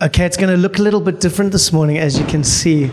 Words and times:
Okay, 0.00 0.24
it's 0.24 0.36
going 0.36 0.48
to 0.48 0.56
look 0.56 0.78
a 0.78 0.82
little 0.82 1.00
bit 1.00 1.18
different 1.18 1.50
this 1.50 1.72
morning, 1.72 1.98
as 1.98 2.16
you 2.20 2.24
can 2.26 2.44
see. 2.44 2.88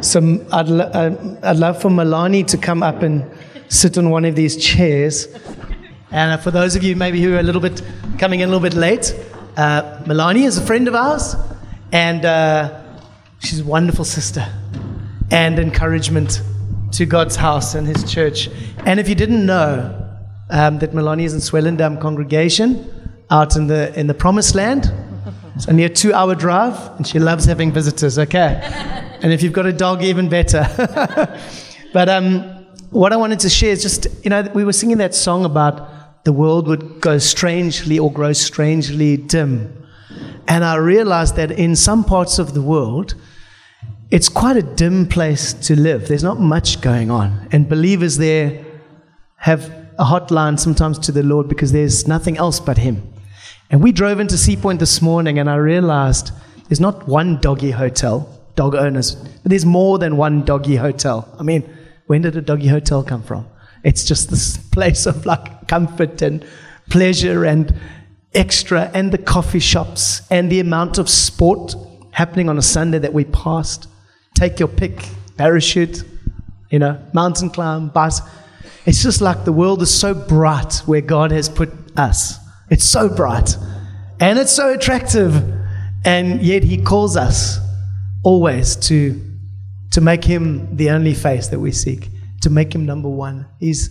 So 0.00 0.42
I'd, 0.50 0.66
lo- 0.66 0.86
uh, 0.86 1.36
I'd 1.42 1.58
love 1.58 1.82
for 1.82 1.90
Melanie 1.90 2.42
to 2.44 2.56
come 2.56 2.82
up 2.82 3.02
and 3.02 3.30
sit 3.68 3.98
on 3.98 4.08
one 4.08 4.24
of 4.24 4.34
these 4.34 4.56
chairs. 4.56 5.26
And 6.10 6.32
uh, 6.32 6.38
for 6.38 6.50
those 6.50 6.74
of 6.74 6.82
you 6.82 6.96
maybe 6.96 7.20
who 7.20 7.34
are 7.34 7.38
a 7.38 7.42
little 7.42 7.60
bit 7.60 7.82
coming 8.18 8.40
in 8.40 8.48
a 8.48 8.50
little 8.50 8.66
bit 8.66 8.72
late, 8.72 9.14
uh, 9.58 10.02
Melanie 10.06 10.44
is 10.44 10.56
a 10.56 10.62
friend 10.62 10.88
of 10.88 10.94
ours, 10.94 11.36
and 11.92 12.24
uh, 12.24 12.82
she's 13.40 13.60
a 13.60 13.64
wonderful 13.64 14.06
sister 14.06 14.50
and 15.30 15.58
encouragement 15.58 16.40
to 16.92 17.04
God's 17.04 17.36
house 17.36 17.74
and 17.74 17.86
His 17.86 18.10
church. 18.10 18.48
And 18.86 18.98
if 18.98 19.06
you 19.06 19.14
didn't 19.14 19.44
know 19.44 20.18
um, 20.48 20.78
that 20.78 20.94
Melanie 20.94 21.24
is 21.24 21.34
in 21.34 21.40
Swellendam 21.40 22.00
congregation 22.00 22.90
out 23.30 23.54
in 23.54 23.66
the 23.66 23.92
in 24.00 24.06
the 24.06 24.14
Promised 24.14 24.54
Land, 24.54 24.90
it's 25.54 25.68
only 25.68 25.84
a 25.84 25.88
two-hour 25.88 26.34
drive, 26.34 26.96
and 26.96 27.06
she 27.06 27.18
loves 27.18 27.44
having 27.44 27.72
visitors. 27.72 28.18
Okay, 28.18 28.60
and 29.22 29.32
if 29.32 29.42
you've 29.42 29.52
got 29.52 29.66
a 29.66 29.72
dog, 29.72 30.02
even 30.02 30.28
better. 30.28 30.66
but 31.92 32.08
um, 32.08 32.40
what 32.90 33.12
I 33.12 33.16
wanted 33.16 33.40
to 33.40 33.48
share 33.48 33.70
is 33.70 33.82
just 33.82 34.06
you 34.24 34.30
know 34.30 34.42
we 34.54 34.64
were 34.64 34.72
singing 34.72 34.98
that 34.98 35.14
song 35.14 35.44
about 35.44 36.24
the 36.24 36.32
world 36.32 36.68
would 36.68 37.00
go 37.00 37.18
strangely 37.18 37.98
or 37.98 38.12
grow 38.12 38.32
strangely 38.32 39.16
dim, 39.16 39.86
and 40.48 40.64
I 40.64 40.76
realized 40.76 41.36
that 41.36 41.50
in 41.50 41.76
some 41.76 42.04
parts 42.04 42.38
of 42.38 42.54
the 42.54 42.62
world 42.62 43.14
it's 44.12 44.28
quite 44.28 44.58
a 44.58 44.62
dim 44.62 45.08
place 45.08 45.54
to 45.54 45.74
live. 45.74 46.06
There's 46.06 46.22
not 46.22 46.38
much 46.38 46.82
going 46.82 47.10
on. 47.10 47.48
And 47.50 47.66
believers 47.66 48.18
there 48.18 48.62
have 49.36 49.70
a 49.98 50.04
hotline 50.04 50.60
sometimes 50.60 50.98
to 51.00 51.12
the 51.12 51.22
Lord 51.22 51.48
because 51.48 51.72
there's 51.72 52.06
nothing 52.06 52.36
else 52.36 52.60
but 52.60 52.76
Him. 52.76 53.11
And 53.72 53.82
we 53.82 53.90
drove 53.90 54.20
into 54.20 54.36
Sea 54.36 54.56
Point 54.56 54.80
this 54.80 55.00
morning 55.00 55.38
and 55.38 55.48
I 55.48 55.56
realized 55.56 56.30
there's 56.68 56.78
not 56.78 57.08
one 57.08 57.40
doggy 57.40 57.70
hotel, 57.70 58.28
dog 58.54 58.74
owners, 58.74 59.14
but 59.14 59.48
there's 59.48 59.64
more 59.64 59.98
than 59.98 60.18
one 60.18 60.44
doggy 60.44 60.76
hotel. 60.76 61.34
I 61.38 61.42
mean, 61.42 61.68
when 62.06 62.20
did 62.20 62.36
a 62.36 62.42
doggy 62.42 62.68
hotel 62.68 63.02
come 63.02 63.22
from? 63.22 63.48
It's 63.82 64.04
just 64.04 64.28
this 64.28 64.58
place 64.72 65.06
of 65.06 65.24
like 65.24 65.68
comfort 65.68 66.20
and 66.20 66.44
pleasure 66.90 67.46
and 67.46 67.74
extra, 68.34 68.90
and 68.92 69.10
the 69.10 69.18
coffee 69.18 69.58
shops 69.58 70.20
and 70.30 70.52
the 70.52 70.60
amount 70.60 70.98
of 70.98 71.08
sport 71.08 71.74
happening 72.10 72.50
on 72.50 72.58
a 72.58 72.62
Sunday 72.62 72.98
that 72.98 73.14
we 73.14 73.24
passed 73.24 73.88
take 74.34 74.58
your 74.58 74.68
pick, 74.68 75.08
parachute, 75.38 76.04
you 76.70 76.78
know, 76.78 77.00
mountain 77.14 77.48
climb, 77.48 77.88
bus. 77.88 78.20
It's 78.84 79.02
just 79.02 79.22
like 79.22 79.44
the 79.44 79.52
world 79.52 79.80
is 79.80 79.92
so 79.92 80.12
bright 80.12 80.82
where 80.86 81.00
God 81.00 81.30
has 81.30 81.48
put 81.48 81.70
us. 81.96 82.41
It's 82.72 82.86
so 82.86 83.06
bright 83.06 83.58
and 84.18 84.38
it's 84.38 84.50
so 84.50 84.72
attractive. 84.72 85.36
And 86.06 86.40
yet 86.40 86.64
He 86.64 86.82
calls 86.82 87.18
us 87.18 87.58
always 88.24 88.76
to, 88.88 89.22
to 89.90 90.00
make 90.00 90.24
Him 90.24 90.74
the 90.74 90.88
only 90.88 91.12
face 91.12 91.48
that 91.48 91.60
we 91.60 91.70
seek, 91.70 92.08
to 92.40 92.48
make 92.48 92.74
Him 92.74 92.86
number 92.86 93.10
one. 93.10 93.46
He's, 93.60 93.90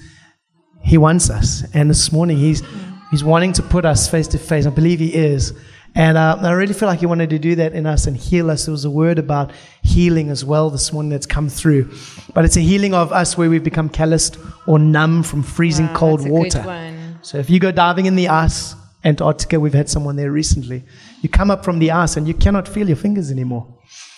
he 0.81 0.97
wants 0.97 1.29
us. 1.29 1.63
And 1.75 1.91
this 1.91 2.11
morning 2.11 2.37
He's, 2.37 2.63
he's 3.11 3.23
wanting 3.23 3.53
to 3.53 3.61
put 3.61 3.85
us 3.85 4.09
face 4.09 4.27
to 4.29 4.39
face. 4.39 4.65
I 4.65 4.71
believe 4.71 4.97
He 4.97 5.13
is. 5.13 5.53
And 5.93 6.17
uh, 6.17 6.39
I 6.41 6.53
really 6.53 6.73
feel 6.73 6.87
like 6.87 7.01
He 7.01 7.05
wanted 7.05 7.29
to 7.29 7.37
do 7.37 7.53
that 7.57 7.73
in 7.73 7.85
us 7.85 8.07
and 8.07 8.17
heal 8.17 8.49
us. 8.49 8.65
There 8.65 8.71
was 8.71 8.85
a 8.85 8.89
word 8.89 9.19
about 9.19 9.51
healing 9.83 10.31
as 10.31 10.43
well 10.43 10.71
this 10.71 10.91
morning 10.91 11.11
that's 11.11 11.27
come 11.27 11.49
through. 11.49 11.93
But 12.33 12.45
it's 12.45 12.57
a 12.57 12.61
healing 12.61 12.95
of 12.95 13.11
us 13.11 13.37
where 13.37 13.47
we've 13.47 13.63
become 13.63 13.89
calloused 13.89 14.39
or 14.65 14.79
numb 14.79 15.21
from 15.21 15.43
freezing 15.43 15.85
Wow, 15.85 15.95
cold 15.97 16.27
water. 16.27 16.97
So 17.21 17.37
if 17.37 17.49
you 17.49 17.59
go 17.59 17.71
diving 17.71 18.05
in 18.05 18.15
the 18.15 18.27
ice, 18.29 18.75
Antarctica, 19.03 19.59
we've 19.59 19.73
had 19.73 19.89
someone 19.89 20.15
there 20.15 20.31
recently, 20.31 20.83
you 21.21 21.29
come 21.29 21.51
up 21.51 21.63
from 21.63 21.79
the 21.79 21.91
ice 21.91 22.17
and 22.17 22.27
you 22.27 22.33
cannot 22.33 22.67
feel 22.67 22.87
your 22.87 22.97
fingers 22.97 23.31
anymore. 23.31 23.67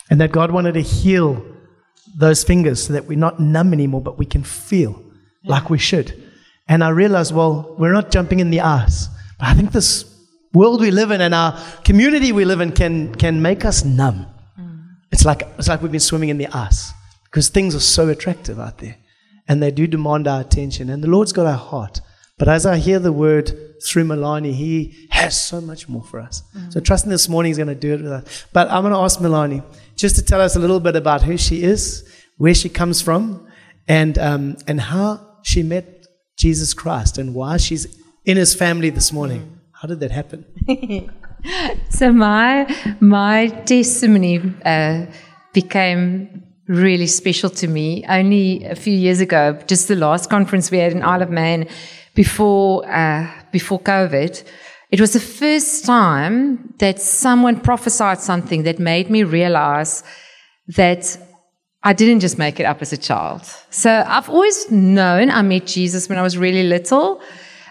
And 0.09 0.19
that 0.21 0.31
God 0.31 0.51
wanted 0.51 0.73
to 0.73 0.81
heal 0.81 1.43
those 2.15 2.43
fingers 2.43 2.85
so 2.85 2.93
that 2.93 3.05
we're 3.05 3.17
not 3.17 3.39
numb 3.39 3.73
anymore, 3.73 4.01
but 4.01 4.17
we 4.17 4.25
can 4.25 4.43
feel 4.43 5.01
like 5.45 5.69
we 5.69 5.77
should. 5.77 6.13
And 6.67 6.83
I 6.83 6.89
realized, 6.89 7.33
well, 7.33 7.75
we're 7.77 7.93
not 7.93 8.11
jumping 8.11 8.39
in 8.39 8.49
the 8.49 8.61
ice. 8.61 9.07
But 9.39 9.47
I 9.47 9.53
think 9.53 9.71
this 9.71 10.05
world 10.53 10.81
we 10.81 10.91
live 10.91 11.11
in 11.11 11.21
and 11.21 11.33
our 11.33 11.59
community 11.83 12.31
we 12.31 12.45
live 12.45 12.61
in 12.61 12.71
can, 12.71 13.13
can 13.15 13.41
make 13.41 13.65
us 13.65 13.83
numb. 13.83 14.27
Mm. 14.59 14.85
It's 15.11 15.25
like, 15.25 15.43
it's 15.57 15.67
like 15.67 15.81
we've 15.81 15.91
been 15.91 15.99
swimming 15.99 16.29
in 16.29 16.37
the 16.37 16.47
ice 16.47 16.91
because 17.25 17.49
things 17.49 17.75
are 17.75 17.79
so 17.79 18.09
attractive 18.09 18.59
out 18.59 18.77
there 18.77 18.97
and 19.47 19.61
they 19.61 19.71
do 19.71 19.87
demand 19.87 20.27
our 20.27 20.41
attention. 20.41 20.89
And 20.89 21.03
the 21.03 21.09
Lord's 21.09 21.33
got 21.33 21.45
our 21.45 21.57
heart. 21.57 22.01
But 22.37 22.47
as 22.47 22.65
I 22.65 22.77
hear 22.77 22.99
the 22.99 23.11
word 23.11 23.51
through 23.85 24.05
Melanie, 24.05 24.53
He 24.53 25.07
has 25.11 25.39
so 25.39 25.61
much 25.61 25.87
more 25.87 26.03
for 26.03 26.19
us. 26.19 26.43
So 26.69 26.79
trusting 26.79 27.11
this 27.11 27.29
morning 27.29 27.51
He's 27.51 27.57
going 27.57 27.67
to 27.67 27.75
do 27.75 27.93
it 27.93 28.01
with 28.01 28.11
us. 28.11 28.45
But 28.53 28.69
I'm 28.69 28.81
going 28.81 28.93
to 28.93 28.99
ask 28.99 29.21
Melanie 29.21 29.61
just 29.95 30.15
to 30.15 30.23
tell 30.23 30.41
us 30.41 30.55
a 30.55 30.59
little 30.59 30.79
bit 30.79 30.95
about 30.95 31.23
who 31.23 31.37
she 31.37 31.63
is, 31.63 32.07
where 32.37 32.53
she 32.53 32.69
comes 32.69 33.01
from, 33.01 33.47
and, 33.87 34.17
um, 34.17 34.57
and 34.67 34.79
how 34.79 35.37
she 35.43 35.61
met 35.63 36.07
Jesus 36.37 36.73
Christ 36.73 37.17
and 37.17 37.35
why 37.35 37.57
she's 37.57 37.85
in 38.25 38.37
His 38.37 38.55
family 38.55 38.89
this 38.89 39.11
morning. 39.11 39.59
How 39.71 39.87
did 39.87 39.99
that 39.99 40.11
happen? 40.11 40.45
So 41.89 42.11
my 42.11 42.73
my 42.99 43.47
testimony 43.65 44.41
uh, 44.65 45.05
became 45.53 46.43
really 46.67 47.07
special 47.07 47.49
to 47.49 47.67
me 47.67 48.05
only 48.07 48.63
a 48.63 48.75
few 48.75 48.93
years 48.93 49.19
ago. 49.19 49.59
Just 49.67 49.89
the 49.89 49.95
last 49.95 50.29
conference 50.29 50.71
we 50.71 50.77
had 50.77 50.93
in 50.93 51.03
Isle 51.03 51.23
of 51.23 51.29
Man 51.29 51.67
before 52.15 52.87
uh, 52.89 53.27
before 53.51 53.79
COVID. 53.79 54.43
It 54.91 55.01
was 55.01 55.13
the 55.13 55.19
first 55.19 55.85
time 55.85 56.73
that 56.77 57.01
someone 57.01 57.59
prophesied 57.59 58.19
something 58.19 58.63
that 58.63 58.77
made 58.77 59.09
me 59.09 59.23
realize 59.23 60.03
that 60.67 61.17
I 61.81 61.93
didn't 61.93 62.19
just 62.19 62.37
make 62.37 62.59
it 62.59 62.65
up 62.65 62.81
as 62.81 62.93
a 62.93 62.97
child. 62.97 63.41
So 63.69 63.89
I've 64.07 64.29
always 64.29 64.69
known 64.71 65.31
I 65.31 65.41
met 65.41 65.65
Jesus 65.65 66.07
when 66.07 66.19
I 66.19 66.21
was 66.21 66.37
really 66.37 66.63
little. 66.63 67.21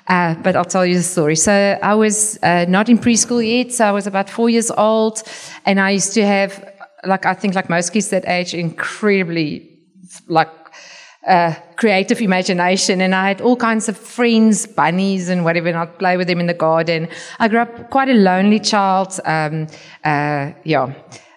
Uh, 0.09 0.35
but 0.43 0.57
I'll 0.57 0.65
tell 0.65 0.85
you 0.85 0.97
the 0.97 1.03
story. 1.03 1.37
So 1.37 1.79
I 1.81 1.95
was 1.95 2.39
uh, 2.43 2.67
not 2.69 2.89
in 2.89 2.99
preschool 2.99 3.41
yet. 3.47 3.73
So 3.73 3.87
I 3.87 3.93
was 3.93 4.07
about 4.07 4.29
four 4.29 4.51
years 4.51 4.71
old, 4.71 5.23
and 5.65 5.79
I 5.79 5.91
used 5.91 6.13
to 6.15 6.27
have, 6.27 6.73
like 7.05 7.25
I 7.25 7.35
think, 7.35 7.55
like 7.55 7.71
most 7.71 7.93
kids 7.93 8.09
that 8.11 8.27
age, 8.27 8.53
incredibly 8.53 9.79
like 10.27 10.51
uh, 11.27 11.55
creative 11.77 12.21
imagination, 12.21 13.01
and 13.01 13.15
I 13.15 13.29
had 13.29 13.41
all 13.41 13.57
kinds 13.57 13.89
of 13.89 13.97
friends, 13.97 14.67
bunnies, 14.67 15.29
and 15.29 15.45
whatever, 15.45 15.69
and 15.69 15.79
I'd 15.79 15.99
play 15.99 16.17
with 16.17 16.27
them 16.27 16.41
in 16.41 16.47
the 16.47 16.55
garden. 16.55 17.09
I 17.39 17.49
grew 17.49 17.61
up 17.61 17.91
quite 17.91 18.09
a 18.09 18.15
lonely 18.15 18.61
child. 18.61 19.19
Um, 19.25 19.67
uh, 20.05 20.53
yeah, 20.65 20.93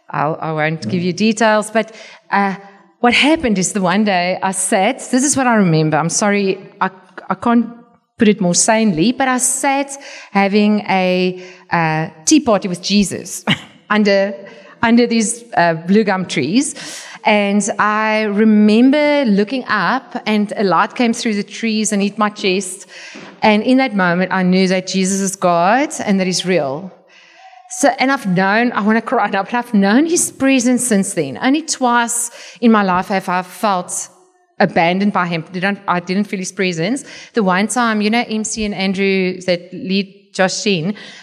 I'll, 0.10 0.38
I 0.42 0.52
won't 0.52 0.88
give 0.90 1.02
you 1.02 1.14
details, 1.14 1.72
but. 1.72 1.96
Uh, 2.30 2.56
what 3.02 3.14
happened 3.14 3.60
is 3.60 3.74
the 3.74 3.82
one 3.82 4.04
day 4.04 4.40
I 4.42 4.52
sat, 4.52 4.98
this 4.98 5.24
is 5.24 5.38
what 5.38 5.46
I 5.46 5.54
remember. 5.58 5.96
I'm 5.96 6.10
sorry, 6.10 6.58
I, 6.82 6.90
I 7.30 7.36
can't 7.36 7.68
put 8.18 8.28
it 8.28 8.42
more 8.42 8.56
sanely, 8.56 9.12
but 9.12 9.28
I 9.28 9.38
sat 9.38 9.92
having 10.32 10.80
a 10.90 11.44
uh, 11.70 12.10
tea 12.26 12.40
party 12.40 12.68
with 12.68 12.82
Jesus 12.82 13.46
under 13.90 14.34
under 14.82 15.08
these 15.08 15.44
uh, 15.56 15.74
blue 15.88 16.04
gum 16.04 16.26
trees, 16.26 17.05
and 17.26 17.68
I 17.80 18.24
remember 18.24 19.26
looking 19.26 19.64
up, 19.68 20.16
and 20.26 20.54
a 20.56 20.64
light 20.64 20.96
came 20.96 21.14
through 21.14 21.36
the 21.36 21.44
trees 21.44 21.92
and 21.92 22.02
hit 22.02 22.18
my 22.18 22.30
chest, 22.30 22.88
and 23.42 23.64
in 23.64 23.78
that 23.78 23.96
moment 23.96 24.32
I 24.32 24.44
knew 24.44 24.68
that 24.68 24.88
Jesus 24.88 25.20
is 25.20 25.36
God 25.36 25.90
and 26.06 26.20
that 26.20 26.28
He's 26.28 26.46
real. 26.46 26.92
So, 27.70 27.90
and 28.00 28.12
I've 28.12 28.28
known, 28.28 28.72
I 28.72 28.82
want 28.82 28.98
to 28.98 29.02
cry 29.02 29.30
now, 29.30 29.44
but 29.44 29.54
I've 29.54 29.74
known 29.74 30.06
his 30.06 30.32
presence 30.32 30.86
since 30.86 31.14
then. 31.14 31.38
Only 31.42 31.64
twice 31.64 32.32
in 32.62 32.72
my 32.72 32.84
life 32.84 33.08
have 33.08 33.28
I 33.28 33.42
felt 33.42 34.10
abandoned 34.60 35.12
by 35.12 35.28
him. 35.28 35.44
I 35.88 36.00
didn't 36.00 36.26
feel 36.26 36.40
his 36.40 36.52
presence. 36.52 37.04
The 37.34 37.44
one 37.44 37.68
time, 37.68 38.02
you 38.02 38.10
know, 38.10 38.24
MC 38.28 38.64
and 38.64 38.74
Andrew 38.74 39.42
that 39.42 39.74
lead 39.74 40.25
Josh 40.36 40.68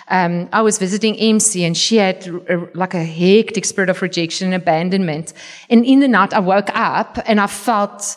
um, 0.09 0.49
I 0.55 0.63
was 0.63 0.79
visiting 0.79 1.17
MC 1.17 1.65
and 1.65 1.77
she 1.77 1.99
had 1.99 2.27
uh, 2.49 2.65
like 2.73 2.95
a 2.95 3.05
hectic 3.05 3.67
spirit 3.67 3.91
of 3.91 4.01
rejection 4.01 4.53
and 4.53 4.63
abandonment. 4.63 5.35
And 5.69 5.85
in 5.85 6.01
the 6.01 6.09
night, 6.09 6.33
I 6.33 6.41
woke 6.41 6.71
up 6.75 7.19
and 7.27 7.39
I 7.39 7.47
felt 7.47 8.17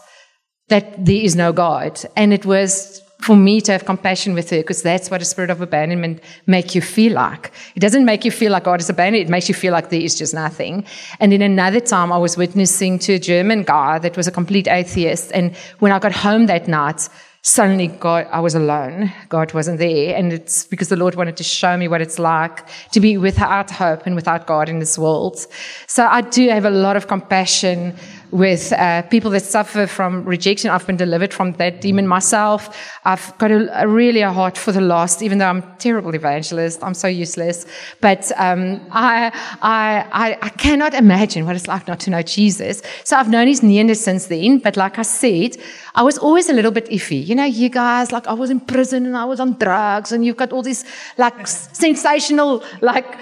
that 0.70 1.06
there 1.06 1.22
is 1.22 1.36
no 1.36 1.52
God. 1.52 2.00
And 2.16 2.34
it 2.34 2.46
was 2.46 3.02
for 3.20 3.36
me 3.36 3.60
to 3.60 3.74
have 3.74 3.84
compassion 3.86 4.34
with 4.36 4.50
her 4.52 4.58
because 4.58 4.84
that's 4.84 5.12
what 5.12 5.22
a 5.22 5.26
spirit 5.26 5.50
of 5.50 5.60
abandonment 5.60 6.22
make 6.46 6.76
you 6.76 6.82
feel 6.82 7.12
like. 7.14 7.52
It 7.76 7.82
doesn't 7.82 8.06
make 8.06 8.24
you 8.24 8.32
feel 8.32 8.54
like 8.54 8.64
God 8.64 8.80
is 8.80 8.90
abandoned. 8.90 9.26
It 9.26 9.30
makes 9.30 9.50
you 9.50 9.56
feel 9.56 9.74
like 9.74 9.90
there 9.90 10.00
is 10.00 10.16
just 10.16 10.34
nothing. 10.34 10.86
And 11.20 11.34
in 11.34 11.42
another 11.42 11.82
time 11.82 12.14
I 12.14 12.18
was 12.18 12.38
witnessing 12.38 13.00
to 13.00 13.14
a 13.14 13.20
German 13.20 13.64
guy 13.64 14.00
that 14.00 14.16
was 14.16 14.28
a 14.28 14.32
complete 14.32 14.70
atheist. 14.70 15.32
And 15.34 15.56
when 15.80 15.92
I 15.92 16.00
got 16.00 16.14
home 16.14 16.46
that 16.46 16.70
night, 16.70 17.10
suddenly 17.46 17.86
God, 17.86 18.28
I 18.32 18.40
was 18.40 18.56
alone. 18.56 19.14
God 19.30 19.54
wasn't 19.54 19.78
there. 19.78 20.16
And 20.16 20.34
it's 20.34 20.66
because 20.66 20.90
the 20.90 20.96
Lord 20.96 21.14
wanted 21.14 21.38
to 21.38 21.44
show 21.44 21.78
me 21.78 21.88
what 21.88 22.02
it's 22.02 22.18
like 22.18 22.64
to 22.92 23.00
be 23.00 23.18
without 23.18 23.70
hope 23.70 24.08
and 24.08 24.16
without 24.16 24.48
God 24.48 24.68
in 24.68 24.80
this 24.80 24.98
world. 24.98 25.46
So 25.86 26.08
I 26.08 26.22
do 26.22 26.50
have 26.50 26.66
a 26.66 26.72
lot 26.72 26.98
of 26.98 27.08
compassion 27.08 27.94
with 28.36 28.74
uh, 28.74 29.02
people 29.04 29.32
that 29.32 29.44
suffer 29.44 29.88
from 29.88 30.26
rejection. 30.26 30.70
I've 30.70 30.86
been 30.86 30.98
delivered 30.98 31.34
from 31.34 31.54
that 31.54 31.80
demon 31.80 32.06
myself. 32.06 32.78
I've 33.06 33.36
got 33.38 33.50
a, 33.50 33.84
a 33.84 33.88
really 33.88 34.20
a 34.20 34.32
heart 34.32 34.58
for 34.58 34.74
the 34.74 34.82
lost, 34.82 35.22
even 35.22 35.38
though 35.38 35.48
I'm 35.48 35.60
a 35.60 35.76
terrible 35.80 36.14
evangelist. 36.14 36.84
I'm 36.84 36.94
so 36.94 37.08
useless. 37.08 37.66
But 38.02 38.34
um, 38.36 38.82
I, 38.92 39.32
I, 39.62 40.06
I, 40.12 40.38
I, 40.42 40.50
cannot 40.50 40.94
imagine 40.94 41.46
what 41.46 41.56
it's 41.56 41.70
like 41.70 41.88
not 41.88 42.02
to 42.02 42.10
know 42.10 42.22
Jesus. 42.24 42.82
So 43.06 43.16
I've 43.16 43.30
known 43.30 43.48
his 43.48 43.64
nearness 43.64 44.04
since 44.04 44.26
then. 44.26 44.60
But 44.60 44.76
like 44.76 45.00
I 45.00 45.04
said, 45.04 45.56
I 45.96 46.04
was 46.04 46.18
always 46.18 46.50
a 46.50 46.54
little 46.54 46.72
bit 46.72 46.88
iffy. 46.90 47.26
You 47.26 47.36
know, 47.36 47.46
you 47.46 47.70
guys, 47.70 48.12
like 48.12 48.28
I 48.28 48.34
was 48.34 48.50
in 48.50 48.60
prison 48.60 49.06
and 49.06 49.16
I 49.16 49.24
was 49.24 49.40
on 49.40 49.54
drugs 49.54 50.12
and 50.12 50.26
you've 50.26 50.36
got 50.36 50.52
all 50.52 50.62
these 50.62 50.84
like 51.18 51.48
sensational, 51.48 52.66
like 52.82 53.18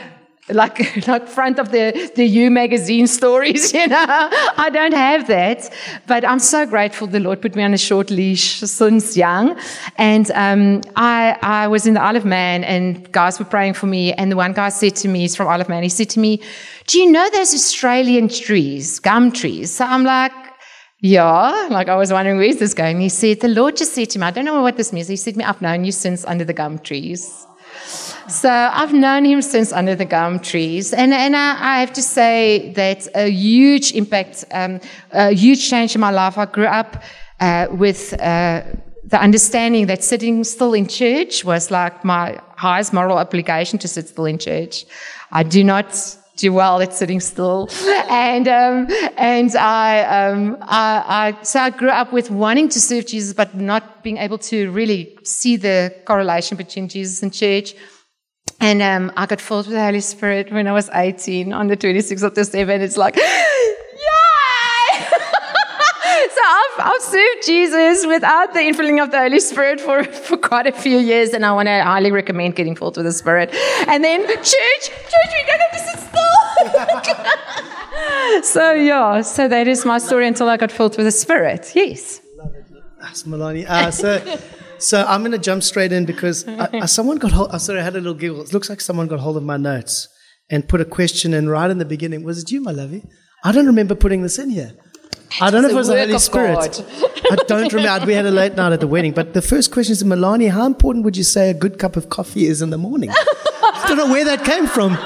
like 0.49 1.07
like 1.07 1.27
front 1.27 1.59
of 1.59 1.71
the 1.71 2.11
the 2.15 2.25
U 2.25 2.51
magazine 2.51 3.07
stories, 3.07 3.73
you 3.77 3.87
know. 3.87 4.29
I 4.57 4.69
don't 4.71 4.93
have 4.93 5.27
that, 5.27 5.71
but 6.07 6.25
I'm 6.25 6.39
so 6.39 6.65
grateful 6.65 7.07
the 7.07 7.19
Lord 7.19 7.41
put 7.41 7.55
me 7.55 7.63
on 7.63 7.73
a 7.73 7.77
short 7.77 8.09
leash 8.09 8.59
since 8.59 9.15
young, 9.15 9.57
and 9.97 10.29
um, 10.31 10.81
I 10.95 11.37
I 11.41 11.67
was 11.67 11.87
in 11.87 11.93
the 11.93 12.01
Isle 12.01 12.17
of 12.17 12.25
Man, 12.25 12.63
and 12.63 13.11
guys 13.11 13.39
were 13.39 13.45
praying 13.45 13.73
for 13.73 13.87
me, 13.87 14.13
and 14.13 14.31
the 14.31 14.35
one 14.35 14.53
guy 14.53 14.69
said 14.69 14.95
to 14.97 15.07
me, 15.07 15.21
he's 15.21 15.35
from 15.35 15.47
Isle 15.47 15.61
of 15.61 15.69
Man, 15.69 15.83
he 15.83 15.89
said 15.89 16.09
to 16.11 16.19
me, 16.19 16.41
"Do 16.87 16.99
you 16.99 17.11
know 17.11 17.29
those 17.31 17.53
Australian 17.53 18.27
trees, 18.27 18.99
gum 18.99 19.31
trees?" 19.31 19.73
So 19.75 19.85
I'm 19.85 20.03
like. 20.03 20.31
Yeah, 21.05 21.67
like 21.69 21.89
I 21.89 21.97
was 21.97 22.13
wondering 22.13 22.37
where's 22.37 22.59
this 22.59 22.73
going. 22.73 23.01
He 23.01 23.09
said, 23.09 23.41
The 23.41 23.49
Lord 23.49 23.75
just 23.75 23.93
said 23.93 24.09
to 24.11 24.19
me, 24.19 24.25
I 24.25 24.31
don't 24.31 24.45
know 24.45 24.61
what 24.61 24.77
this 24.77 24.93
means. 24.93 25.09
He 25.09 25.17
said 25.17 25.35
me, 25.35 25.43
I've 25.43 25.61
known 25.61 25.83
you 25.83 25.91
since 25.91 26.23
under 26.23 26.45
the 26.45 26.53
gum 26.53 26.79
trees. 26.79 27.45
So 28.29 28.49
I've 28.49 28.93
known 28.93 29.25
him 29.25 29.41
since 29.41 29.71
under 29.71 29.95
the 29.95 30.05
gum 30.05 30.39
trees. 30.39 30.93
And, 30.93 31.13
and 31.13 31.35
I, 31.35 31.75
I 31.75 31.79
have 31.79 31.93
to 31.93 32.01
say 32.01 32.71
that 32.75 33.07
a 33.15 33.29
huge 33.29 33.91
impact, 33.93 34.45
um, 34.51 34.79
a 35.11 35.31
huge 35.31 35.69
change 35.69 35.95
in 35.95 36.01
my 36.01 36.11
life. 36.11 36.37
I 36.37 36.45
grew 36.45 36.65
up 36.65 37.03
uh, 37.39 37.67
with 37.71 38.13
uh, 38.21 38.63
the 39.05 39.21
understanding 39.21 39.87
that 39.87 40.03
sitting 40.03 40.43
still 40.43 40.73
in 40.73 40.87
church 40.87 41.43
was 41.43 41.69
like 41.69 42.03
my 42.05 42.39
highest 42.55 42.93
moral 42.93 43.17
obligation 43.17 43.77
to 43.79 43.87
sit 43.87 44.07
still 44.07 44.25
in 44.25 44.37
church. 44.37 44.85
I 45.31 45.43
do 45.43 45.63
not 45.63 46.17
do 46.35 46.51
well 46.51 46.81
at 46.81 46.93
sitting 46.93 47.19
still. 47.19 47.69
and 48.09 48.47
um, 48.47 48.87
and 49.17 49.55
I, 49.55 50.03
um, 50.03 50.57
I, 50.61 51.35
I, 51.37 51.43
so 51.43 51.59
I 51.59 51.69
grew 51.69 51.89
up 51.89 52.11
with 52.11 52.31
wanting 52.31 52.69
to 52.69 52.79
serve 52.79 53.05
Jesus, 53.05 53.33
but 53.33 53.55
not 53.55 54.03
being 54.03 54.17
able 54.17 54.37
to 54.39 54.71
really 54.71 55.17
see 55.23 55.57
the 55.57 55.93
correlation 56.05 56.57
between 56.57 56.87
Jesus 56.87 57.21
and 57.21 57.33
church. 57.33 57.75
And 58.59 58.81
um, 58.81 59.11
I 59.17 59.25
got 59.25 59.41
filled 59.41 59.67
with 59.67 59.75
the 59.75 59.83
Holy 59.83 59.99
Spirit 59.99 60.51
when 60.51 60.67
I 60.67 60.71
was 60.71 60.89
18 60.93 61.51
on 61.53 61.67
the 61.67 61.77
26th 61.77 62.23
of 62.23 62.33
December. 62.33 62.73
And 62.73 62.83
it's 62.83 62.97
like, 62.97 63.15
yay! 63.17 63.23
so 64.99 66.41
I've, 66.45 66.79
I've, 66.79 67.01
served 67.01 67.45
Jesus 67.45 68.05
without 68.05 68.53
the 68.53 68.59
infilling 68.59 69.03
of 69.03 69.11
the 69.11 69.19
Holy 69.19 69.39
Spirit 69.39 69.81
for, 69.81 70.03
for 70.03 70.37
quite 70.37 70.67
a 70.67 70.71
few 70.71 70.97
years. 70.97 71.31
And 71.33 71.45
I 71.45 71.51
want 71.51 71.67
to 71.67 71.83
highly 71.83 72.11
recommend 72.11 72.55
getting 72.55 72.75
filled 72.75 72.97
with 72.97 73.05
the 73.05 73.11
Spirit. 73.11 73.53
And 73.87 74.03
then 74.03 74.25
church, 74.27 74.45
church, 74.45 75.31
we 75.33 75.43
don't 75.45 75.61
have 75.61 75.71
to 75.71 75.79
sit 75.79 75.99
still. 75.99 76.33
so 78.43 78.71
yeah, 78.71 79.21
so 79.21 79.47
that 79.47 79.67
is 79.67 79.85
my 79.85 79.97
story 79.97 80.27
until 80.27 80.47
I 80.49 80.57
got 80.57 80.71
filled 80.71 80.95
with 80.97 81.05
the 81.05 81.11
Spirit. 81.11 81.71
Yes. 81.75 82.21
That's 82.99 83.25
Melanie. 83.25 83.65
Uh, 83.65 83.91
so 83.91 84.19
so 84.83 85.05
I'm 85.05 85.21
going 85.21 85.31
to 85.31 85.37
jump 85.37 85.63
straight 85.63 85.91
in 85.91 86.05
because 86.05 86.47
I, 86.47 86.69
I, 86.73 86.85
someone 86.97 87.17
got 87.17 87.31
hold. 87.31 87.49
Oh, 87.53 87.57
sorry, 87.57 87.79
I 87.79 87.83
had 87.83 87.93
a 87.93 87.99
little 87.99 88.13
giggle. 88.13 88.41
It 88.41 88.53
looks 88.53 88.69
like 88.69 88.81
someone 88.81 89.07
got 89.07 89.19
hold 89.19 89.37
of 89.37 89.43
my 89.43 89.57
notes 89.57 90.07
and 90.49 90.67
put 90.67 90.81
a 90.81 90.85
question 90.85 91.33
in 91.33 91.49
right 91.49 91.69
in 91.71 91.77
the 91.77 91.85
beginning. 91.85 92.23
Was 92.23 92.41
it 92.41 92.51
you, 92.51 92.61
my 92.61 92.71
lovey? 92.71 93.03
I 93.43 93.51
don't 93.51 93.65
remember 93.65 93.95
putting 93.95 94.21
this 94.21 94.37
in 94.39 94.49
here. 94.49 94.73
I 95.41 95.49
don't 95.49 95.63
know 95.63 95.69
if 95.69 95.73
it 95.73 95.77
was 95.77 95.87
the 95.87 95.97
Holy 95.97 96.19
Spirit. 96.19 96.83
I 97.31 97.35
don't 97.47 97.73
remember. 97.73 98.05
We 98.05 98.13
had 98.13 98.25
a 98.25 98.31
late 98.31 98.55
night 98.55 98.71
at 98.71 98.79
the 98.79 98.87
wedding. 98.87 99.13
But 99.13 99.33
the 99.33 99.41
first 99.41 99.71
question 99.71 99.93
is, 99.93 100.03
Melanie, 100.03 100.47
how 100.47 100.65
important 100.65 101.05
would 101.05 101.17
you 101.17 101.23
say 101.23 101.49
a 101.49 101.53
good 101.53 101.79
cup 101.79 101.95
of 101.95 102.09
coffee 102.09 102.45
is 102.45 102.61
in 102.61 102.69
the 102.69 102.77
morning? 102.77 103.09
I 103.11 103.85
don't 103.87 103.97
know 103.97 104.11
where 104.11 104.25
that 104.25 104.45
came 104.45 104.67
from. 104.67 104.97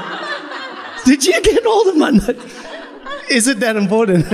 Did 1.06 1.25
you 1.25 1.41
get 1.41 1.63
hold 1.63 1.88
of 1.88 1.97
my 1.97 2.09
notes? 2.12 2.63
Is 3.30 3.47
it 3.47 3.59
that 3.59 3.75
important? 3.75 4.25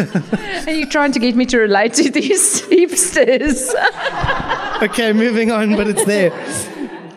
Are 0.68 0.74
you 0.74 0.86
trying 0.86 1.12
to 1.14 1.20
get 1.20 1.36
me 1.36 1.46
to 1.48 1.58
relate 1.58 1.94
to 1.96 2.10
these 2.10 2.62
hipsters? 2.68 3.74
okay, 4.90 5.14
moving 5.14 5.52
on, 5.52 5.76
but 5.76 5.88
it's 5.88 6.04
there. 6.06 6.32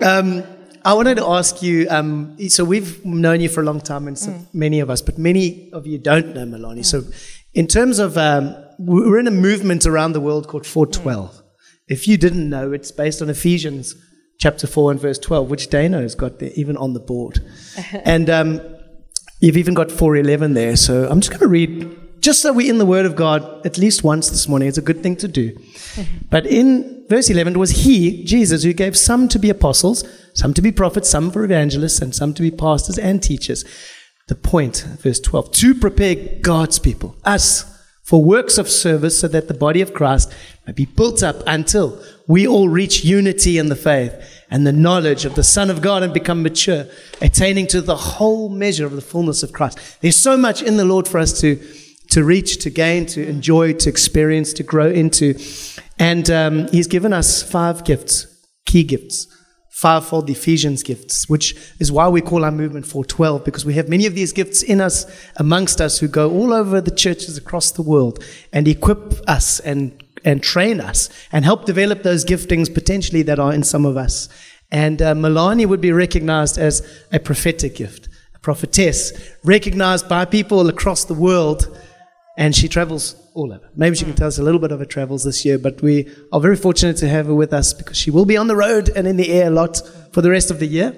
Um, 0.00 0.44
I 0.84 0.94
wanted 0.94 1.16
to 1.16 1.26
ask 1.26 1.62
you. 1.62 1.88
Um, 1.90 2.36
so 2.48 2.64
we've 2.64 3.04
known 3.04 3.40
you 3.40 3.48
for 3.48 3.60
a 3.60 3.64
long 3.64 3.80
time, 3.80 4.06
and 4.06 4.16
so 4.16 4.30
mm. 4.30 4.46
many 4.54 4.80
of 4.80 4.88
us, 4.88 5.02
but 5.02 5.18
many 5.18 5.72
of 5.72 5.86
you 5.86 5.98
don't 5.98 6.34
know 6.34 6.46
Melanie. 6.46 6.82
Mm. 6.82 6.86
So, 6.86 7.02
in 7.54 7.66
terms 7.66 7.98
of, 7.98 8.16
um, 8.16 8.54
we're 8.78 9.18
in 9.18 9.26
a 9.26 9.32
movement 9.32 9.84
around 9.84 10.12
the 10.12 10.20
world 10.20 10.46
called 10.46 10.64
412. 10.64 11.34
Mm. 11.34 11.42
If 11.88 12.06
you 12.06 12.16
didn't 12.16 12.48
know, 12.48 12.72
it's 12.72 12.92
based 12.92 13.20
on 13.20 13.30
Ephesians 13.30 13.96
chapter 14.38 14.66
4 14.66 14.92
and 14.92 15.00
verse 15.00 15.18
12, 15.18 15.50
which 15.50 15.68
Dana 15.68 16.02
has 16.02 16.14
got 16.14 16.38
there, 16.38 16.50
even 16.54 16.76
on 16.76 16.92
the 16.92 17.00
board. 17.00 17.40
and 18.04 18.30
um, 18.30 18.60
You've 19.38 19.58
even 19.58 19.74
got 19.74 19.92
411 19.92 20.54
there. 20.54 20.76
So 20.76 21.06
I'm 21.08 21.20
just 21.20 21.30
going 21.30 21.40
to 21.40 21.48
read, 21.48 21.98
just 22.26 22.42
so 22.42 22.52
we're 22.52 22.68
in 22.68 22.78
the 22.78 22.84
Word 22.84 23.06
of 23.06 23.14
God 23.14 23.64
at 23.64 23.78
least 23.78 24.02
once 24.02 24.30
this 24.30 24.48
morning. 24.48 24.66
It's 24.66 24.76
a 24.76 24.82
good 24.82 25.00
thing 25.00 25.14
to 25.18 25.28
do. 25.28 25.56
But 26.28 26.44
in 26.44 27.04
verse 27.08 27.30
11, 27.30 27.54
it 27.54 27.56
was 27.56 27.84
He, 27.84 28.24
Jesus, 28.24 28.64
who 28.64 28.72
gave 28.72 28.96
some 28.96 29.28
to 29.28 29.38
be 29.38 29.48
apostles, 29.48 30.02
some 30.34 30.52
to 30.54 30.60
be 30.60 30.72
prophets, 30.72 31.08
some 31.08 31.30
for 31.30 31.44
evangelists, 31.44 32.00
and 32.00 32.12
some 32.12 32.34
to 32.34 32.42
be 32.42 32.50
pastors 32.50 32.98
and 32.98 33.22
teachers. 33.22 33.64
The 34.26 34.34
point, 34.34 34.84
verse 34.98 35.20
12, 35.20 35.52
to 35.52 35.74
prepare 35.76 36.16
God's 36.42 36.80
people, 36.80 37.14
us, 37.24 37.64
for 38.02 38.24
works 38.24 38.58
of 38.58 38.68
service 38.68 39.20
so 39.20 39.28
that 39.28 39.46
the 39.46 39.54
body 39.54 39.80
of 39.80 39.94
Christ 39.94 40.34
may 40.66 40.72
be 40.72 40.84
built 40.84 41.22
up 41.22 41.36
until 41.46 42.02
we 42.26 42.44
all 42.44 42.68
reach 42.68 43.04
unity 43.04 43.56
in 43.56 43.68
the 43.68 43.76
faith 43.76 44.14
and 44.50 44.66
the 44.66 44.72
knowledge 44.72 45.24
of 45.24 45.36
the 45.36 45.44
Son 45.44 45.70
of 45.70 45.80
God 45.80 46.02
and 46.02 46.12
become 46.12 46.42
mature, 46.42 46.86
attaining 47.22 47.68
to 47.68 47.80
the 47.80 47.96
whole 47.96 48.48
measure 48.48 48.84
of 48.84 48.96
the 48.96 49.00
fullness 49.00 49.44
of 49.44 49.52
Christ. 49.52 49.78
There's 50.00 50.16
so 50.16 50.36
much 50.36 50.60
in 50.60 50.76
the 50.76 50.84
Lord 50.84 51.06
for 51.06 51.18
us 51.18 51.40
to, 51.40 51.56
to 52.16 52.24
reach, 52.24 52.56
to 52.64 52.70
gain, 52.70 53.04
to 53.04 53.28
enjoy, 53.28 53.74
to 53.74 53.90
experience, 53.90 54.54
to 54.54 54.62
grow 54.62 54.88
into. 54.88 55.38
And 55.98 56.30
um, 56.30 56.66
He's 56.68 56.86
given 56.86 57.12
us 57.12 57.42
five 57.42 57.84
gifts, 57.84 58.26
key 58.64 58.84
gifts, 58.84 59.26
fivefold 59.70 60.30
Ephesians 60.30 60.82
gifts, 60.82 61.28
which 61.28 61.54
is 61.78 61.92
why 61.92 62.08
we 62.08 62.22
call 62.22 62.42
our 62.42 62.50
movement 62.50 62.86
412, 62.86 63.44
because 63.44 63.66
we 63.66 63.74
have 63.74 63.90
many 63.90 64.06
of 64.06 64.14
these 64.14 64.32
gifts 64.32 64.62
in 64.62 64.80
us, 64.80 65.04
amongst 65.36 65.78
us, 65.78 65.98
who 65.98 66.08
go 66.08 66.30
all 66.30 66.54
over 66.54 66.80
the 66.80 66.90
churches 66.90 67.36
across 67.36 67.70
the 67.70 67.82
world 67.82 68.24
and 68.50 68.66
equip 68.66 69.12
us 69.28 69.60
and 69.60 70.02
and 70.24 70.42
train 70.42 70.80
us 70.80 71.10
and 71.32 71.44
help 71.44 71.66
develop 71.66 72.02
those 72.02 72.24
giftings 72.24 72.72
potentially 72.72 73.22
that 73.24 73.38
are 73.38 73.52
in 73.52 73.62
some 73.62 73.84
of 73.84 73.98
us. 73.98 74.30
And 74.72 75.02
uh, 75.02 75.14
Melanie 75.14 75.66
would 75.66 75.82
be 75.82 75.92
recognized 75.92 76.56
as 76.56 76.82
a 77.12 77.20
prophetic 77.20 77.74
gift, 77.74 78.08
a 78.34 78.38
prophetess, 78.38 79.12
recognized 79.44 80.08
by 80.08 80.24
people 80.24 80.66
across 80.66 81.04
the 81.04 81.14
world. 81.14 81.78
And 82.36 82.54
she 82.54 82.68
travels 82.68 83.16
all 83.34 83.52
over. 83.52 83.70
Maybe 83.74 83.96
she 83.96 84.04
can 84.04 84.14
tell 84.14 84.28
us 84.28 84.38
a 84.38 84.42
little 84.42 84.60
bit 84.60 84.72
of 84.72 84.78
her 84.78 84.84
travels 84.84 85.24
this 85.24 85.44
year, 85.44 85.58
but 85.58 85.80
we 85.80 86.10
are 86.32 86.40
very 86.40 86.56
fortunate 86.56 86.96
to 86.98 87.08
have 87.08 87.26
her 87.26 87.34
with 87.34 87.52
us 87.52 87.72
because 87.72 87.96
she 87.96 88.10
will 88.10 88.26
be 88.26 88.36
on 88.36 88.46
the 88.46 88.56
road 88.56 88.90
and 88.94 89.06
in 89.06 89.16
the 89.16 89.30
air 89.30 89.46
a 89.46 89.50
lot 89.50 89.80
for 90.12 90.20
the 90.20 90.30
rest 90.30 90.50
of 90.50 90.58
the 90.58 90.66
year. 90.66 90.94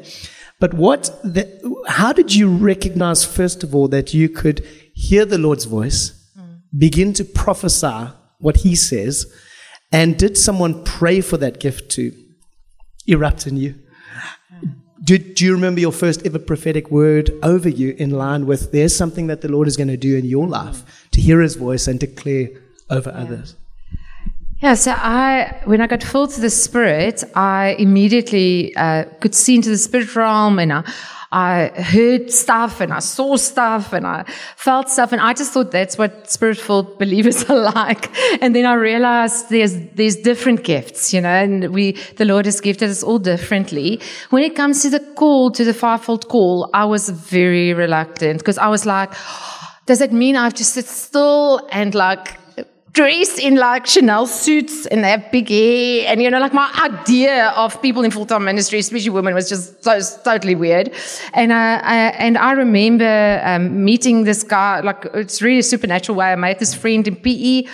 But 0.60 0.74
what, 0.74 1.04
the, 1.22 1.46
how 1.86 2.12
did 2.12 2.34
you 2.34 2.48
recognize, 2.48 3.24
first 3.24 3.62
of 3.62 3.74
all, 3.74 3.86
that 3.88 4.12
you 4.12 4.28
could 4.28 4.66
hear 4.94 5.24
the 5.24 5.38
Lord's 5.38 5.64
voice, 5.64 6.18
begin 6.76 7.12
to 7.14 7.24
prophesy 7.24 8.12
what 8.38 8.58
he 8.58 8.74
says. 8.74 9.32
And 9.92 10.18
did 10.18 10.36
someone 10.36 10.84
pray 10.84 11.20
for 11.20 11.36
that 11.38 11.60
gift 11.60 11.90
to 11.92 12.12
erupt 13.06 13.46
in 13.46 13.56
you? 13.56 13.74
Do, 15.02 15.16
do 15.16 15.44
you 15.44 15.52
remember 15.52 15.80
your 15.80 15.92
first 15.92 16.26
ever 16.26 16.40
prophetic 16.40 16.90
word 16.90 17.30
over 17.42 17.68
you 17.68 17.94
in 17.98 18.10
line 18.10 18.46
with 18.46 18.72
there's 18.72 18.94
something 18.94 19.28
that 19.28 19.40
the 19.40 19.48
Lord 19.48 19.68
is 19.68 19.76
going 19.76 19.88
to 19.88 19.96
do 19.96 20.16
in 20.16 20.24
your 20.24 20.46
life 20.46 20.97
to 21.18 21.24
hear 21.24 21.40
his 21.40 21.56
voice 21.56 21.88
and 21.88 21.98
declare 21.98 22.48
over 22.90 23.10
yeah. 23.10 23.22
others? 23.22 23.56
Yeah, 24.60 24.74
so 24.74 24.92
I, 24.92 25.60
when 25.64 25.80
I 25.80 25.86
got 25.86 26.02
filled 26.02 26.30
to 26.30 26.40
the 26.40 26.50
Spirit, 26.50 27.22
I 27.34 27.76
immediately 27.78 28.74
uh, 28.74 29.04
could 29.20 29.34
see 29.34 29.54
into 29.54 29.70
the 29.70 29.78
spirit 29.78 30.16
realm 30.16 30.58
and 30.58 30.72
I, 30.72 30.82
I 31.30 31.68
heard 31.76 32.32
stuff 32.32 32.80
and 32.80 32.92
I 32.92 32.98
saw 32.98 33.36
stuff 33.36 33.92
and 33.92 34.04
I 34.04 34.24
felt 34.56 34.88
stuff. 34.88 35.12
And 35.12 35.20
I 35.20 35.32
just 35.32 35.52
thought 35.52 35.70
that's 35.70 35.96
what 35.96 36.28
spiritual 36.28 36.82
believers 36.98 37.44
are 37.44 37.70
like. 37.72 38.10
And 38.42 38.56
then 38.56 38.66
I 38.66 38.74
realized 38.74 39.48
there's, 39.48 39.76
there's 39.94 40.16
different 40.16 40.64
gifts, 40.64 41.14
you 41.14 41.20
know, 41.20 41.28
and 41.28 41.72
we, 41.72 41.92
the 42.16 42.24
Lord 42.24 42.46
has 42.46 42.60
gifted 42.60 42.90
us 42.90 43.04
all 43.04 43.20
differently. 43.20 44.00
When 44.30 44.42
it 44.42 44.56
comes 44.56 44.82
to 44.82 44.90
the 44.90 45.00
call, 45.14 45.52
to 45.52 45.64
the 45.64 45.74
fivefold 45.74 46.28
call, 46.28 46.68
I 46.74 46.84
was 46.84 47.10
very 47.10 47.74
reluctant 47.74 48.40
because 48.40 48.58
I 48.58 48.68
was 48.68 48.86
like, 48.86 49.12
does 49.88 50.02
it 50.02 50.12
mean 50.12 50.36
I 50.36 50.44
have 50.44 50.54
to 50.54 50.64
sit 50.64 50.84
still 50.84 51.66
and 51.72 51.94
like 51.94 52.36
dress 52.92 53.38
in 53.38 53.54
like 53.56 53.86
Chanel 53.86 54.26
suits 54.26 54.86
and 54.86 55.04
have 55.04 55.30
big 55.32 55.48
hair. 55.48 56.04
And, 56.08 56.20
you 56.20 56.30
know, 56.30 56.40
like 56.40 56.52
my 56.52 56.70
idea 56.82 57.48
of 57.56 57.80
people 57.80 58.02
in 58.02 58.10
full-time 58.10 58.44
ministry, 58.44 58.80
especially 58.80 59.10
women, 59.10 59.34
was 59.34 59.48
just 59.48 59.82
so, 59.82 59.98
totally 60.24 60.54
weird. 60.54 60.92
And, 61.32 61.52
uh, 61.52 61.80
I, 61.82 61.96
and 62.18 62.36
I 62.36 62.52
remember 62.52 63.40
um, 63.44 63.84
meeting 63.84 64.24
this 64.24 64.42
guy, 64.42 64.80
like 64.80 65.06
it's 65.14 65.40
really 65.40 65.62
supernatural 65.62 66.18
way. 66.18 66.32
I 66.32 66.36
met 66.36 66.58
this 66.58 66.74
friend 66.74 67.06
in 67.08 67.16
PE 67.16 67.64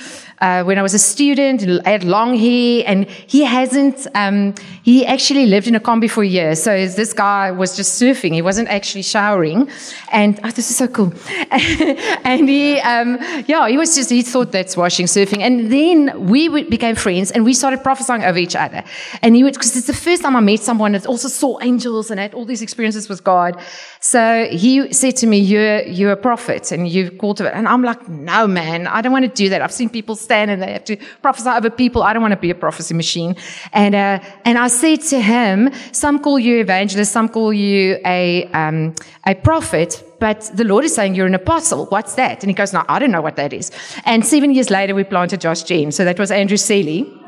uh, 0.40 0.64
when 0.64 0.78
I 0.78 0.82
was 0.82 0.94
a 0.94 0.98
student. 0.98 1.62
I 1.86 1.90
had 1.90 2.04
long 2.04 2.36
hair, 2.36 2.82
and 2.86 3.08
he 3.08 3.44
hasn't. 3.44 4.06
Um, 4.14 4.54
he 4.82 5.06
actually 5.06 5.46
lived 5.46 5.66
in 5.66 5.74
a 5.74 5.80
combi 5.80 6.10
for 6.10 6.22
a 6.22 6.26
year. 6.26 6.54
So 6.54 6.70
this 6.86 7.12
guy 7.12 7.50
was 7.50 7.76
just 7.76 8.00
surfing. 8.00 8.34
He 8.34 8.42
wasn't 8.42 8.68
actually 8.68 9.02
showering, 9.02 9.70
and 10.12 10.40
oh, 10.44 10.50
this 10.50 10.70
is 10.70 10.76
so 10.76 10.88
cool. 10.88 11.12
and 11.50 12.48
he, 12.48 12.80
um, 12.80 13.18
yeah, 13.46 13.68
he 13.68 13.76
was 13.76 13.94
just. 13.94 14.10
He 14.10 14.22
thought 14.22 14.52
that's 14.52 14.76
washing, 14.76 15.06
surfing, 15.06 15.40
and 15.40 15.72
then 15.72 16.28
we 16.28 16.48
became 16.64 16.94
friends, 16.94 17.30
and 17.30 17.44
we 17.44 17.54
started 17.54 17.82
prophesying 17.82 18.24
over 18.24 18.38
each 18.38 18.56
other. 18.56 18.82
And 19.22 19.36
he 19.36 19.44
would 19.44 19.54
because 19.54 19.76
it's 19.76 19.86
the 19.86 19.92
first 19.92 20.22
time 20.22 20.36
I 20.36 20.40
met 20.40 20.60
someone 20.60 20.92
that 20.92 21.06
also 21.06 21.28
saw 21.28 21.60
angels 21.60 22.10
and 22.10 22.18
had 22.18 22.34
all 22.34 22.44
these 22.44 22.62
experiences 22.62 23.08
with 23.08 23.22
God. 23.24 23.60
So 24.00 24.46
he 24.50 24.92
said 24.92 25.16
to 25.16 25.26
me, 25.26 25.38
"You're 25.38 25.82
you're 25.82 26.12
a 26.12 26.16
prophet, 26.16 26.72
and 26.72 26.88
you've 26.88 27.18
called 27.18 27.38
to 27.38 27.46
it." 27.46 27.54
And 27.54 27.66
I'm 27.68 27.82
like, 27.82 28.08
"No, 28.08 28.46
man, 28.46 28.86
I 28.86 29.00
don't 29.00 29.12
want 29.12 29.24
to 29.24 29.42
do 29.42 29.48
that. 29.48 29.62
I've 29.62 29.72
seen 29.72 29.88
people." 29.88 30.16
Stand 30.24 30.50
and 30.50 30.62
they 30.62 30.72
have 30.72 30.84
to 30.84 30.96
prophesy 31.22 31.50
over 31.50 31.70
people. 31.70 32.02
I 32.02 32.12
don't 32.12 32.22
want 32.22 32.32
to 32.32 32.40
be 32.40 32.50
a 32.50 32.54
prophecy 32.54 32.94
machine. 32.94 33.36
And, 33.72 33.94
uh, 33.94 34.20
and 34.44 34.58
I 34.58 34.68
said 34.68 35.00
to 35.12 35.20
him, 35.20 35.70
some 35.92 36.18
call 36.18 36.38
you 36.38 36.60
evangelist, 36.60 37.12
some 37.12 37.28
call 37.28 37.52
you 37.52 37.98
a, 38.04 38.44
um, 38.52 38.94
a 39.26 39.34
prophet, 39.34 40.02
but 40.20 40.50
the 40.54 40.64
Lord 40.64 40.84
is 40.84 40.94
saying 40.94 41.14
you're 41.14 41.26
an 41.26 41.34
apostle. 41.34 41.86
What's 41.86 42.14
that? 42.14 42.42
And 42.42 42.50
he 42.50 42.54
goes, 42.54 42.72
no, 42.72 42.84
I 42.88 42.98
don't 42.98 43.10
know 43.10 43.22
what 43.22 43.36
that 43.36 43.52
is. 43.52 43.70
And 44.04 44.24
seven 44.24 44.54
years 44.54 44.70
later, 44.70 44.94
we 44.94 45.04
planted 45.04 45.40
Josh 45.40 45.62
Gen. 45.62 45.92
So 45.92 46.04
that 46.04 46.18
was 46.18 46.30
Andrew 46.30 46.56
Selley 46.56 47.20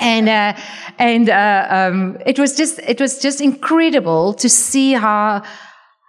and 0.00 0.28
uh, 0.28 0.54
and 0.98 1.28
uh, 1.28 1.66
um, 1.70 2.18
it 2.24 2.38
was 2.38 2.56
just 2.56 2.78
it 2.80 3.00
was 3.00 3.18
just 3.20 3.40
incredible 3.40 4.34
to 4.34 4.48
see 4.48 4.92
how 4.92 5.42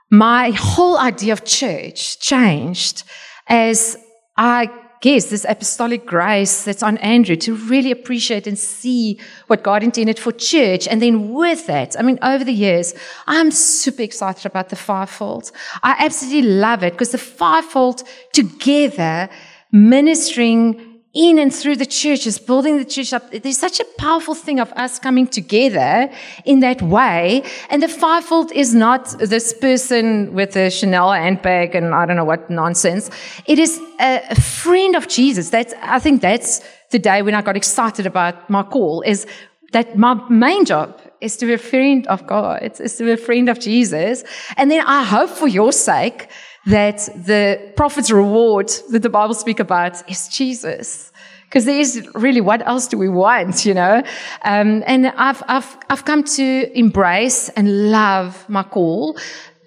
my 0.09 0.51
whole 0.51 0.97
idea 0.97 1.33
of 1.33 1.45
church 1.45 2.19
changed 2.19 3.03
as 3.47 3.97
I 4.37 4.69
guess, 5.01 5.25
this 5.25 5.45
apostolic 5.47 6.05
grace 6.05 6.63
that's 6.65 6.83
on 6.83 6.97
Andrew 6.97 7.35
to 7.37 7.55
really 7.55 7.91
appreciate 7.91 8.47
and 8.47 8.57
see 8.57 9.19
what 9.47 9.63
God 9.63 9.83
intended 9.83 10.19
for 10.19 10.31
church. 10.31 10.87
And 10.87 11.01
then 11.01 11.29
with 11.33 11.67
that, 11.67 11.97
I 11.97 12.01
mean, 12.01 12.19
over 12.21 12.43
the 12.43 12.53
years, 12.53 12.93
I'm 13.27 13.51
super 13.51 14.01
excited 14.01 14.45
about 14.45 14.69
the 14.69 14.75
fivefold. 14.75 15.51
I 15.83 15.95
absolutely 15.99 16.51
love 16.51 16.83
it 16.83 16.93
because 16.93 17.11
the 17.11 17.17
fivefold 17.17 18.03
together 18.33 19.29
ministering 19.71 20.88
in 21.13 21.39
and 21.39 21.53
through 21.53 21.75
the 21.75 21.85
churches, 21.85 22.37
building 22.37 22.77
the 22.77 22.85
church 22.85 23.13
up. 23.13 23.31
There's 23.31 23.57
such 23.57 23.79
a 23.79 23.85
powerful 23.97 24.35
thing 24.35 24.59
of 24.59 24.71
us 24.73 24.99
coming 24.99 25.27
together 25.27 26.09
in 26.45 26.59
that 26.59 26.81
way. 26.83 27.43
And 27.69 27.81
the 27.81 27.87
fivefold 27.87 28.51
is 28.51 28.75
not 28.75 29.17
this 29.17 29.53
person 29.53 30.33
with 30.33 30.55
a 30.55 30.69
Chanel 30.69 31.11
handbag 31.11 31.73
and 31.73 31.95
I 31.95 32.05
don't 32.05 32.15
know 32.15 32.25
what 32.25 32.49
nonsense. 32.49 33.09
It 33.47 33.57
is 33.57 33.81
a 33.99 34.39
friend 34.39 34.95
of 34.95 35.07
Jesus. 35.07 35.49
That's, 35.49 35.73
I 35.81 35.97
think 35.97 36.21
that's 36.21 36.61
the 36.91 36.99
day 36.99 37.23
when 37.23 37.33
I 37.33 37.41
got 37.41 37.57
excited 37.57 38.05
about 38.05 38.47
my 38.49 38.61
call 38.61 39.01
is 39.01 39.25
that 39.71 39.97
my 39.97 40.13
main 40.29 40.65
job 40.65 40.99
is 41.21 41.37
to 41.37 41.45
be 41.45 41.53
a 41.53 41.57
friend 41.57 42.05
of 42.07 42.25
God. 42.27 42.59
It's, 42.61 42.79
it's 42.79 42.97
to 42.97 43.05
be 43.05 43.11
a 43.11 43.17
friend 43.17 43.49
of 43.49 43.59
Jesus. 43.59 44.23
And 44.57 44.69
then 44.69 44.85
I 44.85 45.03
hope 45.03 45.29
for 45.29 45.47
your 45.47 45.71
sake 45.71 46.29
that 46.69 47.09
the 47.15 47.71
prophet's 47.75 48.11
reward 48.11 48.69
that 48.91 49.01
the 49.01 49.09
Bible 49.09 49.33
speak 49.33 49.59
about 49.59 50.09
is 50.09 50.27
Jesus. 50.27 51.11
Because 51.45 51.65
there's 51.65 52.07
really, 52.13 52.41
what 52.41 52.65
else 52.67 52.87
do 52.87 52.97
we 52.97 53.09
want, 53.09 53.65
you 53.65 53.73
know? 53.73 54.03
Um, 54.43 54.83
and 54.85 55.07
I've, 55.07 55.41
I've, 55.47 55.77
I've 55.89 56.05
come 56.05 56.23
to 56.23 56.77
embrace 56.77 57.49
and 57.49 57.91
love 57.91 58.47
my 58.47 58.61
call 58.61 59.17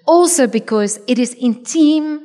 also 0.05 0.47
because 0.47 0.99
it 1.07 1.19
is 1.19 1.33
in 1.33 1.63
team, 1.65 2.21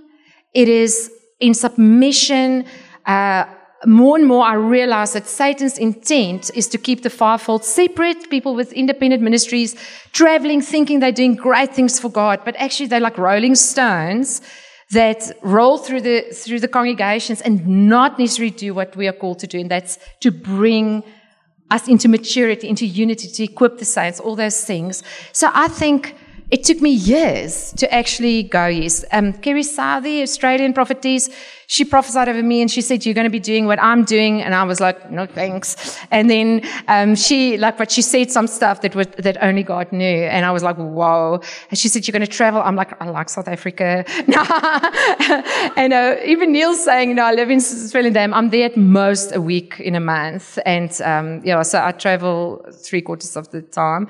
it 0.54 0.68
is 0.68 1.11
in 1.40 1.54
submission, 1.54 2.64
uh, 3.06 3.47
more 3.87 4.16
and 4.16 4.26
more 4.26 4.44
I 4.44 4.54
realize 4.54 5.12
that 5.12 5.26
Satan's 5.26 5.78
intent 5.78 6.50
is 6.54 6.66
to 6.68 6.78
keep 6.78 7.02
the 7.02 7.11
fivefold 7.11 7.64
separate, 7.64 8.28
people 8.28 8.54
with 8.54 8.73
independent 8.73 9.23
ministries 9.23 9.76
traveling, 10.12 10.61
thinking 10.61 10.99
they're 10.99 11.12
doing 11.12 11.37
great 11.37 11.75
things 11.75 11.99
for 12.00 12.11
God, 12.11 12.40
but 12.44 12.56
actually 12.56 12.87
they're 12.87 13.00
like 13.00 13.18
rolling 13.18 13.54
stones 13.54 14.40
that 14.90 15.33
roll 15.42 15.78
through 15.78 16.00
the, 16.00 16.23
through 16.33 16.61
the 16.61 16.68
congregations 16.68 17.40
and 17.42 17.66
not 17.66 18.18
necessarily 18.18 18.50
do 18.50 18.73
what 18.73 18.97
we 18.97 19.07
are 19.07 19.12
called 19.12 19.38
to 19.40 19.47
do, 19.47 19.59
and 19.59 19.71
that's 19.71 19.99
to 20.21 20.30
bring 20.30 21.02
us 21.71 21.87
into 21.88 22.09
maturity, 22.09 22.68
into 22.68 22.87
unity, 22.87 23.28
to 23.28 23.45
equip 23.45 23.78
the 23.78 23.85
saints, 23.85 24.21
all 24.21 24.35
those 24.35 24.64
things. 24.64 25.02
So 25.33 25.50
I 25.52 25.68
think 25.68 26.16
it 26.50 26.64
took 26.64 26.81
me 26.81 26.90
years 26.90 27.73
to 27.75 27.93
actually 27.93 28.45
go, 28.45 28.67
yes. 28.67 29.05
Um, 29.12 29.35
Kerry 29.35 29.62
Southey, 29.62 30.23
Australian 30.23 30.73
prophetess, 30.73 31.28
she 31.71 31.85
prophesied 31.85 32.31
over 32.31 32.43
me 32.43 32.62
and 32.62 32.71
she 32.71 32.81
said, 32.81 33.05
You're 33.05 33.14
going 33.14 33.26
to 33.26 33.31
be 33.31 33.38
doing 33.38 33.67
what 33.67 33.78
I'm 33.83 34.05
doing. 34.05 34.40
And 34.40 34.55
I 34.55 34.64
was 34.64 34.81
like, 34.81 35.11
No, 35.11 35.26
thanks. 35.26 35.99
And 36.11 36.31
then 36.31 36.62
um, 36.88 37.14
she, 37.14 37.59
like, 37.59 37.76
but 37.76 37.90
she 37.90 38.00
said 38.00 38.31
some 38.31 38.47
stuff 38.47 38.81
that, 38.81 38.95
was, 38.95 39.07
that 39.19 39.37
only 39.43 39.62
God 39.62 39.93
knew. 39.93 40.05
And 40.05 40.47
I 40.47 40.50
was 40.50 40.62
like, 40.62 40.76
Whoa. 40.76 41.43
And 41.69 41.78
she 41.78 41.88
said, 41.88 42.09
You're 42.09 42.14
going 42.14 42.25
to 42.25 42.33
travel. 42.33 42.62
I'm 42.62 42.76
like, 42.76 42.99
I 43.02 43.11
like 43.11 43.28
South 43.28 43.49
Africa. 43.49 44.02
and 45.76 45.93
uh, 45.93 46.17
even 46.25 46.52
Neil's 46.52 46.83
saying, 46.83 47.11
You 47.11 47.14
know, 47.14 47.25
I 47.25 47.33
live 47.33 47.50
in 47.50 47.59
Swellendam. 47.59 48.33
I'm 48.33 48.49
there 48.49 48.64
at 48.64 48.76
most 48.78 49.37
a 49.37 49.40
week 49.43 49.78
in 49.78 49.95
a 49.95 50.00
month. 50.00 50.59
And 50.64 50.99
um, 51.02 51.43
yeah, 51.45 51.61
so 51.61 51.85
I 51.85 51.93
travel 51.93 52.64
three 52.73 53.02
quarters 53.02 53.37
of 53.37 53.50
the 53.50 53.61
time. 53.61 54.09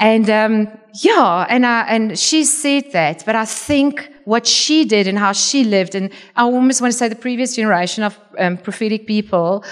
And 0.00 0.30
um, 0.30 0.68
yeah, 0.94 1.46
and 1.50 1.66
I, 1.66 1.82
and 1.82 2.18
she 2.18 2.44
said 2.44 2.90
that, 2.92 3.22
but 3.26 3.36
I 3.36 3.44
think 3.44 4.10
what 4.24 4.46
she 4.46 4.86
did 4.86 5.06
and 5.06 5.18
how 5.18 5.32
she 5.32 5.62
lived, 5.62 5.94
and 5.94 6.10
I 6.34 6.42
almost 6.42 6.80
want 6.80 6.92
to 6.92 6.98
say 6.98 7.08
the 7.08 7.16
previous 7.16 7.54
generation 7.54 8.02
of 8.02 8.18
um, 8.38 8.56
prophetic 8.56 9.06
people, 9.06 9.62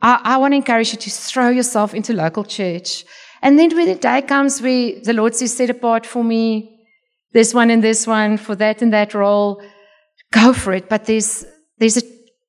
I, 0.00 0.20
I 0.22 0.36
want 0.36 0.52
to 0.52 0.56
encourage 0.56 0.92
you 0.92 0.98
to 0.98 1.10
throw 1.10 1.48
yourself 1.48 1.94
into 1.94 2.12
local 2.12 2.44
church. 2.44 3.04
And 3.42 3.58
then 3.58 3.74
when 3.76 3.88
the 3.88 3.96
day 3.96 4.22
comes 4.22 4.62
where 4.62 5.00
the 5.02 5.12
Lord 5.12 5.34
says, 5.34 5.56
set 5.56 5.68
apart 5.68 6.06
for 6.06 6.22
me 6.22 6.78
this 7.32 7.52
one 7.52 7.70
and 7.70 7.82
this 7.82 8.06
one 8.06 8.36
for 8.36 8.54
that 8.54 8.82
and 8.82 8.92
that 8.92 9.14
role, 9.14 9.60
go 10.30 10.52
for 10.52 10.72
it. 10.72 10.88
But 10.88 11.06
there's 11.06 11.44
there's 11.78 11.96
a 11.96 12.02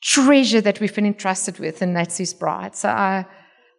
treasure 0.04 0.62
that 0.62 0.80
we've 0.80 0.94
been 0.94 1.08
entrusted 1.08 1.58
with, 1.58 1.82
and 1.82 1.96
that's 1.96 2.18
His 2.18 2.34
bride. 2.36 2.76
So 2.76 2.90
I 2.90 3.26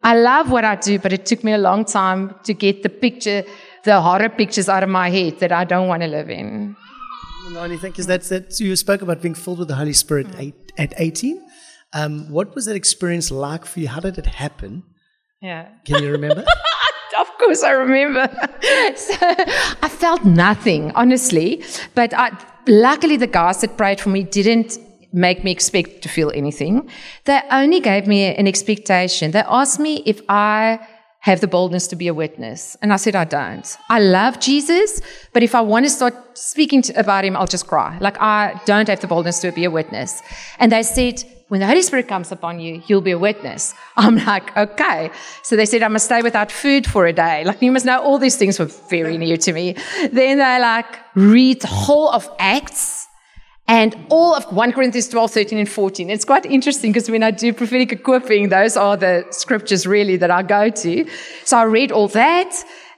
I 0.04 0.14
love 0.14 0.50
what 0.50 0.64
I 0.64 0.76
do, 0.76 0.98
but 0.98 1.12
it 1.12 1.24
took 1.24 1.42
me 1.42 1.52
a 1.52 1.58
long 1.58 1.84
time 1.84 2.34
to 2.44 2.52
get 2.52 2.82
the 2.82 2.90
picture, 2.90 3.42
the 3.84 4.00
horror 4.00 4.28
pictures 4.28 4.68
out 4.68 4.82
of 4.82 4.90
my 4.90 5.08
head 5.08 5.40
that 5.40 5.50
I 5.50 5.64
don't 5.64 5.88
want 5.88 6.02
to 6.02 6.08
live 6.08 6.28
in. 6.28 6.76
Melanie, 7.50 7.78
thank 7.78 7.98
you. 7.98 8.04
That's 8.04 8.28
that. 8.28 8.60
You 8.60 8.76
spoke 8.76 9.02
about 9.02 9.22
being 9.22 9.34
filled 9.34 9.58
with 9.58 9.68
the 9.68 9.76
Holy 9.76 9.92
Spirit 9.92 10.28
mm. 10.28 10.40
eight, 10.40 10.72
at 10.78 10.92
18. 10.96 11.42
Um, 11.94 12.30
what 12.30 12.54
was 12.54 12.66
that 12.66 12.76
experience 12.76 13.30
like 13.30 13.64
for 13.64 13.80
you? 13.80 13.88
How 13.88 14.00
did 14.00 14.18
it 14.18 14.26
happen? 14.26 14.82
Yeah. 15.40 15.68
Can 15.84 16.02
you 16.02 16.10
remember? 16.10 16.44
of 17.18 17.38
course, 17.38 17.62
I 17.62 17.70
remember. 17.70 18.28
so 18.96 19.16
I 19.82 19.88
felt 19.88 20.24
nothing, 20.24 20.90
honestly. 20.92 21.62
But 21.94 22.12
I, 22.14 22.36
luckily, 22.66 23.16
the 23.16 23.26
guys 23.26 23.60
that 23.60 23.76
prayed 23.76 24.00
for 24.00 24.08
me 24.08 24.22
didn't 24.22 24.78
make 25.14 25.44
me 25.44 25.52
expect 25.52 26.02
to 26.02 26.08
feel 26.08 26.32
anything. 26.34 26.90
They 27.24 27.40
only 27.50 27.80
gave 27.80 28.06
me 28.06 28.24
an 28.34 28.46
expectation. 28.46 29.30
They 29.30 29.44
asked 29.46 29.78
me 29.78 30.02
if 30.04 30.20
I 30.28 30.80
have 31.20 31.40
the 31.40 31.46
boldness 31.46 31.86
to 31.86 31.96
be 31.96 32.08
a 32.08 32.12
witness. 32.12 32.76
And 32.82 32.92
I 32.92 32.96
said, 32.96 33.14
I 33.14 33.24
don't. 33.24 33.66
I 33.88 33.98
love 34.00 34.40
Jesus, 34.40 35.00
but 35.32 35.42
if 35.42 35.54
I 35.54 35.62
want 35.62 35.86
to 35.86 35.90
start 35.90 36.14
speaking 36.36 36.82
to, 36.82 36.92
about 37.00 37.24
him, 37.24 37.34
I'll 37.34 37.46
just 37.46 37.66
cry. 37.66 37.96
Like, 37.98 38.20
I 38.20 38.60
don't 38.66 38.88
have 38.88 39.00
the 39.00 39.06
boldness 39.06 39.40
to 39.40 39.52
be 39.52 39.64
a 39.64 39.70
witness. 39.70 40.20
And 40.58 40.70
they 40.70 40.82
said, 40.82 41.22
when 41.48 41.60
the 41.60 41.66
Holy 41.66 41.80
Spirit 41.80 42.08
comes 42.08 42.30
upon 42.30 42.60
you, 42.60 42.82
you'll 42.88 43.00
be 43.00 43.12
a 43.12 43.18
witness. 43.18 43.72
I'm 43.96 44.16
like, 44.16 44.54
okay. 44.56 45.10
So 45.42 45.56
they 45.56 45.64
said, 45.64 45.82
I 45.82 45.88
must 45.88 46.06
stay 46.06 46.20
without 46.20 46.52
food 46.52 46.86
for 46.86 47.06
a 47.06 47.12
day. 47.12 47.44
Like, 47.44 47.62
you 47.62 47.72
must 47.72 47.86
know 47.86 48.02
all 48.02 48.18
these 48.18 48.36
things 48.36 48.58
were 48.58 48.66
very 48.90 49.16
new 49.16 49.36
to 49.38 49.52
me. 49.52 49.76
Then 50.12 50.38
they 50.38 50.58
like 50.60 50.98
read 51.14 51.62
the 51.62 51.68
whole 51.68 52.10
of 52.10 52.28
Acts 52.38 53.06
and 53.66 53.96
all 54.10 54.34
of 54.34 54.44
1 54.52 54.72
Corinthians 54.72 55.08
12, 55.08 55.30
13, 55.30 55.58
and 55.58 55.68
14. 55.68 56.10
It's 56.10 56.24
quite 56.24 56.44
interesting 56.44 56.92
because 56.92 57.10
when 57.10 57.22
I 57.22 57.30
do 57.30 57.52
prophetic 57.52 57.92
equipping, 57.92 58.50
those 58.50 58.76
are 58.76 58.96
the 58.96 59.26
scriptures 59.30 59.86
really 59.86 60.16
that 60.18 60.30
I 60.30 60.42
go 60.42 60.68
to. 60.68 61.08
So 61.44 61.56
I 61.56 61.62
read 61.62 61.90
all 61.90 62.08
that. 62.08 62.54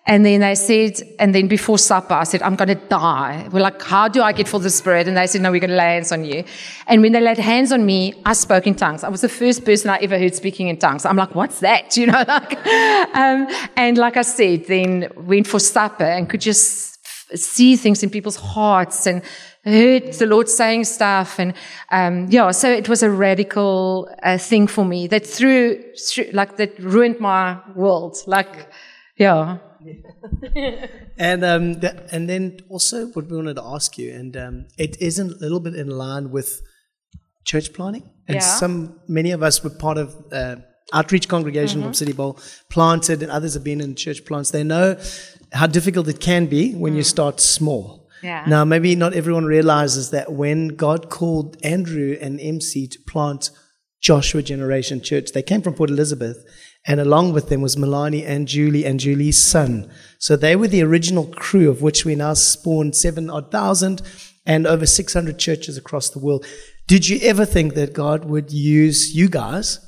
And 0.08 0.24
then 0.24 0.40
they 0.40 0.54
said, 0.54 1.00
and 1.18 1.34
then 1.34 1.48
before 1.48 1.78
supper, 1.78 2.14
I 2.14 2.22
said, 2.22 2.40
I'm 2.42 2.54
going 2.54 2.68
to 2.68 2.76
die. 2.76 3.48
We're 3.50 3.60
like, 3.60 3.82
how 3.82 4.06
do 4.06 4.22
I 4.22 4.30
get 4.32 4.46
full 4.46 4.58
of 4.58 4.62
the 4.62 4.70
Spirit? 4.70 5.08
And 5.08 5.16
they 5.16 5.26
said, 5.26 5.40
no, 5.40 5.50
we're 5.50 5.58
going 5.58 5.70
to 5.70 5.76
lay 5.76 5.94
hands 5.94 6.12
on 6.12 6.24
you. 6.24 6.44
And 6.86 7.02
when 7.02 7.10
they 7.10 7.20
laid 7.20 7.38
hands 7.38 7.72
on 7.72 7.84
me, 7.84 8.14
I 8.24 8.32
spoke 8.34 8.68
in 8.68 8.76
tongues. 8.76 9.02
I 9.02 9.08
was 9.08 9.22
the 9.22 9.28
first 9.28 9.64
person 9.64 9.90
I 9.90 9.96
ever 9.98 10.16
heard 10.16 10.32
speaking 10.32 10.68
in 10.68 10.76
tongues. 10.76 11.04
I'm 11.04 11.16
like, 11.16 11.34
what's 11.34 11.60
that? 11.60 11.96
You 11.96 12.06
know, 12.06 12.24
like, 12.28 12.56
um, 13.16 13.48
and 13.76 13.98
like 13.98 14.16
I 14.16 14.22
said, 14.22 14.66
then 14.66 15.08
went 15.16 15.48
for 15.48 15.58
supper 15.58 16.04
and 16.04 16.30
could 16.30 16.40
just 16.40 16.96
see 17.34 17.74
things 17.74 18.04
in 18.04 18.10
people's 18.10 18.36
hearts 18.36 19.06
and 19.06 19.22
heard 19.66 20.12
the 20.14 20.26
Lord 20.26 20.48
saying 20.48 20.84
stuff. 20.84 21.38
And 21.38 21.54
um, 21.90 22.28
yeah, 22.30 22.50
so 22.52 22.70
it 22.70 22.88
was 22.88 23.02
a 23.02 23.10
radical 23.10 24.08
uh, 24.22 24.38
thing 24.38 24.66
for 24.66 24.84
me 24.84 25.06
that 25.08 25.26
through, 25.26 25.82
through, 26.08 26.30
like, 26.32 26.56
that 26.56 26.78
ruined 26.78 27.20
my 27.20 27.58
world. 27.74 28.16
Like, 28.26 28.70
yeah. 29.16 29.58
and 31.18 31.44
um, 31.44 31.80
and 32.10 32.28
then 32.28 32.58
also 32.68 33.06
what 33.08 33.28
we 33.30 33.36
wanted 33.36 33.54
to 33.56 33.62
ask 33.64 33.96
you, 33.98 34.12
and 34.12 34.36
um, 34.36 34.66
it 34.78 35.00
is 35.00 35.18
a 35.18 35.24
little 35.24 35.60
bit 35.60 35.74
in 35.76 35.88
line 35.88 36.30
with 36.30 36.60
church 37.44 37.72
planting, 37.72 38.02
and 38.26 38.36
Yeah. 38.36 38.40
some 38.40 39.00
many 39.06 39.30
of 39.30 39.42
us 39.42 39.62
were 39.62 39.70
part 39.70 39.98
of 39.98 40.14
uh, 40.32 40.56
outreach 40.92 41.28
congregation 41.28 41.78
Mm-hmm. 41.80 41.88
from 41.88 41.94
City 41.94 42.12
Bowl, 42.12 42.38
planted, 42.70 43.22
and 43.22 43.30
others 43.30 43.54
have 43.54 43.62
been 43.64 43.80
in 43.80 43.94
church 43.94 44.24
plants. 44.24 44.50
They 44.50 44.64
know 44.64 44.96
how 45.52 45.66
difficult 45.68 46.08
it 46.08 46.18
can 46.20 46.46
be 46.46 46.74
when 46.74 46.96
you 46.96 47.02
start 47.04 47.40
small. 47.40 48.05
Yeah. 48.22 48.44
Now, 48.46 48.64
maybe 48.64 48.94
not 48.96 49.14
everyone 49.14 49.44
realizes 49.44 50.10
that 50.10 50.32
when 50.32 50.68
God 50.68 51.10
called 51.10 51.56
Andrew 51.62 52.16
and 52.20 52.40
MC 52.40 52.86
to 52.88 53.00
plant 53.00 53.50
Joshua 54.00 54.42
Generation 54.42 55.00
Church, 55.00 55.32
they 55.32 55.42
came 55.42 55.62
from 55.62 55.74
Port 55.74 55.90
Elizabeth, 55.90 56.44
and 56.86 57.00
along 57.00 57.32
with 57.32 57.48
them 57.48 57.60
was 57.60 57.76
Melanie 57.76 58.24
and 58.24 58.46
Julie 58.46 58.84
and 58.84 59.00
Julie's 59.00 59.42
son. 59.42 59.90
So 60.18 60.36
they 60.36 60.54
were 60.56 60.68
the 60.68 60.82
original 60.82 61.26
crew 61.26 61.68
of 61.68 61.82
which 61.82 62.04
we 62.04 62.14
now 62.14 62.34
spawned 62.34 62.94
seven 62.96 63.28
odd 63.28 63.50
thousand 63.50 64.02
and 64.46 64.66
over 64.66 64.86
600 64.86 65.38
churches 65.38 65.76
across 65.76 66.10
the 66.10 66.20
world. 66.20 66.46
Did 66.86 67.08
you 67.08 67.18
ever 67.22 67.44
think 67.44 67.74
that 67.74 67.92
God 67.92 68.24
would 68.26 68.52
use 68.52 69.14
you 69.14 69.28
guys 69.28 69.80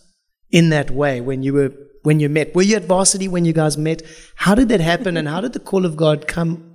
in 0.50 0.70
that 0.70 0.90
way 0.90 1.20
when 1.20 1.42
you 1.42 1.52
were 1.54 1.72
when 2.02 2.18
you 2.18 2.28
met? 2.28 2.54
Were 2.54 2.62
you 2.62 2.76
at 2.76 2.84
varsity 2.84 3.28
when 3.28 3.44
you 3.44 3.52
guys 3.52 3.78
met? 3.78 4.02
How 4.34 4.54
did 4.54 4.68
that 4.70 4.80
happen, 4.80 5.16
and 5.16 5.28
how 5.28 5.40
did 5.40 5.52
the 5.52 5.60
call 5.60 5.84
of 5.84 5.96
God 5.96 6.26
come 6.26 6.67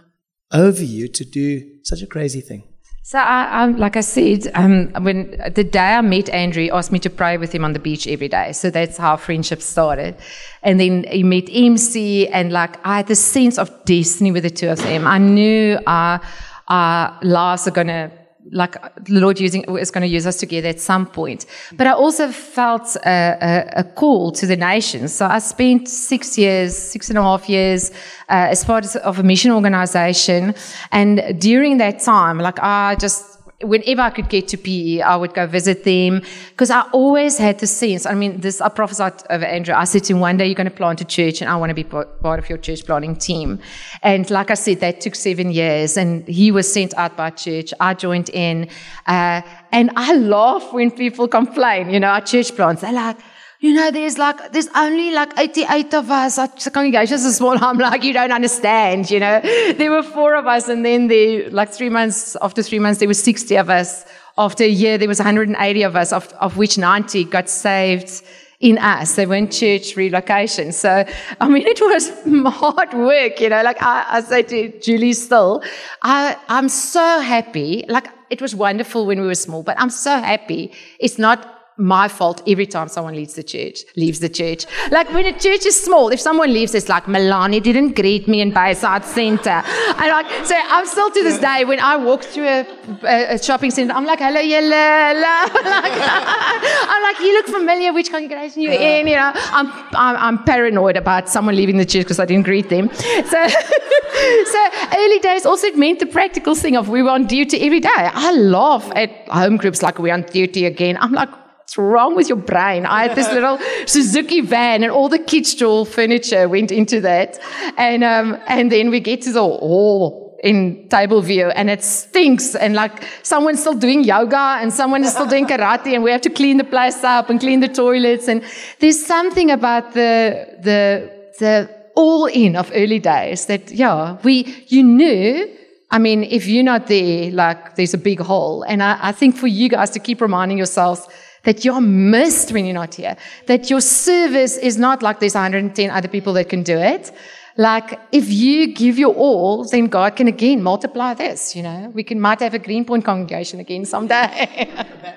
over 0.54 0.84
you 0.84 1.08
to 1.08 1.26
do 1.26 1.80
such 1.84 2.02
a 2.02 2.08
crazy 2.08 2.42
thing? 2.42 2.64
So, 3.06 3.20
I, 3.20 3.64
um, 3.64 3.76
like 3.76 3.98
I 3.98 4.02
said, 4.02 4.50
um, 4.54 4.88
when 5.04 5.38
the 5.54 5.66
day 5.66 5.96
I 5.96 6.02
met 6.02 6.30
Andrew, 6.30 6.70
asked 6.72 6.94
me 6.94 7.00
to 7.00 7.10
pray 7.10 7.38
with 7.38 7.52
him 7.52 7.66
on 7.66 7.74
the 7.74 7.80
beach 7.80 8.08
every 8.08 8.30
day. 8.30 8.54
So 8.54 8.70
that's 8.70 8.96
how 8.98 9.18
friendship 9.18 9.62
started. 9.62 10.16
And 10.62 10.80
then 10.80 11.04
he 11.12 11.22
met 11.22 11.50
MC, 11.52 12.30
and 12.30 12.54
like 12.54 12.78
I 12.86 12.98
had 12.98 13.08
this 13.08 13.20
sense 13.20 13.58
of 13.58 13.70
destiny 13.84 14.32
with 14.32 14.44
the 14.44 14.50
two 14.50 14.70
of 14.70 14.78
them. 14.78 15.06
I 15.06 15.18
knew 15.18 15.80
our, 15.86 16.22
our 16.70 17.20
lives 17.24 17.68
are 17.68 17.72
going 17.72 17.88
to 17.88 18.10
like 18.52 18.76
the 19.04 19.20
Lord 19.20 19.40
using 19.40 19.64
is 19.78 19.92
going 19.92 20.02
to 20.02 20.08
use 20.08 20.28
us 20.28 20.38
together 20.38 20.70
at 20.70 20.80
some 20.80 21.06
point. 21.06 21.46
But 21.74 21.88
I 21.88 21.92
also 21.92 22.30
felt 22.30 22.96
a, 23.06 23.38
a, 23.42 23.80
a 23.80 23.84
call 23.84 24.32
to 24.34 24.46
the 24.46 24.58
nations. 24.58 25.14
So 25.14 25.26
I 25.26 25.40
spent 25.40 25.88
six 25.88 26.38
years, 26.38 26.78
six 26.78 27.10
and 27.10 27.18
a 27.18 27.22
half 27.22 27.50
years 27.50 27.92
uh, 28.30 28.52
as 28.52 28.64
part 28.66 28.96
of 28.96 29.20
a 29.20 29.24
mission 29.24 29.52
organization, 29.52 30.54
and 30.92 31.40
during 31.40 31.78
that 31.78 32.00
time, 32.00 32.38
like 32.40 32.60
I 32.60 32.96
just 33.00 33.33
whenever 33.64 34.02
I 34.02 34.10
could 34.10 34.30
get 34.30 34.48
to 34.50 34.58
PE, 34.58 35.02
I 35.02 35.16
would 35.16 35.34
go 35.34 35.48
visit 35.48 35.84
them 35.84 36.22
because 36.50 36.70
I 36.70 36.82
always 36.92 37.38
had 37.38 37.60
the 37.60 37.68
sense. 37.68 38.06
I 38.06 38.14
mean, 38.14 38.42
this 38.42 38.62
I 38.62 38.70
prophesied 38.70 39.14
over 39.30 39.46
Andrew. 39.46 39.74
I 39.74 39.86
said 39.86 40.04
to 40.06 40.14
him, 40.14 40.20
one 40.20 40.38
day 40.38 40.46
you're 40.46 40.56
going 40.56 40.70
to 40.70 40.76
plant 40.76 41.02
a 41.02 41.06
church, 41.06 41.42
and 41.42 41.50
I 41.50 41.56
want 41.56 41.70
to 41.70 41.74
be 41.74 41.84
part 41.84 42.40
of 42.40 42.50
your 42.50 42.58
church 42.58 42.86
planting 42.86 43.16
team. 43.16 43.60
And 44.02 44.30
like 44.30 44.52
I 44.52 44.56
said, 44.56 44.80
that 44.82 45.02
took 45.02 45.16
seven 45.16 45.52
years, 45.52 45.98
and 45.98 46.28
he 46.28 46.52
was 46.52 46.72
sent 46.72 46.94
out 46.96 47.18
by 47.18 47.30
church. 47.32 47.74
I 47.80 47.94
joined 47.94 48.30
in, 48.30 48.70
uh, 49.08 49.42
and 49.72 49.92
I 49.96 50.16
laugh 50.16 50.74
when 50.74 50.92
people 50.92 51.28
complain. 51.28 51.90
You 51.90 52.00
know, 52.00 52.10
our 52.10 52.22
church 52.22 52.56
plants. 52.56 52.82
They're 52.82 52.94
like. 52.94 53.18
You 53.64 53.72
know, 53.72 53.92
there's 53.92 54.18
like, 54.18 54.52
there's 54.52 54.68
only 54.76 55.12
like 55.12 55.40
88 55.40 55.94
of 55.94 56.12
us. 56.12 56.38
Our 56.38 56.50
congregation 56.50 57.16
is 57.16 57.38
small. 57.38 57.58
I'm 57.64 57.78
like, 57.78 58.04
you 58.04 58.12
don't 58.12 58.34
understand, 58.34 59.10
you 59.10 59.22
know. 59.22 59.40
There 59.40 59.90
were 59.90 60.04
four 60.04 60.36
of 60.36 60.46
us 60.46 60.68
and 60.68 60.86
then 60.86 61.08
the, 61.08 61.50
like 61.50 61.72
three 61.72 61.88
months, 61.88 62.36
after 62.42 62.62
three 62.62 62.80
months, 62.80 63.00
there 63.00 63.08
were 63.08 63.14
60 63.14 63.56
of 63.56 63.70
us. 63.70 64.04
After 64.38 64.66
a 64.66 64.68
year, 64.68 64.98
there 64.98 65.08
was 65.08 65.20
180 65.20 65.82
of 65.84 65.96
us, 65.96 66.12
of, 66.12 66.28
of 66.42 66.58
which 66.58 66.78
90 66.78 67.24
got 67.24 67.48
saved 67.48 68.22
in 68.60 68.78
us. 68.80 69.16
They 69.16 69.26
weren't 69.26 69.54
church 69.54 69.96
relocation. 69.96 70.74
So, 70.74 71.06
I 71.40 71.48
mean, 71.48 71.66
it 71.66 71.80
was 71.80 72.10
hard 72.54 72.94
work, 72.94 73.40
you 73.40 73.48
know, 73.48 73.64
like 73.64 73.82
I, 73.82 74.06
I 74.10 74.22
say 74.24 74.44
to 74.44 74.78
Julie 74.82 75.14
still, 75.14 75.64
I, 76.02 76.36
I'm 76.50 76.68
so 76.68 77.22
happy. 77.22 77.86
Like 77.88 78.10
it 78.30 78.42
was 78.42 78.54
wonderful 78.54 79.06
when 79.06 79.22
we 79.22 79.28
were 79.28 79.36
small, 79.36 79.64
but 79.64 79.80
I'm 79.80 79.90
so 79.90 80.18
happy. 80.18 80.74
It's 81.00 81.18
not 81.18 81.53
my 81.78 82.08
fault 82.08 82.42
every 82.48 82.68
time 82.68 82.88
someone 82.88 83.16
leaves 83.16 83.34
the 83.34 83.44
church, 83.44 83.82
leaves 83.96 84.20
the 84.20 84.30
church. 84.30 84.66
Like 84.92 85.12
when 85.12 85.26
a 85.26 85.38
church 85.38 85.66
is 85.66 85.82
small, 85.82 86.10
if 86.10 86.20
someone 86.20 86.54
leaves, 86.54 86.76
it's 86.76 86.90
like 86.90 87.08
Melanie 87.08 87.60
didn't 87.60 87.96
greet 87.96 88.28
me 88.28 88.42
in 88.42 88.52
Bayside 88.52 89.04
Center. 89.06 89.50
And 89.50 90.08
like, 90.12 90.46
so 90.46 90.56
I'm 90.56 90.86
still 90.86 91.10
to 91.10 91.24
this 91.24 91.40
day, 91.40 91.66
when 91.66 91.80
I 91.80 91.98
walk 91.98 92.24
through 92.24 92.46
a, 92.46 92.68
a, 93.04 93.34
a 93.36 93.44
shopping 93.44 93.72
center, 93.72 93.94
I'm 93.94 94.06
like, 94.06 94.20
hello, 94.20 94.40
yellow. 94.40 95.50
Like, 95.74 95.92
I'm 95.96 97.04
like, 97.04 97.20
you 97.20 97.34
look 97.34 97.48
familiar, 97.48 97.94
which 97.94 98.12
congregation 98.12 98.62
you 98.62 98.72
in? 98.72 99.08
You 99.08 99.16
know, 99.16 99.32
I'm, 99.34 99.68
I'm, 99.94 100.16
I'm 100.18 100.44
paranoid 100.44 100.98
about 100.98 101.30
someone 101.30 101.56
leaving 101.56 101.78
the 101.78 101.86
church 101.86 102.04
because 102.04 102.20
I 102.20 102.26
didn't 102.26 102.46
greet 102.46 102.70
them. 102.70 102.90
So, 103.24 103.48
so 103.48 104.70
early 104.96 105.20
days 105.20 105.46
also 105.46 105.72
meant 105.72 106.00
the 106.00 106.06
practical 106.06 106.56
thing 106.56 106.78
of 106.78 106.88
we 106.88 107.02
were 107.02 107.10
on 107.10 107.26
duty 107.26 107.60
every 107.62 107.80
day. 107.80 107.90
I 107.94 108.32
laugh 108.34 108.90
at 108.96 109.28
home 109.28 109.58
groups 109.58 109.82
like 109.82 109.98
we're 109.98 110.14
on 110.14 110.24
duty 110.24 110.66
again. 110.66 110.98
I'm 111.00 111.14
like, 111.14 111.30
what's 111.64 111.78
wrong 111.78 112.16
with 112.16 112.28
your 112.28 112.38
brain? 112.38 112.86
I 112.86 113.08
had 113.08 113.16
this 113.16 113.32
little 113.38 113.58
Suzuki 113.86 114.42
van 114.42 114.84
and 114.84 114.92
all 114.92 115.10
the 115.10 115.20
kids' 115.20 115.56
kitschel 115.56 115.88
furniture 115.88 116.50
went 116.50 116.72
into 116.72 117.00
that. 117.02 117.40
And, 117.78 118.04
um, 118.04 118.38
and 118.48 118.72
then 118.72 118.90
we 118.90 119.00
get 119.00 119.22
to 119.24 119.32
the 119.32 119.42
hall 119.42 120.40
in 120.44 120.90
table 120.90 121.22
view 121.22 121.48
and 121.56 121.70
it 121.70 121.82
stinks 121.82 122.54
and 122.54 122.76
like 122.76 123.06
someone's 123.24 123.62
still 123.62 123.76
doing 123.76 124.04
yoga 124.04 124.58
and 124.60 124.74
someone 124.74 125.02
is 125.02 125.14
still 125.14 125.26
doing 125.26 125.48
karate 125.52 125.94
and 125.94 126.04
we 126.04 126.12
have 126.12 126.20
to 126.20 126.30
clean 126.30 126.58
the 126.58 126.66
place 126.66 127.02
up 127.04 127.30
and 127.30 127.40
clean 127.40 127.62
the 127.62 127.70
toilets. 127.70 128.28
And 128.28 128.44
there's 128.80 129.06
something 129.06 129.50
about 129.50 129.94
the, 129.94 130.58
the, 130.62 131.10
the 131.40 131.70
all 131.96 132.26
in 132.26 132.58
of 132.58 132.72
early 132.76 133.00
days 133.00 133.46
that, 133.46 133.72
yeah, 133.72 134.18
we, 134.24 134.66
you 134.68 134.84
knew 134.84 135.58
I 135.92 136.00
mean, 136.00 136.24
if 136.24 136.48
you're 136.48 136.64
not 136.64 136.88
there, 136.88 137.30
like 137.30 137.76
there's 137.76 137.94
a 137.94 138.00
big 138.00 138.20
hole. 138.20 138.64
And 138.64 138.82
I, 138.82 138.98
I 139.00 139.12
think 139.12 139.36
for 139.36 139.46
you 139.46 139.70
guys 139.70 139.92
to 139.92 140.00
keep 140.00 140.22
reminding 140.22 140.58
yourselves 140.58 141.08
that 141.44 141.66
you're 141.66 141.82
missed 141.82 142.52
when 142.52 142.66
you're 142.66 142.74
not 142.74 142.96
here, 142.96 143.16
that 143.48 143.70
your 143.70 143.82
service 143.82 144.58
is 144.58 144.78
not 144.78 145.04
like 145.04 145.20
there's 145.20 145.36
110 145.36 145.90
other 145.90 146.08
people 146.08 146.34
that 146.34 146.50
can 146.50 146.64
do 146.64 146.78
it. 146.78 147.12
Like 147.56 148.00
if 148.12 148.32
you 148.32 148.74
give 148.74 148.98
your 148.98 149.14
all, 149.14 149.64
then 149.66 149.86
God 149.86 150.16
can 150.16 150.28
again 150.28 150.64
multiply 150.64 151.14
this, 151.14 151.56
you 151.56 151.62
know. 151.62 151.92
We 151.94 152.04
can 152.04 152.20
might 152.20 152.40
have 152.40 152.54
a 152.54 152.60
Greenpoint 152.60 153.06
congregation 153.06 153.60
again 153.60 153.86
someday. 153.86 154.70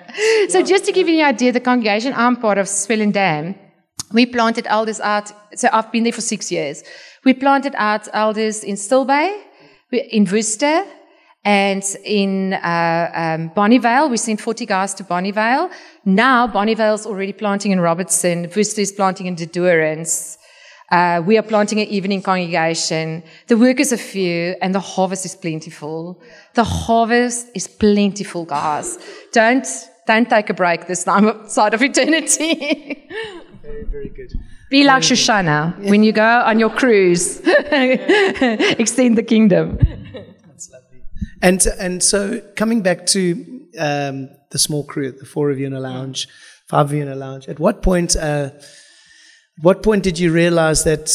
so 0.49 0.63
just 0.63 0.85
to 0.85 0.93
give 0.93 1.09
you 1.09 1.21
an 1.21 1.27
idea, 1.27 1.53
the 1.53 1.61
congregation 1.61 2.13
I'm 2.15 2.37
part 2.37 2.59
of, 2.59 2.67
Swellendam, 2.67 3.57
we 4.13 4.27
planted 4.27 4.67
elders 4.69 5.01
out. 5.01 5.33
So 5.55 5.69
I've 5.73 5.91
been 5.91 6.03
there 6.03 6.13
for 6.13 6.21
six 6.21 6.53
years. 6.53 6.83
We 7.25 7.33
planted 7.33 7.75
out 7.77 8.09
elders 8.13 8.63
in 8.63 8.77
Stillbay, 8.77 9.43
in 9.91 10.25
Worcester, 10.27 10.85
and 11.47 11.85
in 12.03 12.55
uh, 12.55 13.11
um, 13.15 13.51
Bonnievale. 13.51 14.11
We 14.11 14.17
sent 14.17 14.41
40 14.41 14.67
guys 14.67 14.93
to 14.95 15.05
Bonnievale. 15.05 15.71
Now 16.05 16.49
Bonnievale's 16.49 17.07
already 17.07 17.33
planting 17.33 17.71
in 17.71 17.81
Robertson. 17.81 18.51
Worcester 18.55 18.81
is 18.81 18.91
planting 18.91 19.27
in 19.27 19.37
De 19.37 19.47
Doorns. 19.47 20.39
Uh, 20.91 21.23
we 21.25 21.39
are 21.39 21.43
planting 21.43 21.81
an 21.81 21.87
evening 21.87 22.21
congregation. 22.21 23.23
The 23.47 23.57
workers 23.57 23.93
are 23.93 23.97
few 23.97 24.57
and 24.61 24.75
the 24.75 24.81
harvest 24.81 25.25
is 25.25 25.37
plentiful. 25.37 26.21
The 26.55 26.65
harvest 26.65 27.47
is 27.55 27.69
plentiful, 27.69 28.45
guys. 28.45 28.99
Don't, 29.33 29.67
don't 30.07 30.29
take 30.29 30.51
a 30.51 30.55
break 30.55 30.89
this 30.89 31.05
time 31.05 31.49
side 31.49 31.75
of 31.75 31.83
eternity. 31.83 33.09
Very, 33.63 33.85
very 33.85 34.09
good. 34.09 34.33
Be 34.69 34.83
like 34.83 35.03
Shoshana 35.03 35.79
when 35.91 36.03
you 36.03 36.11
go 36.11 36.43
on 36.45 36.59
your 36.59 36.71
cruise. 36.71 37.41
Extend 37.45 39.17
the 39.17 39.23
kingdom. 39.23 39.79
And 41.43 41.65
and 41.79 42.03
so 42.03 42.41
coming 42.57 42.83
back 42.83 43.07
to 43.07 43.21
um, 43.79 44.29
the 44.51 44.59
small 44.59 44.85
crew, 44.85 45.09
at 45.09 45.19
the 45.19 45.27
four 45.27 45.51
of 45.51 45.59
you 45.59 45.67
in 45.67 45.73
a 45.75 45.81
lounge, 45.81 46.29
five 46.69 46.87
of 46.87 46.93
you 46.93 47.03
in 47.03 47.09
a 47.09 47.15
lounge. 47.17 47.49
At 47.49 47.59
what 47.59 47.83
point? 47.83 48.17
Uh, 48.17 48.51
what 49.63 49.83
point 49.83 50.03
did 50.03 50.19
you 50.19 50.33
realize 50.33 50.85
that 50.85 51.11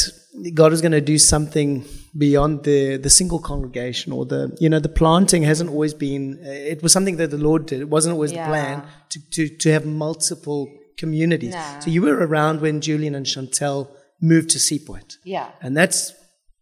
God 0.54 0.72
was 0.72 0.82
going 0.82 0.94
to 0.94 1.02
do 1.02 1.18
something 1.18 1.86
beyond 2.18 2.64
the 2.64 2.98
the 2.98 3.10
single 3.10 3.40
congregation 3.40 4.12
or 4.14 4.26
the 4.26 4.56
you 4.60 4.70
know 4.70 4.80
the 4.80 4.90
planting 4.90 5.44
hasn't 5.44 5.70
always 5.70 5.94
been. 5.94 6.40
It 6.42 6.82
was 6.84 6.92
something 6.92 7.18
that 7.18 7.32
the 7.32 7.38
Lord 7.38 7.66
did. 7.66 7.82
It 7.82 7.90
wasn't 7.90 8.14
always 8.14 8.32
Yeah. 8.32 8.44
the 8.46 8.50
plan 8.50 8.84
to, 9.10 9.20
to 9.32 9.58
to 9.58 9.72
have 9.72 9.86
multiple 9.86 10.68
communities. 10.98 11.54
No. 11.54 11.80
So 11.80 11.90
you 11.90 12.02
were 12.02 12.16
around 12.28 12.62
when 12.62 12.82
Julian 12.82 13.16
and 13.16 13.26
Chantel 13.26 13.90
moved 14.22 14.50
to 14.52 14.60
Sea 14.60 14.80
Point. 14.80 15.18
Yeah. 15.24 15.50
And 15.62 15.76
that's 15.76 16.14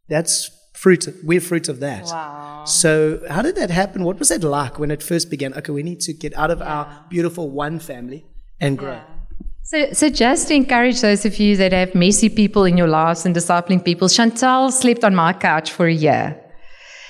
that's 0.08 0.50
fruit. 0.80 1.08
We're 1.24 1.42
fruit 1.42 1.68
of 1.68 1.80
that. 1.82 2.06
Wow. 2.06 2.64
So 2.66 3.22
how 3.30 3.42
did 3.42 3.56
that 3.56 3.70
happen? 3.70 4.04
What 4.04 4.18
was 4.18 4.30
that 4.30 4.44
like 4.44 4.80
when 4.80 4.92
it 4.92 5.04
first 5.04 5.30
began? 5.30 5.54
Okay, 5.54 5.74
we 5.74 5.84
need 5.84 6.00
to 6.02 6.14
get 6.14 6.34
out 6.36 6.52
of 6.52 6.62
our 6.62 7.06
beautiful 7.10 7.50
one 7.50 7.80
family 7.80 8.26
and 8.62 8.78
grow. 8.78 9.02
So, 9.64 9.92
so 9.94 10.10
just 10.10 10.48
to 10.48 10.54
encourage 10.56 11.02
those 11.02 11.26
of 11.26 11.38
you 11.38 11.58
that 11.58 11.74
have 11.74 11.94
messy 11.94 12.30
people 12.30 12.64
in 12.64 12.78
your 12.78 12.88
lives 12.88 13.26
and 13.26 13.36
discipling 13.36 13.84
people, 13.84 14.08
Chantal 14.08 14.72
slept 14.72 15.04
on 15.04 15.14
my 15.14 15.34
couch 15.34 15.72
for 15.72 15.86
a 15.86 15.94
year. 15.94 16.40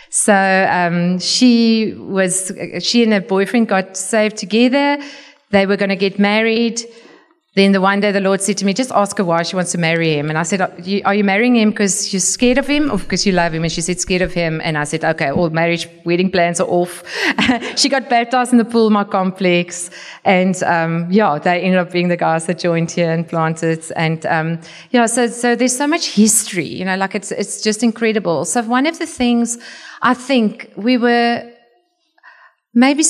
So 0.10 0.34
um, 0.70 1.20
she 1.20 1.94
was, 1.94 2.52
she 2.80 3.04
and 3.04 3.14
her 3.14 3.22
boyfriend 3.22 3.68
got 3.68 3.96
saved 3.96 4.38
together. 4.38 4.98
They 5.52 5.68
were 5.68 5.78
going 5.78 5.90
to 5.90 5.96
get 5.96 6.18
married. 6.18 6.82
Then 7.56 7.72
the 7.72 7.82
one 7.82 8.00
day 8.00 8.12
the 8.12 8.22
Lord 8.22 8.42
said 8.42 8.58
to 8.60 8.66
me, 8.66 8.76
just 8.76 8.92
ask 8.92 9.18
her 9.18 9.26
why 9.26 9.42
she 9.42 9.56
wants 9.56 9.72
to 9.72 9.80
marry 9.80 10.14
him. 10.14 10.30
And 10.30 10.38
I 10.38 10.44
said, 10.44 10.62
are 10.62 10.72
you, 10.84 11.02
are 11.04 11.16
you 11.16 11.24
marrying 11.24 11.56
him 11.56 11.72
because 11.72 12.14
you're 12.14 12.20
scared 12.20 12.60
of 12.60 12.68
him 12.68 12.92
or 12.92 13.00
because 13.00 13.26
you 13.26 13.32
love 13.32 13.56
him? 13.56 13.64
And 13.64 13.72
she 13.72 13.82
said, 13.82 14.00
scared 14.00 14.22
of 14.22 14.34
him. 14.34 14.62
And 14.64 14.78
I 14.78 14.84
said, 14.84 15.04
okay, 15.04 15.32
all 15.32 15.50
marriage, 15.50 15.90
wedding 16.06 16.30
plans 16.30 16.60
are 16.60 16.68
off. 16.68 17.04
she 17.76 17.90
got 17.90 18.08
baptized 18.08 18.52
in 18.52 18.60
the 18.60 18.66
pool, 18.66 18.92
my 18.92 19.04
complex. 19.04 19.90
And, 20.26 20.62
um, 20.62 21.08
yeah, 21.12 21.40
they 21.40 21.62
ended 21.62 21.80
up 21.80 21.92
being 21.92 22.10
the 22.10 22.18
guys 22.18 22.46
that 22.46 22.60
joined 22.60 22.92
here 22.92 23.12
and 23.12 23.28
planted. 23.28 23.84
And, 23.96 24.24
um, 24.28 24.60
yeah, 24.92 25.08
so, 25.08 25.26
so 25.26 25.56
there's 25.56 25.76
so 25.76 25.88
much 25.88 26.12
history, 26.14 26.68
you 26.68 26.86
know, 26.86 26.98
like 26.98 27.16
it's, 27.16 27.32
it's 27.32 27.64
just 27.64 27.82
incredible. 27.82 28.46
So 28.46 28.62
one 28.62 28.86
of 28.86 29.00
the 29.00 29.08
things 29.08 29.58
I 30.04 30.14
think 30.14 30.72
we 30.76 30.98
were 30.98 31.52
maybe 32.76 33.04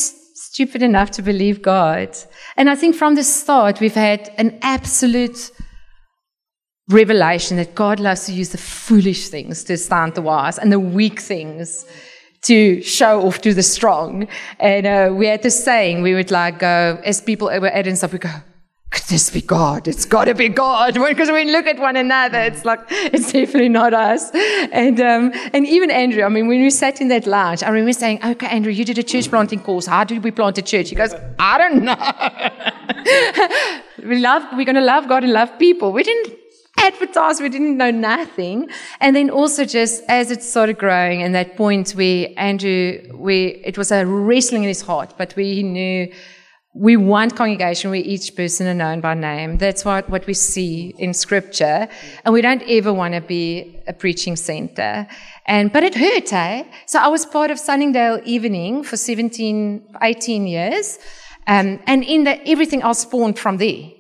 stupid 0.60 0.84
enough 0.84 1.10
to 1.10 1.22
believe 1.22 1.62
God. 1.62 2.10
And 2.58 2.70
I 2.70 2.76
think 2.76 2.94
from 2.94 3.16
the 3.16 3.24
start, 3.24 3.80
we've 3.80 3.94
had 4.10 4.30
an 4.38 4.60
absolute 4.62 5.52
revelation 6.90 7.56
that 7.56 7.76
God 7.76 7.98
loves 8.02 8.26
to 8.26 8.34
use 8.34 8.50
the 8.50 8.58
foolish 8.58 9.30
things 9.30 9.64
to 9.64 9.78
stand 9.78 10.16
the 10.16 10.22
wise 10.22 10.58
and 10.60 10.70
the 10.70 10.80
weak 10.98 11.22
things 11.22 11.86
to 12.42 12.82
show 12.82 13.22
off 13.22 13.40
to 13.44 13.54
the 13.54 13.64
strong. 13.64 14.28
And 14.60 14.86
uh, 14.86 15.14
we 15.16 15.28
had 15.28 15.44
this 15.44 15.64
saying, 15.64 16.02
we 16.02 16.14
would 16.14 16.30
like 16.30 16.60
go, 16.60 17.00
as 17.06 17.22
people 17.22 17.48
were 17.48 17.72
adding 17.72 17.96
stuff, 17.96 18.12
we 18.12 18.20
go, 18.20 18.36
could 18.92 19.04
this 19.04 19.30
be 19.30 19.42
God? 19.42 19.88
It's 19.88 20.06
got 20.06 20.26
to 20.26 20.34
be 20.34 20.50
God. 20.50 20.98
Because 21.10 21.30
when 21.32 21.48
we 21.48 21.52
look 21.52 21.68
at 21.68 21.80
one 21.80 21.96
another, 21.96 22.40
it's 22.40 22.66
like, 22.66 22.80
it's 22.90 23.32
definitely 23.32 23.70
not 23.70 23.94
us. 23.94 24.32
And, 24.34 25.00
um, 25.02 25.32
and 25.54 25.68
even 25.68 25.92
Andrew, 25.92 26.24
I 26.24 26.30
mean, 26.30 26.48
when 26.48 26.62
we 26.62 26.70
sat 26.70 27.02
in 27.02 27.08
that 27.10 27.28
lounge, 27.28 27.62
I 27.64 27.70
remember 27.70 27.94
saying, 27.94 28.24
okay, 28.24 28.48
Andrew, 28.48 28.72
you 28.72 28.86
did 28.86 28.98
a 28.98 29.04
church 29.04 29.30
planting 29.30 29.60
course. 29.60 29.86
How 29.86 30.04
did 30.04 30.24
we 30.24 30.32
plant 30.32 30.58
a 30.58 30.62
church? 30.62 30.90
He 30.90 30.96
goes, 30.96 31.14
I 31.38 31.58
don't 31.58 31.84
know. 31.84 31.98
we 34.10 34.20
love, 34.20 34.44
we're 34.54 34.66
going 34.66 34.76
to 34.76 34.82
love 34.82 35.08
God 35.08 35.24
and 35.24 35.34
love 35.34 35.58
people. 35.60 35.92
We 35.92 36.04
didn't 36.04 36.38
advertise. 36.78 37.42
We 37.42 37.50
didn't 37.50 37.78
know 37.78 37.92
nothing. 37.92 38.70
And 39.00 39.16
then 39.16 39.30
also 39.30 39.66
just 39.66 40.04
as 40.08 40.32
it 40.32 40.42
started 40.42 40.78
growing 40.78 41.22
and 41.22 41.36
that 41.36 41.58
point 41.58 41.92
where 41.92 42.30
Andrew, 42.38 43.00
where 43.14 43.54
it 43.64 43.78
was 43.78 43.92
a 43.92 44.06
wrestling 44.06 44.64
in 44.64 44.70
his 44.70 44.82
heart, 44.82 45.14
but 45.18 45.36
we 45.36 45.64
knew 45.64 46.12
we 46.80 46.96
want 46.96 47.36
congregation 47.36 47.92
where 47.92 48.00
each 48.00 48.38
person 48.38 48.66
are 48.66 48.74
known 48.74 49.02
by 49.02 49.14
name. 49.14 49.58
That's 49.58 49.84
what, 49.84 50.10
what 50.10 50.26
we 50.26 50.34
see 50.34 50.96
in 50.98 51.14
scripture. 51.14 51.90
And 52.24 52.34
we 52.34 52.42
don't 52.42 52.64
ever 52.70 52.94
want 52.94 53.16
to 53.16 53.22
be 53.22 53.76
a 53.86 53.92
preaching 53.92 54.38
center. 54.38 55.06
And, 55.46 55.74
but 55.74 55.84
it 55.84 55.94
hurt, 55.94 56.32
eh? 56.32 56.64
So 56.86 57.00
I 57.00 57.10
was 57.10 57.26
part 57.26 57.52
of 57.52 57.60
Sunningdale 57.60 58.22
Evening 58.24 58.84
for 58.84 58.96
17, 58.96 59.98
18 60.02 60.48
years. 60.48 61.00
Um, 61.48 61.82
and 61.86 62.02
in 62.06 62.24
the, 62.24 62.48
everything 62.48 62.82
else 62.82 63.00
spawned 63.00 63.38
from 63.38 63.58
there. 63.58 63.92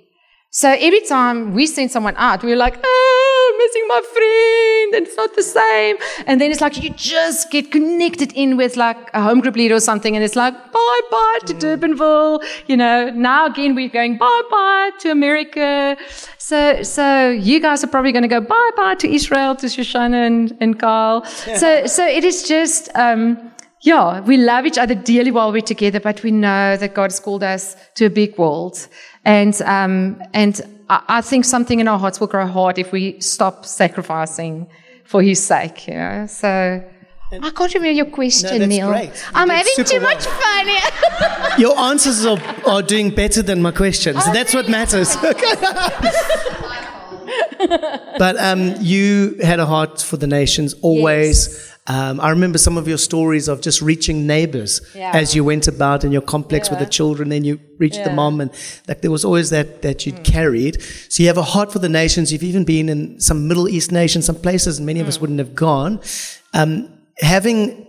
So 0.49 0.69
every 0.69 1.01
time 1.01 1.53
we 1.53 1.67
send 1.67 1.91
someone 1.91 2.15
out, 2.15 2.43
we're 2.43 2.55
like, 2.55 2.79
oh, 2.81 3.28
missing 3.63 3.85
my 3.95 4.01
friend, 4.15 4.89
and 4.95 5.07
it's 5.07 5.17
not 5.17 5.35
the 5.35 5.43
same. 5.43 5.95
And 6.27 6.35
then 6.41 6.51
it's 6.51 6.61
like 6.61 6.81
you 6.83 6.89
just 6.91 7.51
get 7.51 7.71
connected 7.71 8.31
in 8.33 8.57
with 8.57 8.75
like 8.77 9.01
a 9.13 9.21
home 9.21 9.39
group 9.43 9.55
leader 9.55 9.75
or 9.75 9.85
something, 9.91 10.15
and 10.15 10.23
it's 10.23 10.35
like, 10.35 10.53
bye 10.77 11.01
bye 11.11 11.39
to. 11.47 11.53
Durbanville. 11.59 12.41
You 12.67 12.77
know, 12.77 13.09
now 13.09 13.45
again 13.45 13.75
we're 13.75 13.89
going 13.89 14.17
bye 14.17 14.41
bye 14.49 14.91
to 15.01 15.11
America. 15.11 15.97
So 16.37 16.83
so 16.83 17.29
you 17.29 17.59
guys 17.59 17.83
are 17.83 17.91
probably 17.95 18.13
going 18.13 18.27
to 18.29 18.33
go 18.37 18.41
bye 18.41 18.71
bye 18.77 18.95
to 18.95 19.07
Israel, 19.19 19.55
to 19.57 19.67
Shoshana 19.67 20.25
and, 20.25 20.57
and 20.61 20.79
Carl. 20.79 21.25
So 21.25 21.85
so 21.85 22.05
it 22.05 22.23
is 22.23 22.47
just 22.47 22.89
um, 22.95 23.51
yeah, 23.81 24.19
we 24.21 24.37
love 24.37 24.65
each 24.65 24.77
other 24.77 24.95
dearly 24.95 25.31
while 25.31 25.51
we're 25.51 25.61
together, 25.61 25.99
but 25.99 26.21
we 26.23 26.31
know 26.31 26.75
that 26.77 26.93
God 26.93 27.11
has 27.11 27.19
called 27.19 27.43
us 27.43 27.75
to 27.95 28.05
a 28.05 28.09
big 28.09 28.37
world. 28.37 28.87
And, 29.23 29.59
um, 29.61 30.21
and 30.33 30.61
I, 30.89 31.03
I, 31.07 31.21
think 31.21 31.45
something 31.45 31.79
in 31.79 31.87
our 31.87 31.99
hearts 31.99 32.19
will 32.19 32.27
grow 32.27 32.47
hard 32.47 32.77
if 32.77 32.91
we 32.91 33.19
stop 33.19 33.65
sacrificing 33.65 34.67
for 35.05 35.21
His 35.21 35.41
sake. 35.43 35.87
You 35.87 35.95
know? 35.95 36.25
So. 36.27 36.83
And 37.31 37.45
I 37.45 37.51
can't 37.51 37.71
remember 37.75 37.91
your 37.91 38.07
question, 38.07 38.59
no, 38.59 38.65
Neil. 38.65 38.89
Great. 38.89 39.11
I'm 39.35 39.49
having 39.49 39.71
too 39.77 39.99
well. 39.99 40.01
much 40.01 40.25
fun 40.25 40.67
here. 40.67 40.89
your 41.59 41.77
answers 41.77 42.25
are, 42.25 42.39
are 42.65 42.81
doing 42.81 43.13
better 43.13 43.43
than 43.43 43.61
my 43.61 43.69
questions. 43.71 44.17
Oh, 44.19 44.33
That's 44.33 44.55
really? 44.55 44.65
what 44.65 44.71
matters. 44.71 45.15
but 48.17 48.35
um, 48.39 48.73
you 48.79 49.37
had 49.43 49.59
a 49.59 49.67
heart 49.67 50.01
for 50.01 50.17
the 50.17 50.25
nations 50.25 50.73
always. 50.81 51.49
Yes. 51.49 51.68
Um, 51.89 52.21
I 52.21 52.29
remember 52.29 52.59
some 52.59 52.77
of 52.77 52.87
your 52.87 52.99
stories 52.99 53.47
of 53.47 53.61
just 53.61 53.81
reaching 53.81 54.27
neighbors 54.27 54.79
yeah. 54.93 55.11
as 55.15 55.33
you 55.33 55.43
went 55.43 55.67
about 55.67 56.03
in 56.03 56.11
your 56.11 56.21
complex 56.21 56.67
yeah. 56.67 56.73
with 56.73 56.79
the 56.79 56.91
children. 56.91 57.31
and 57.31 57.43
you 57.43 57.59
reached 57.79 57.97
yeah. 57.97 58.09
the 58.09 58.13
mom, 58.13 58.39
and 58.41 58.51
like 58.87 59.01
there 59.01 59.09
was 59.09 59.25
always 59.25 59.49
that 59.49 59.81
that 59.81 60.05
you'd 60.05 60.17
mm. 60.17 60.23
carried. 60.23 60.81
So 61.09 61.23
you 61.23 61.27
have 61.27 61.37
a 61.37 61.49
heart 61.53 61.73
for 61.73 61.79
the 61.79 61.89
nations. 61.89 62.31
You've 62.31 62.43
even 62.43 62.63
been 62.63 62.89
in 62.89 63.19
some 63.19 63.47
Middle 63.47 63.67
East 63.67 63.91
nations, 63.91 64.25
some 64.25 64.35
places 64.35 64.79
many 64.79 64.99
of 64.99 65.07
us 65.07 65.17
mm. 65.17 65.21
wouldn't 65.21 65.39
have 65.39 65.55
gone. 65.55 65.99
Um, 66.53 66.93
having 67.17 67.87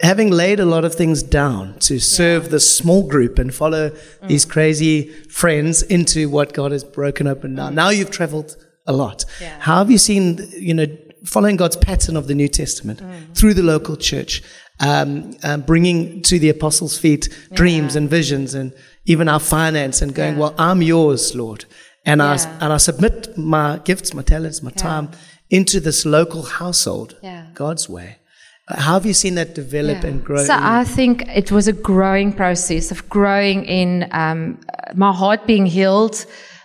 having 0.00 0.30
laid 0.30 0.58
a 0.58 0.64
lot 0.64 0.84
of 0.84 0.94
things 0.94 1.22
down 1.22 1.78
to 1.78 2.00
serve 2.00 2.50
the 2.50 2.60
small 2.60 3.06
group 3.06 3.38
and 3.38 3.54
follow 3.54 3.90
mm. 3.90 4.28
these 4.28 4.44
crazy 4.44 5.10
friends 5.28 5.82
into 5.82 6.30
what 6.30 6.52
God 6.54 6.72
has 6.72 6.82
broken 6.82 7.26
open 7.26 7.54
now. 7.54 7.68
Mm. 7.68 7.74
Now 7.74 7.90
you've 7.90 8.10
traveled 8.10 8.56
a 8.86 8.92
lot. 8.92 9.24
How 9.60 9.78
have 9.78 9.90
you 9.90 9.98
seen, 9.98 10.46
you 10.52 10.74
know, 10.74 10.86
following 11.24 11.56
God's 11.56 11.76
pattern 11.76 12.16
of 12.16 12.26
the 12.26 12.34
New 12.34 12.48
Testament 12.48 13.00
mm. 13.00 13.36
through 13.36 13.54
the 13.54 13.62
local 13.62 13.96
church, 13.96 14.42
um, 14.80 15.36
um, 15.42 15.62
bringing 15.62 16.22
to 16.22 16.38
the 16.38 16.50
apostles' 16.50 16.98
feet 16.98 17.28
yeah. 17.50 17.56
dreams 17.56 17.96
and 17.96 18.08
visions 18.08 18.54
and 18.54 18.72
even 19.06 19.28
our 19.28 19.40
finance 19.40 20.02
and 20.02 20.14
going, 20.14 20.34
yeah. 20.34 20.40
well, 20.40 20.54
I'm 20.58 20.82
yours, 20.82 21.34
Lord. 21.34 21.64
And, 22.04 22.20
yeah. 22.20 22.32
I, 22.32 22.64
and 22.64 22.72
I 22.72 22.76
submit 22.76 23.36
my 23.36 23.80
gifts, 23.84 24.14
my 24.14 24.22
talents, 24.22 24.62
my 24.62 24.70
time 24.70 25.10
into 25.50 25.80
this 25.80 26.04
local 26.04 26.42
household, 26.42 27.16
God's 27.54 27.88
way. 27.88 28.18
How 28.66 28.94
have 28.94 29.04
you 29.04 29.12
seen 29.12 29.34
that 29.34 29.54
develop 29.54 30.04
and 30.04 30.24
grow? 30.24 30.42
So 30.42 30.56
I 30.58 30.84
think 30.84 31.28
it 31.28 31.52
was 31.52 31.68
a 31.68 31.72
growing 31.72 32.32
process 32.32 32.90
of 32.90 33.06
growing 33.10 33.64
in 33.66 34.08
um, 34.12 34.58
my 34.94 35.12
heart 35.12 35.46
being 35.46 35.66
healed, 35.66 36.24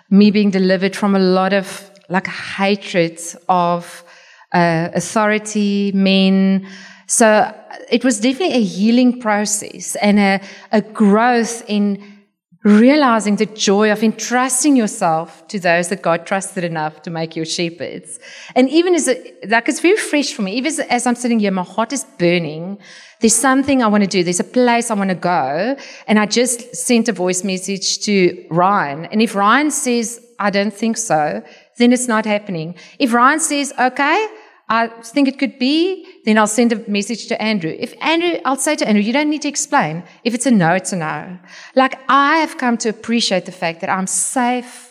me 0.09 0.31
being 0.31 0.49
delivered 0.49 0.95
from 0.95 1.13
a 1.13 1.19
lot 1.19 1.51
of 1.51 1.91
like 2.07 2.27
hatred 2.27 3.19
of 3.49 4.03
uh, 4.51 4.89
authority, 4.93 5.91
men. 5.93 6.67
So 7.07 7.53
it 7.89 8.03
was 8.03 8.19
definitely 8.19 8.55
a 8.55 8.63
healing 8.63 9.19
process 9.19 9.95
and 9.95 10.19
a, 10.19 10.41
a 10.71 10.81
growth 10.81 11.63
in 11.67 12.19
realizing 12.63 13.37
the 13.37 13.45
joy 13.45 13.89
of 13.89 14.03
entrusting 14.03 14.75
yourself 14.75 15.47
to 15.47 15.59
those 15.59 15.87
that 15.87 16.01
God 16.01 16.25
trusted 16.25 16.63
enough 16.63 17.01
to 17.03 17.09
make 17.09 17.35
your 17.35 17.45
shepherds. 17.45 18.19
And 18.53 18.69
even 18.69 18.95
as, 18.95 19.07
a, 19.07 19.15
like, 19.47 19.69
it's 19.69 19.79
very 19.79 19.95
fresh 19.95 20.33
for 20.33 20.41
me. 20.41 20.53
Even 20.55 20.67
as, 20.67 20.79
as 20.79 21.07
I'm 21.07 21.15
sitting 21.15 21.39
here, 21.39 21.51
my 21.51 21.63
heart 21.63 21.93
is 21.93 22.03
burning. 22.17 22.77
There's 23.21 23.35
something 23.35 23.81
I 23.81 23.87
want 23.87 24.03
to 24.03 24.09
do. 24.09 24.23
There's 24.23 24.41
a 24.41 24.43
place 24.43 24.91
I 24.91 24.95
want 24.95 25.09
to 25.09 25.15
go. 25.15 25.77
And 26.05 26.19
I 26.19 26.25
just 26.25 26.75
sent 26.75 27.07
a 27.07 27.13
voice 27.13 27.45
message 27.45 27.99
to 27.99 28.45
Ryan. 28.49 29.05
And 29.05 29.21
if 29.21 29.35
Ryan 29.35 29.71
says, 29.71 30.19
I 30.37 30.49
don't 30.49 30.73
think 30.73 30.97
so, 30.97 31.41
then 31.79 31.91
it's 31.91 32.07
not 32.07 32.25
happening. 32.25 32.75
If 32.99 33.13
Ryan 33.13 33.39
says, 33.39 33.73
okay, 33.79 34.27
I 34.69 34.87
think 35.01 35.27
it 35.27 35.39
could 35.39 35.57
be, 35.57 36.05
then 36.25 36.37
I'll 36.37 36.45
send 36.45 36.71
a 36.71 36.87
message 36.87 37.25
to 37.27 37.41
Andrew. 37.41 37.75
If 37.79 37.95
Andrew, 38.01 38.39
I'll 38.45 38.55
say 38.55 38.75
to 38.75 38.87
Andrew, 38.87 39.01
you 39.01 39.11
don't 39.11 39.29
need 39.29 39.41
to 39.41 39.47
explain. 39.47 40.03
If 40.23 40.35
it's 40.35 40.45
a 40.45 40.51
no, 40.51 40.75
it's 40.75 40.93
a 40.93 40.97
no. 40.97 41.39
Like 41.75 41.99
I 42.07 42.37
have 42.37 42.59
come 42.59 42.77
to 42.77 42.89
appreciate 42.89 43.45
the 43.45 43.51
fact 43.51 43.81
that 43.81 43.89
I'm 43.89 44.05
safe 44.05 44.88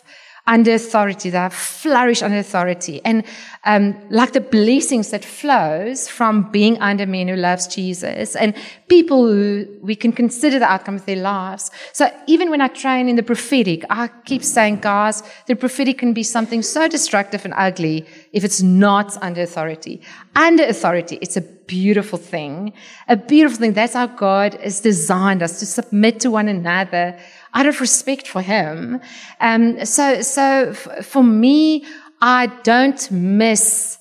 under 0.49 0.73
authority, 0.75 1.29
that 1.31 1.53
flourish 1.53 2.23
under 2.23 2.39
authority. 2.39 3.01
And 3.05 3.23
um, 3.65 3.95
like 4.09 4.33
the 4.33 4.41
blessings 4.41 5.11
that 5.11 5.23
flows 5.23 6.09
from 6.09 6.51
being 6.51 6.81
under 6.81 7.07
men 7.07 7.29
who 7.29 7.37
loves 7.37 7.67
Jesus 7.67 8.35
and 8.35 8.55
people 8.89 9.27
who 9.27 9.69
we 9.83 9.95
can 9.95 10.11
consider 10.11 10.59
the 10.59 10.65
outcome 10.65 10.97
of 10.97 11.05
their 11.05 11.17
lives. 11.17 11.71
So 11.93 12.11
even 12.27 12.51
when 12.51 12.63
I 12.63 12.69
train 12.69 13.11
in 13.11 13.17
the 13.17 13.23
prophetic, 13.23 13.85
I 13.91 14.09
keep 14.25 14.43
saying, 14.43 14.81
guys, 14.81 15.23
the 15.47 15.55
prophetic 15.55 15.99
can 15.99 16.15
be 16.15 16.23
something 16.23 16.63
so 16.63 16.89
destructive 16.89 17.45
and 17.45 17.53
ugly 17.55 18.07
if 18.33 18.43
it's 18.43 18.63
not 18.63 19.23
under 19.23 19.43
authority. 19.43 20.01
Under 20.35 20.65
authority, 20.65 21.19
it's 21.21 21.37
a 21.37 21.43
beautiful 21.43 22.19
thing. 22.19 22.73
A 23.09 23.17
beautiful 23.17 23.59
thing. 23.59 23.75
That's 23.75 23.93
how 23.93 24.07
God 24.07 24.55
has 24.55 24.81
designed 24.81 25.43
us 25.43 25.61
to 25.61 25.67
submit 25.67 26.21
to 26.21 26.31
one 26.31 26.49
another 26.49 27.19
out 27.55 27.67
of 27.67 27.81
respect 27.81 28.27
for 28.27 28.43
him. 28.43 29.01
Um, 29.41 29.85
so, 29.85 30.23
so 30.23 30.71
f- 30.71 31.07
for 31.07 31.23
me, 31.23 31.85
I 32.21 32.47
don't 32.63 33.11
miss 33.11 33.99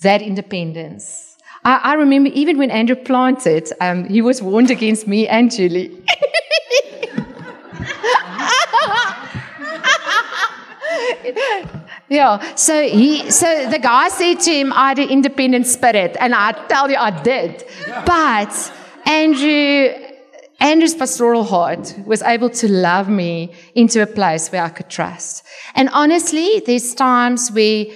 that 0.00 0.22
independence. 0.22 1.36
I, 1.64 1.80
I 1.82 1.94
remember 1.94 2.30
even 2.32 2.58
when 2.58 2.70
Andrew 2.70 2.96
planted, 2.96 3.72
um, 3.80 4.04
he 4.08 4.22
was 4.22 4.42
warned 4.42 4.70
against 4.70 5.06
me 5.06 5.26
and 5.28 5.50
Julie. 5.50 6.02
Yeah. 12.08 12.54
So 12.54 12.82
he, 12.82 13.30
so 13.30 13.68
the 13.68 13.78
guy 13.78 14.08
said 14.08 14.40
to 14.40 14.50
him, 14.50 14.72
I 14.72 14.88
had 14.88 14.98
an 14.98 15.10
independent 15.10 15.66
spirit. 15.66 16.16
And 16.18 16.34
I 16.34 16.52
tell 16.68 16.90
you, 16.90 16.96
I 16.96 17.10
did. 17.10 17.64
But 18.06 18.72
Andrew, 19.04 20.07
Andrew's 20.60 20.94
pastoral 20.94 21.44
heart 21.44 21.94
was 22.04 22.20
able 22.22 22.50
to 22.50 22.68
love 22.68 23.08
me 23.08 23.52
into 23.74 24.02
a 24.02 24.06
place 24.06 24.50
where 24.50 24.64
I 24.64 24.70
could 24.70 24.88
trust. 24.88 25.44
And 25.74 25.88
honestly, 25.92 26.60
there's 26.66 26.94
times 26.94 27.52
where 27.52 27.86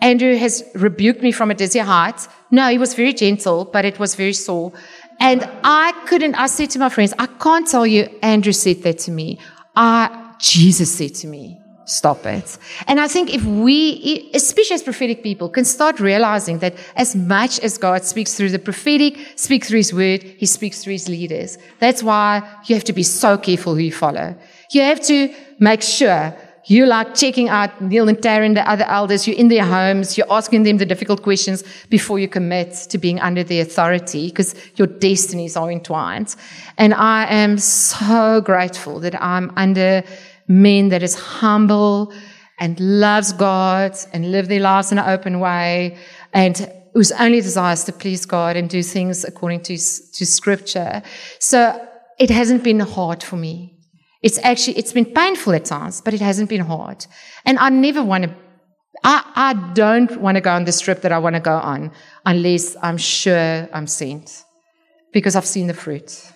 Andrew 0.00 0.36
has 0.36 0.64
rebuked 0.74 1.22
me 1.22 1.32
from 1.32 1.50
a 1.50 1.54
dizzy 1.54 1.78
height. 1.78 2.26
No, 2.50 2.68
he 2.68 2.78
was 2.78 2.94
very 2.94 3.12
gentle, 3.12 3.64
but 3.66 3.84
it 3.84 3.98
was 3.98 4.14
very 4.14 4.32
sore. 4.32 4.72
And 5.20 5.48
I 5.62 5.92
couldn't, 6.06 6.34
I 6.34 6.46
said 6.46 6.70
to 6.70 6.78
my 6.78 6.88
friends, 6.88 7.12
I 7.18 7.26
can't 7.26 7.66
tell 7.66 7.86
you, 7.86 8.08
Andrew 8.22 8.52
said 8.52 8.82
that 8.82 8.98
to 9.00 9.10
me. 9.10 9.38
I, 9.74 10.34
Jesus 10.38 10.96
said 10.96 11.14
to 11.16 11.26
me, 11.26 11.60
stop 11.86 12.26
it. 12.26 12.58
And 12.86 13.00
I 13.00 13.08
think 13.08 13.32
if 13.32 13.44
we, 13.44 14.30
especially 14.34 14.74
as 14.74 14.82
prophetic 14.82 15.22
people, 15.22 15.48
can 15.48 15.64
start 15.64 16.00
realizing 16.00 16.58
that 16.58 16.74
as 16.96 17.16
much 17.16 17.60
as 17.60 17.78
God 17.78 18.04
speaks 18.04 18.34
through 18.34 18.50
the 18.50 18.58
prophetic, 18.58 19.16
speaks 19.36 19.68
through 19.68 19.78
his 19.78 19.94
word, 19.94 20.22
he 20.22 20.46
speaks 20.46 20.82
through 20.82 20.94
his 20.94 21.08
leaders. 21.08 21.58
That's 21.78 22.02
why 22.02 22.42
you 22.66 22.74
have 22.74 22.84
to 22.84 22.92
be 22.92 23.04
so 23.04 23.38
careful 23.38 23.74
who 23.74 23.80
you 23.80 23.92
follow. 23.92 24.36
You 24.72 24.82
have 24.82 25.00
to 25.06 25.32
make 25.60 25.80
sure 25.80 26.36
you 26.68 26.84
like 26.84 27.14
checking 27.14 27.48
out 27.48 27.80
Neil 27.80 28.08
and 28.08 28.18
Taryn, 28.18 28.54
the 28.54 28.68
other 28.68 28.84
elders. 28.88 29.28
You're 29.28 29.36
in 29.36 29.46
their 29.46 29.64
homes. 29.64 30.18
You're 30.18 30.32
asking 30.32 30.64
them 30.64 30.78
the 30.78 30.86
difficult 30.86 31.22
questions 31.22 31.62
before 31.90 32.18
you 32.18 32.26
commit 32.26 32.74
to 32.90 32.98
being 32.98 33.20
under 33.20 33.44
their 33.44 33.62
authority 33.62 34.26
because 34.26 34.56
your 34.74 34.88
destinies 34.88 35.56
are 35.56 35.70
entwined. 35.70 36.34
And 36.76 36.92
I 36.92 37.26
am 37.26 37.58
so 37.58 38.40
grateful 38.40 38.98
that 39.00 39.20
I'm 39.22 39.52
under 39.56 40.02
men 40.48 40.88
that 40.88 41.02
is 41.02 41.14
humble 41.14 42.12
and 42.58 42.78
loves 42.80 43.32
God 43.32 43.96
and 44.12 44.30
live 44.32 44.48
their 44.48 44.60
lives 44.60 44.92
in 44.92 44.98
an 44.98 45.08
open 45.08 45.40
way 45.40 45.96
and 46.32 46.70
whose 46.94 47.12
only 47.12 47.40
desire 47.40 47.74
is 47.74 47.84
to 47.84 47.92
please 47.92 48.24
God 48.24 48.56
and 48.56 48.70
do 48.70 48.82
things 48.82 49.24
according 49.24 49.62
to, 49.64 49.76
to 49.76 50.24
scripture. 50.24 51.02
So 51.38 51.86
it 52.18 52.30
hasn't 52.30 52.64
been 52.64 52.80
hard 52.80 53.22
for 53.22 53.36
me. 53.36 53.74
It's 54.22 54.38
actually, 54.38 54.78
it's 54.78 54.92
been 54.92 55.04
painful 55.04 55.52
at 55.52 55.66
times, 55.66 56.00
but 56.00 56.14
it 56.14 56.20
hasn't 56.20 56.48
been 56.48 56.62
hard. 56.62 57.06
And 57.44 57.58
I 57.58 57.68
never 57.68 58.02
want 58.02 58.24
to, 58.24 58.34
I, 59.04 59.22
I 59.34 59.72
don't 59.74 60.16
want 60.16 60.36
to 60.36 60.40
go 60.40 60.50
on 60.50 60.64
the 60.64 60.72
strip 60.72 61.02
that 61.02 61.12
I 61.12 61.18
want 61.18 61.34
to 61.34 61.40
go 61.40 61.56
on 61.56 61.92
unless 62.24 62.76
I'm 62.82 62.96
sure 62.96 63.68
I'm 63.74 63.86
sent 63.86 64.44
because 65.12 65.36
I've 65.36 65.46
seen 65.46 65.66
the 65.66 65.74
fruit. 65.74 66.32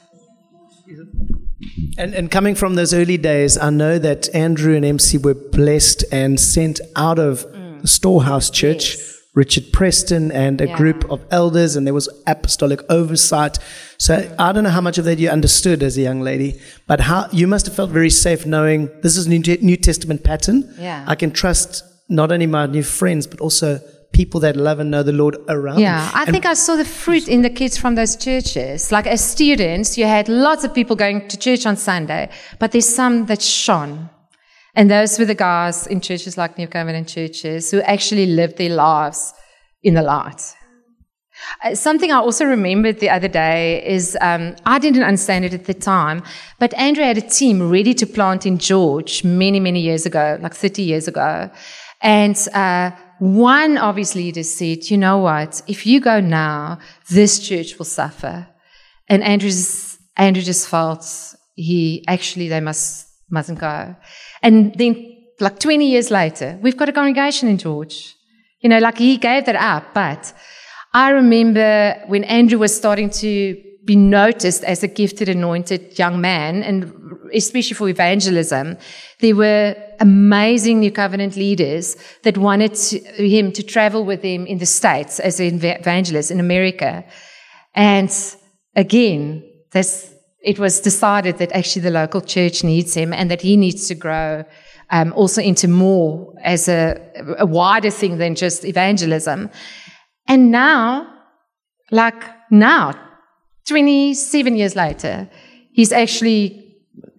And, 1.98 2.14
and 2.14 2.30
coming 2.30 2.54
from 2.54 2.74
those 2.74 2.94
early 2.94 3.16
days, 3.18 3.58
I 3.58 3.70
know 3.70 3.98
that 3.98 4.34
Andrew 4.34 4.74
and 4.74 4.84
MC 4.84 5.18
were 5.18 5.34
blessed 5.34 6.04
and 6.10 6.40
sent 6.40 6.80
out 6.96 7.18
of 7.18 7.46
mm. 7.46 7.82
the 7.82 7.88
Storehouse 7.88 8.50
Church. 8.50 8.96
Yes. 8.96 9.16
Richard 9.34 9.72
Preston 9.72 10.32
and 10.32 10.60
a 10.60 10.66
yeah. 10.66 10.76
group 10.76 11.08
of 11.08 11.24
elders, 11.30 11.76
and 11.76 11.86
there 11.86 11.94
was 11.94 12.08
apostolic 12.26 12.80
oversight. 12.90 13.58
So 13.96 14.20
mm. 14.20 14.34
I 14.40 14.50
don't 14.50 14.64
know 14.64 14.70
how 14.70 14.80
much 14.80 14.98
of 14.98 15.04
that 15.04 15.20
you 15.20 15.28
understood 15.28 15.84
as 15.84 15.96
a 15.96 16.00
young 16.00 16.20
lady, 16.20 16.60
but 16.88 17.00
how 17.00 17.28
you 17.30 17.46
must 17.46 17.66
have 17.66 17.74
felt 17.76 17.90
very 17.90 18.10
safe 18.10 18.44
knowing 18.44 18.90
this 19.02 19.16
is 19.16 19.28
New, 19.28 19.38
New 19.38 19.76
Testament 19.76 20.24
pattern. 20.24 20.74
Yeah. 20.78 21.04
I 21.06 21.14
can 21.14 21.30
trust 21.30 21.84
not 22.08 22.32
only 22.32 22.46
my 22.46 22.66
new 22.66 22.82
friends, 22.82 23.28
but 23.28 23.40
also 23.40 23.80
people 24.20 24.40
that 24.40 24.54
love 24.54 24.78
and 24.80 24.90
know 24.90 25.02
the 25.02 25.18
Lord 25.22 25.36
around. 25.48 25.78
Yeah, 25.78 26.10
I 26.12 26.24
and 26.24 26.32
think 26.32 26.44
I 26.44 26.52
saw 26.52 26.76
the 26.76 26.84
fruit 26.84 27.26
in 27.26 27.40
the 27.40 27.48
kids 27.60 27.78
from 27.82 27.94
those 27.94 28.16
churches. 28.16 28.92
Like 28.92 29.06
as 29.06 29.20
students, 29.36 29.96
you 29.96 30.04
had 30.04 30.28
lots 30.28 30.62
of 30.62 30.74
people 30.74 30.94
going 31.04 31.26
to 31.28 31.36
church 31.46 31.64
on 31.64 31.76
Sunday, 31.76 32.28
but 32.58 32.72
there's 32.72 32.92
some 33.02 33.14
that 33.26 33.40
shone. 33.40 34.10
And 34.74 34.90
those 34.90 35.18
were 35.18 35.24
the 35.24 35.40
guys 35.50 35.86
in 35.86 36.02
churches 36.02 36.36
like 36.36 36.58
New 36.58 36.68
Covenant 36.68 37.08
churches 37.08 37.70
who 37.70 37.80
actually 37.94 38.26
lived 38.26 38.56
their 38.58 38.74
lives 38.88 39.32
in 39.82 39.94
the 39.94 40.02
light. 40.02 40.42
Uh, 41.64 41.74
something 41.74 42.12
I 42.12 42.18
also 42.18 42.44
remembered 42.44 43.00
the 43.00 43.08
other 43.08 43.28
day 43.28 43.82
is 43.96 44.18
um, 44.20 44.54
I 44.66 44.78
didn't 44.78 45.02
understand 45.02 45.46
it 45.46 45.54
at 45.54 45.64
the 45.64 45.78
time, 45.94 46.22
but 46.58 46.74
Andrew 46.74 47.04
had 47.04 47.16
a 47.16 47.28
team 47.38 47.70
ready 47.70 47.94
to 47.94 48.06
plant 48.06 48.44
in 48.44 48.58
George 48.58 49.24
many, 49.24 49.60
many 49.60 49.80
years 49.80 50.04
ago, 50.04 50.38
like 50.42 50.54
30 50.54 50.82
years 50.82 51.08
ago. 51.08 51.50
And 52.02 52.36
uh, 52.54 52.90
one 53.20 53.76
of 53.76 53.96
his 53.96 54.16
leaders 54.16 54.50
said, 54.50 54.90
You 54.90 54.96
know 54.96 55.18
what? 55.18 55.62
If 55.66 55.86
you 55.86 56.00
go 56.00 56.20
now, 56.20 56.78
this 57.10 57.38
church 57.38 57.78
will 57.78 57.84
suffer. 57.84 58.48
And 59.08 59.22
Andrew 59.22 59.50
just, 59.50 60.00
Andrew 60.16 60.42
just 60.42 60.68
felt 60.68 61.04
he 61.54 62.02
actually, 62.08 62.48
they 62.48 62.60
must, 62.60 63.06
mustn't 63.30 63.58
go. 63.58 63.94
And 64.42 64.74
then, 64.74 65.16
like 65.38 65.58
20 65.58 65.86
years 65.86 66.10
later, 66.10 66.58
we've 66.62 66.76
got 66.76 66.88
a 66.88 66.92
congregation 66.92 67.48
in 67.48 67.58
George. 67.58 68.16
You 68.60 68.70
know, 68.70 68.78
like 68.78 68.98
he 68.98 69.18
gave 69.18 69.44
that 69.44 69.56
up. 69.56 69.92
But 69.92 70.32
I 70.94 71.10
remember 71.10 72.02
when 72.06 72.24
Andrew 72.24 72.58
was 72.58 72.74
starting 72.74 73.10
to 73.10 73.56
be 73.84 73.96
noticed 73.96 74.64
as 74.64 74.82
a 74.82 74.88
gifted, 74.88 75.28
anointed 75.28 75.98
young 75.98 76.20
man, 76.20 76.62
and 76.62 76.92
especially 77.34 77.74
for 77.74 77.88
evangelism, 77.88 78.76
there 79.20 79.36
were 79.36 79.76
amazing 80.00 80.80
New 80.80 80.90
Covenant 80.90 81.36
leaders 81.36 81.96
that 82.22 82.38
wanted 82.38 82.74
to, 82.74 82.98
him 82.98 83.52
to 83.52 83.62
travel 83.62 84.04
with 84.04 84.22
them 84.22 84.46
in 84.46 84.58
the 84.58 84.66
States 84.66 85.20
as 85.20 85.40
an 85.40 85.64
evangelist 85.64 86.30
in 86.30 86.40
America. 86.40 87.04
And 87.74 88.10
again, 88.74 89.44
it 90.42 90.58
was 90.58 90.80
decided 90.80 91.38
that 91.38 91.52
actually 91.52 91.82
the 91.82 91.90
local 91.90 92.20
church 92.20 92.64
needs 92.64 92.94
him 92.94 93.12
and 93.12 93.30
that 93.30 93.42
he 93.42 93.56
needs 93.56 93.88
to 93.88 93.94
grow 93.94 94.44
um, 94.90 95.12
also 95.14 95.40
into 95.40 95.68
more 95.68 96.34
as 96.42 96.68
a, 96.68 97.00
a 97.38 97.46
wider 97.46 97.90
thing 97.90 98.18
than 98.18 98.34
just 98.34 98.64
evangelism. 98.64 99.50
And 100.26 100.50
now, 100.50 101.06
like 101.90 102.22
now, 102.50 102.94
27 103.68 104.56
years 104.56 104.74
later, 104.74 105.30
he's 105.72 105.92
actually 105.92 106.69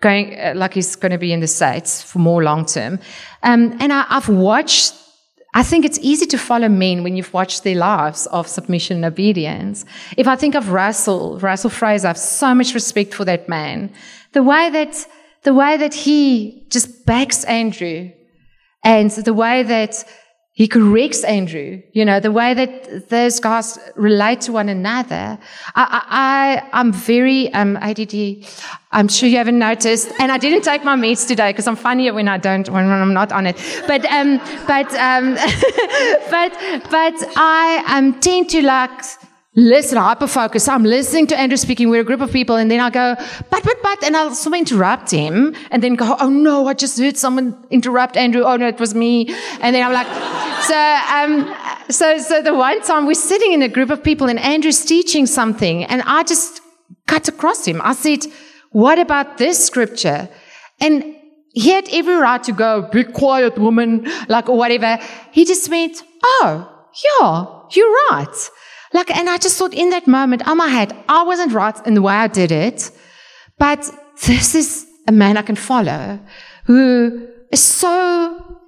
going 0.01 0.37
uh, 0.37 0.53
like 0.55 0.73
he's 0.73 0.95
going 0.95 1.11
to 1.11 1.17
be 1.17 1.31
in 1.31 1.39
the 1.39 1.47
states 1.47 2.01
for 2.01 2.19
more 2.19 2.43
long 2.43 2.65
term. 2.65 2.99
Um, 3.43 3.77
and 3.79 3.93
I, 3.93 4.05
I've 4.09 4.29
watched. 4.29 4.95
I 5.53 5.63
think 5.63 5.83
it's 5.83 5.99
easy 5.99 6.25
to 6.27 6.37
follow 6.37 6.69
men 6.69 7.03
when 7.03 7.17
you've 7.17 7.33
watched 7.33 7.63
their 7.63 7.75
lives 7.75 8.25
of 8.27 8.47
submission 8.47 8.97
and 8.97 9.05
obedience. 9.05 9.85
If 10.15 10.25
I 10.25 10.37
think 10.37 10.55
of 10.55 10.71
Russell, 10.71 11.39
Russell 11.39 11.69
Fraser, 11.69 12.07
I 12.07 12.09
have 12.09 12.17
so 12.17 12.55
much 12.55 12.73
respect 12.73 13.13
for 13.13 13.25
that 13.25 13.49
man. 13.49 13.91
The 14.31 14.43
way 14.43 14.69
that 14.69 15.07
the 15.43 15.53
way 15.53 15.77
that 15.77 15.93
he 15.93 16.65
just 16.69 17.05
backs 17.05 17.43
Andrew, 17.45 18.11
and 18.83 19.11
the 19.11 19.33
way 19.33 19.63
that 19.63 20.03
he 20.53 20.67
corrects 20.67 21.23
Andrew. 21.23 21.81
You 21.93 22.03
know, 22.03 22.19
the 22.19 22.31
way 22.31 22.53
that 22.53 23.09
those 23.09 23.39
guys 23.39 23.79
relate 23.95 24.41
to 24.41 24.51
one 24.51 24.67
another. 24.67 25.39
I, 25.75 26.61
I, 26.63 26.69
I'm 26.73 26.91
very 26.91 27.53
um, 27.53 27.77
ADD. 27.77 28.45
I'm 28.91 29.07
sure 29.07 29.29
you 29.29 29.37
haven't 29.37 29.59
noticed. 29.59 30.11
And 30.19 30.31
I 30.31 30.37
didn't 30.37 30.63
take 30.63 30.83
my 30.83 30.97
meds 30.97 31.25
today 31.25 31.51
because 31.51 31.67
I'm 31.67 31.77
funnier 31.77 32.13
when 32.13 32.27
I 32.27 32.37
don't, 32.37 32.69
when 32.69 32.89
I'm 32.89 33.13
not 33.13 33.31
on 33.31 33.47
it. 33.47 33.55
But, 33.87 34.05
um, 34.05 34.39
but, 34.67 34.93
um, 34.95 35.35
but, 36.29 36.51
but 36.91 37.15
I 37.37 37.83
um, 37.87 38.19
tend 38.19 38.49
to 38.49 38.61
like, 38.61 38.91
listen, 39.55 39.97
hyper 39.97 40.27
focus. 40.27 40.67
I'm 40.67 40.83
listening 40.83 41.27
to 41.27 41.39
Andrew 41.39 41.57
speaking. 41.57 41.89
We're 41.89 42.01
a 42.01 42.05
group 42.05 42.21
of 42.21 42.31
people, 42.31 42.55
and 42.55 42.69
then 42.69 42.79
I 42.79 42.89
go, 42.89 43.15
but, 43.49 43.63
but, 43.63 43.77
but, 43.81 44.03
and 44.03 44.15
I'll 44.15 44.33
sort 44.33 44.55
of 44.55 44.59
interrupt 44.59 45.11
him, 45.11 45.55
and 45.71 45.83
then 45.83 45.95
go, 45.95 46.15
oh 46.19 46.29
no, 46.29 46.67
I 46.67 46.73
just 46.73 46.99
heard 46.99 47.17
someone 47.17 47.65
interrupt 47.69 48.17
Andrew. 48.17 48.43
Oh 48.43 48.55
no, 48.57 48.67
it 48.67 48.79
was 48.79 48.95
me. 48.95 49.27
And 49.61 49.75
then 49.75 49.85
I'm 49.85 49.93
like, 49.93 50.07
so, 50.63 50.75
um, 51.15 51.55
so, 51.89 52.17
so 52.17 52.41
the 52.41 52.53
one 52.53 52.81
time 52.81 53.05
we're 53.05 53.13
sitting 53.13 53.53
in 53.53 53.61
a 53.61 53.69
group 53.69 53.89
of 53.89 54.03
people, 54.03 54.27
and 54.27 54.39
Andrew's 54.39 54.83
teaching 54.85 55.25
something, 55.25 55.83
and 55.85 56.01
I 56.03 56.23
just 56.23 56.61
cut 57.07 57.27
across 57.27 57.65
him. 57.65 57.81
I 57.83 57.93
said, 57.93 58.25
what 58.71 58.99
about 58.99 59.37
this 59.37 59.63
scripture? 59.63 60.29
And 60.79 61.15
he 61.53 61.69
had 61.71 61.89
every 61.91 62.15
right 62.15 62.41
to 62.43 62.53
go, 62.53 62.89
be 62.91 63.03
quiet, 63.03 63.57
woman, 63.57 64.07
like, 64.29 64.47
or 64.47 64.57
whatever. 64.57 64.97
He 65.31 65.43
just 65.43 65.69
went, 65.69 66.01
oh, 66.23 66.87
yeah, 67.19 67.59
you're 67.75 67.93
right. 68.09 68.49
Like, 68.93 69.09
and 69.15 69.29
I 69.29 69.37
just 69.37 69.57
thought 69.57 69.73
in 69.73 69.89
that 69.91 70.07
moment, 70.07 70.47
on 70.47 70.57
my 70.57 70.67
head, 70.67 70.95
I 71.07 71.23
wasn't 71.23 71.53
right 71.53 71.75
in 71.87 71.93
the 71.93 72.01
way 72.01 72.13
I 72.13 72.27
did 72.27 72.51
it, 72.51 72.91
but 73.57 73.89
this 74.25 74.55
is 74.55 74.85
a 75.07 75.11
man 75.11 75.37
I 75.37 75.41
can 75.41 75.55
follow 75.55 76.19
who 76.65 77.27
is 77.51 77.61
so 77.61 78.59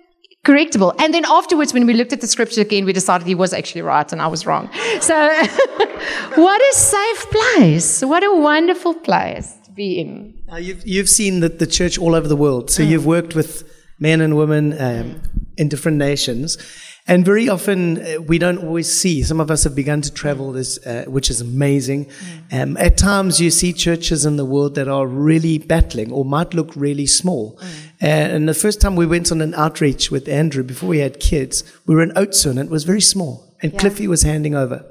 correctable. 0.45 0.93
And 0.99 1.13
then 1.13 1.25
afterwards, 1.25 1.73
when 1.73 1.85
we 1.85 1.93
looked 1.93 2.13
at 2.13 2.21
the 2.21 2.27
scripture 2.27 2.61
again, 2.61 2.85
we 2.85 2.93
decided 2.93 3.27
he 3.27 3.35
was 3.35 3.53
actually 3.53 3.81
right 3.81 4.11
and 4.11 4.21
I 4.21 4.27
was 4.27 4.45
wrong. 4.45 4.69
So, 4.99 5.15
what 6.35 6.61
a 6.61 6.75
safe 6.75 7.31
place. 7.31 8.01
What 8.03 8.23
a 8.23 8.35
wonderful 8.35 8.93
place 8.93 9.55
to 9.65 9.71
be 9.71 9.99
in. 9.99 10.41
Uh, 10.51 10.57
you've, 10.57 10.85
you've 10.85 11.09
seen 11.09 11.39
the, 11.39 11.49
the 11.49 11.67
church 11.67 11.97
all 11.97 12.15
over 12.15 12.27
the 12.27 12.35
world. 12.35 12.69
So, 12.71 12.83
mm. 12.83 12.89
you've 12.89 13.05
worked 13.05 13.35
with 13.35 13.69
men 13.99 14.21
and 14.21 14.35
women 14.35 14.79
um, 14.81 15.21
in 15.57 15.69
different 15.69 15.97
nations. 15.97 16.57
And 17.05 17.25
very 17.25 17.49
often 17.49 18.01
uh, 18.01 18.21
we 18.21 18.37
don't 18.37 18.59
always 18.59 18.89
see. 18.89 19.23
Some 19.23 19.41
of 19.41 19.51
us 19.51 19.65
have 19.65 19.75
begun 19.75 20.01
to 20.01 20.13
travel 20.13 20.53
this, 20.53 20.77
uh, 20.85 21.03
which 21.07 21.29
is 21.29 21.41
amazing. 21.41 22.05
Mm. 22.05 22.61
Um, 22.61 22.77
at 22.77 22.97
times 22.97 23.41
you 23.41 23.51
see 23.51 23.73
churches 23.73 24.25
in 24.25 24.37
the 24.37 24.45
world 24.45 24.75
that 24.75 24.87
are 24.87 25.05
really 25.05 25.57
battling 25.57 26.13
or 26.13 26.23
might 26.23 26.53
look 26.53 26.73
really 26.75 27.05
small. 27.05 27.57
Mm. 27.57 27.63
Uh, 28.01 28.05
and 28.05 28.49
the 28.49 28.53
first 28.53 28.79
time 28.79 28.95
we 28.95 29.05
went 29.05 29.33
on 29.33 29.41
an 29.41 29.53
outreach 29.55 30.11
with 30.11 30.29
Andrew 30.29 30.63
before 30.63 30.87
we 30.87 30.99
had 30.99 31.19
kids, 31.19 31.63
we 31.85 31.93
were 31.93 32.03
in 32.03 32.11
Oudtshoorn 32.11 32.51
and 32.51 32.69
it 32.69 32.71
was 32.71 32.85
very 32.85 33.01
small. 33.01 33.53
And 33.61 33.73
yeah. 33.73 33.79
Cliffy 33.79 34.07
was 34.07 34.21
handing 34.21 34.55
over. 34.55 34.85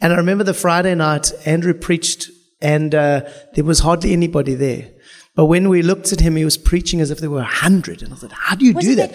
And 0.00 0.14
I 0.14 0.16
remember 0.16 0.44
the 0.44 0.54
Friday 0.54 0.94
night, 0.94 1.30
Andrew 1.44 1.74
preached 1.74 2.30
and 2.62 2.94
uh, 2.94 3.28
there 3.54 3.64
was 3.64 3.80
hardly 3.80 4.12
anybody 4.14 4.54
there. 4.54 4.90
But 5.34 5.46
when 5.46 5.68
we 5.68 5.82
looked 5.82 6.12
at 6.12 6.20
him, 6.20 6.36
he 6.36 6.44
was 6.44 6.58
preaching 6.58 7.00
as 7.00 7.10
if 7.10 7.18
there 7.18 7.30
were 7.30 7.40
a 7.40 7.44
hundred. 7.44 8.02
And 8.02 8.12
I 8.12 8.16
thought, 8.16 8.32
how 8.32 8.56
do 8.56 8.66
you 8.66 8.74
was 8.74 8.84
do 8.84 8.94
that? 8.96 9.14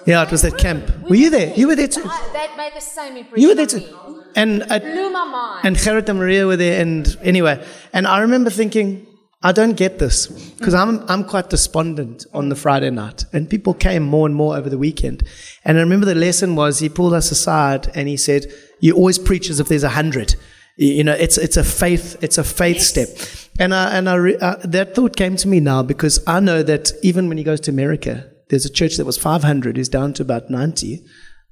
That 0.00 0.08
yeah, 0.10 0.22
it 0.22 0.30
was 0.30 0.42
that 0.42 0.58
camp. 0.58 1.08
Were 1.08 1.16
you 1.16 1.30
there? 1.30 1.54
You 1.54 1.66
were 1.68 1.76
there 1.76 1.88
too. 1.88 2.02
that 2.02 2.54
made 2.56 2.72
the 2.74 2.80
same 2.80 3.16
impression. 3.16 3.40
You 3.40 3.48
were 3.48 3.54
there 3.54 3.66
too. 3.66 4.24
And 4.36 4.62
I, 4.64 4.78
blew 4.78 5.10
my 5.10 5.24
mind. 5.24 5.66
And 5.66 5.76
Gerrit 5.76 6.08
and 6.08 6.18
Maria 6.18 6.46
were 6.46 6.56
there. 6.56 6.80
And 6.80 7.16
anyway, 7.22 7.64
and 7.92 8.06
I 8.06 8.20
remember 8.20 8.50
thinking, 8.50 9.06
I 9.42 9.52
don't 9.52 9.74
get 9.74 9.98
this 9.98 10.26
because 10.26 10.74
I'm 10.74 11.02
I'm 11.08 11.24
quite 11.24 11.48
despondent 11.48 12.26
on 12.34 12.50
the 12.50 12.56
Friday 12.56 12.90
night, 12.90 13.24
and 13.32 13.48
people 13.48 13.72
came 13.72 14.02
more 14.02 14.26
and 14.26 14.34
more 14.34 14.54
over 14.54 14.68
the 14.68 14.76
weekend. 14.76 15.22
And 15.64 15.78
I 15.78 15.80
remember 15.80 16.04
the 16.04 16.14
lesson 16.14 16.56
was 16.56 16.78
he 16.78 16.90
pulled 16.90 17.14
us 17.14 17.30
aside 17.30 17.90
and 17.94 18.06
he 18.06 18.18
said, 18.18 18.52
"You 18.80 18.94
always 18.94 19.18
preach 19.18 19.48
as 19.48 19.58
if 19.58 19.68
there's 19.68 19.82
a 19.82 19.90
hundred. 19.90 20.34
You 20.76 21.04
know, 21.04 21.14
it's 21.14 21.38
it's 21.38 21.56
a 21.56 21.64
faith 21.64 22.22
it's 22.22 22.36
a 22.36 22.44
faith 22.44 22.76
yes. 22.76 22.88
step." 22.88 23.08
And 23.58 23.74
I, 23.74 23.96
and 23.96 24.08
I 24.08 24.14
re, 24.14 24.36
uh, 24.36 24.56
that 24.64 24.94
thought 24.94 25.16
came 25.16 25.36
to 25.36 25.48
me 25.48 25.60
now 25.60 25.82
because 25.82 26.22
I 26.26 26.40
know 26.40 26.62
that 26.62 26.92
even 27.02 27.28
when 27.28 27.38
he 27.38 27.44
goes 27.44 27.60
to 27.60 27.70
America, 27.70 28.30
there's 28.50 28.66
a 28.66 28.70
church 28.70 28.96
that 28.96 29.06
was 29.06 29.16
500 29.16 29.78
is 29.78 29.88
down 29.88 30.12
to 30.14 30.22
about 30.22 30.50
90. 30.50 31.04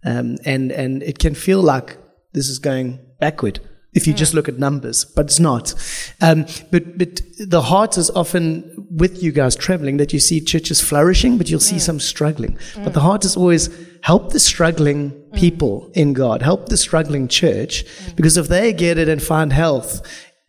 Um, 0.04 0.36
and, 0.44 0.70
and 0.70 1.02
it 1.02 1.18
can 1.18 1.34
feel 1.34 1.62
like 1.62 1.96
this 2.32 2.48
is 2.48 2.58
going 2.58 3.00
backward 3.18 3.60
if 3.94 4.06
you 4.06 4.12
just 4.12 4.32
hmm. 4.32 4.36
look 4.36 4.48
at 4.48 4.58
numbers, 4.58 5.04
but 5.04 5.26
it's 5.26 5.40
not. 5.40 5.74
Um, 6.20 6.44
but, 6.70 6.98
but 6.98 7.20
the 7.38 7.62
heart 7.62 7.96
is 7.96 8.10
often 8.10 8.86
with 8.90 9.22
you 9.22 9.32
guys 9.32 9.56
traveling 9.56 9.96
that 9.96 10.12
you 10.12 10.20
see 10.20 10.40
churches 10.40 10.80
flourishing, 10.80 11.38
but 11.38 11.48
you'll 11.48 11.60
see 11.60 11.76
hmm. 11.76 11.80
some 11.80 12.00
struggling. 12.00 12.58
But 12.74 12.88
hmm. 12.88 12.92
the 12.92 13.00
heart 13.00 13.24
is 13.24 13.36
always 13.36 13.70
help 14.02 14.32
the 14.32 14.40
struggling 14.40 15.10
people 15.32 15.90
in 15.94 16.12
God, 16.12 16.42
help 16.42 16.68
the 16.68 16.76
struggling 16.76 17.28
church, 17.28 17.84
because 18.14 18.36
if 18.36 18.48
they 18.48 18.72
get 18.72 18.98
it 18.98 19.08
and 19.08 19.22
find 19.22 19.52
health, 19.52 20.02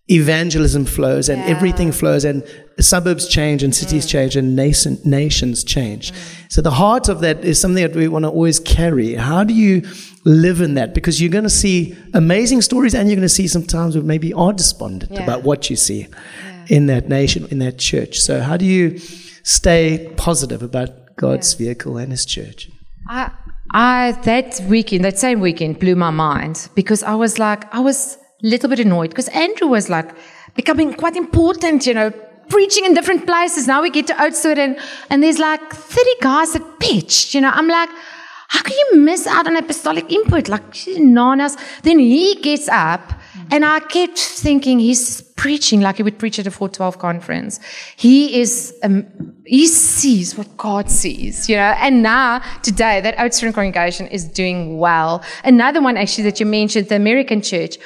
evangelism 0.10 0.86
flows 0.86 1.30
and 1.30 1.40
yeah. 1.40 1.48
everything 1.48 1.92
flows 1.92 2.26
and 2.26 2.44
suburbs 2.80 3.28
change 3.28 3.62
and 3.62 3.76
cities 3.76 4.06
mm. 4.06 4.10
change 4.10 4.36
and 4.36 4.56
nation, 4.56 4.98
nations 5.06 5.64
change. 5.64 6.12
Mm. 6.12 6.52
So 6.52 6.62
the 6.62 6.72
heart 6.72 7.10
of 7.10 7.22
that 7.22 7.46
is 7.46 7.62
something 7.62 7.84
that 7.84 7.96
we 7.96 8.08
want 8.08 8.24
to 8.24 8.30
always 8.30 8.60
carry. 8.60 9.14
How 9.14 9.44
do 9.44 9.54
you 9.54 9.84
live 10.26 10.62
in 10.62 10.74
that? 10.76 10.94
Because 10.94 11.22
you're 11.22 11.32
going 11.32 11.44
to 11.44 11.50
see 11.50 11.96
amazing 12.14 12.62
stories 12.62 12.96
and 12.96 13.08
you're 13.08 13.16
going 13.16 13.22
to 13.22 13.30
see 13.30 13.48
some 13.48 13.64
times 13.64 13.96
where 13.96 14.04
maybe 14.04 14.34
are 14.34 14.54
despondent 14.54 15.12
yeah. 15.12 15.24
about 15.24 15.44
what 15.44 15.70
you 15.70 15.76
see 15.76 16.08
yeah. 16.08 16.66
in 16.70 16.88
that 16.88 17.08
nation, 17.08 17.48
in 17.52 17.60
that 17.60 17.78
church. 17.78 18.20
So 18.20 18.42
how 18.42 18.58
do 18.58 18.66
you 18.66 18.98
stay 19.44 20.12
positive 20.18 20.64
about 20.64 21.16
God's 21.18 21.54
vehicle 21.54 21.98
and 21.98 22.12
his 22.12 22.26
church? 22.26 22.70
I, 23.08 23.32
I, 23.72 24.18
that 24.24 24.60
weekend, 24.68 25.06
that 25.06 25.20
same 25.20 25.40
weekend 25.40 25.80
blew 25.80 25.96
my 25.96 26.10
mind 26.10 26.70
because 26.74 27.04
I 27.04 27.14
was 27.14 27.38
like, 27.38 27.72
I 27.74 27.80
was 27.80 28.18
little 28.42 28.70
bit 28.70 28.80
annoyed 28.80 29.10
because 29.10 29.28
Andrew 29.30 29.68
was 29.68 29.90
like 29.90 30.10
becoming 30.56 30.94
quite 30.94 31.16
important, 31.16 31.86
you 31.86 31.94
know, 31.94 32.12
preaching 32.50 32.86
in 32.86 32.94
different 32.94 33.26
places. 33.26 33.68
Now 33.68 33.82
we 33.82 33.90
get 33.90 34.08
to 34.08 34.14
Oudtshoorn 34.14 34.58
and, 34.58 34.80
and 35.10 35.24
there's 35.24 35.40
like 35.40 35.62
30 35.72 36.10
guys 36.22 36.54
that 36.54 36.80
pitched, 36.80 37.34
you 37.34 37.42
know. 37.42 37.52
I'm 37.54 37.68
like, 37.68 37.90
how 38.48 38.62
can 38.64 38.76
you 38.76 39.00
miss 39.00 39.28
out 39.28 39.48
on 39.48 39.56
apostolic 39.56 40.12
input? 40.12 40.50
Like, 40.50 40.74
nanas. 40.74 41.56
Then 41.84 42.00
he 42.00 42.36
gets 42.42 42.68
up 42.68 43.14
and 43.52 43.64
I 43.64 43.80
kept 43.80 44.18
thinking 44.18 44.80
he's 44.80 45.22
preaching 45.38 45.82
like 45.82 45.98
he 45.98 46.04
would 46.04 46.18
preach 46.18 46.40
at 46.40 46.48
a 46.48 46.52
412 46.52 46.98
conference. 46.98 47.60
He 47.96 48.40
is, 48.40 48.76
um, 48.84 49.06
he 49.46 49.68
sees 49.68 50.36
what 50.38 50.58
God 50.58 50.90
sees, 50.90 51.48
you 51.48 51.56
know. 51.56 51.74
And 51.78 52.02
now, 52.02 52.42
today, 52.64 53.02
that 53.02 53.16
Oudtshoorn 53.18 53.54
congregation 53.54 54.08
is 54.08 54.26
doing 54.26 54.80
well. 54.80 55.24
Another 55.44 55.82
one 55.82 55.96
actually 55.96 56.24
that 56.26 56.40
you 56.40 56.46
mentioned, 56.46 56.90
the 56.90 56.96
American 56.96 57.42
church 57.42 57.78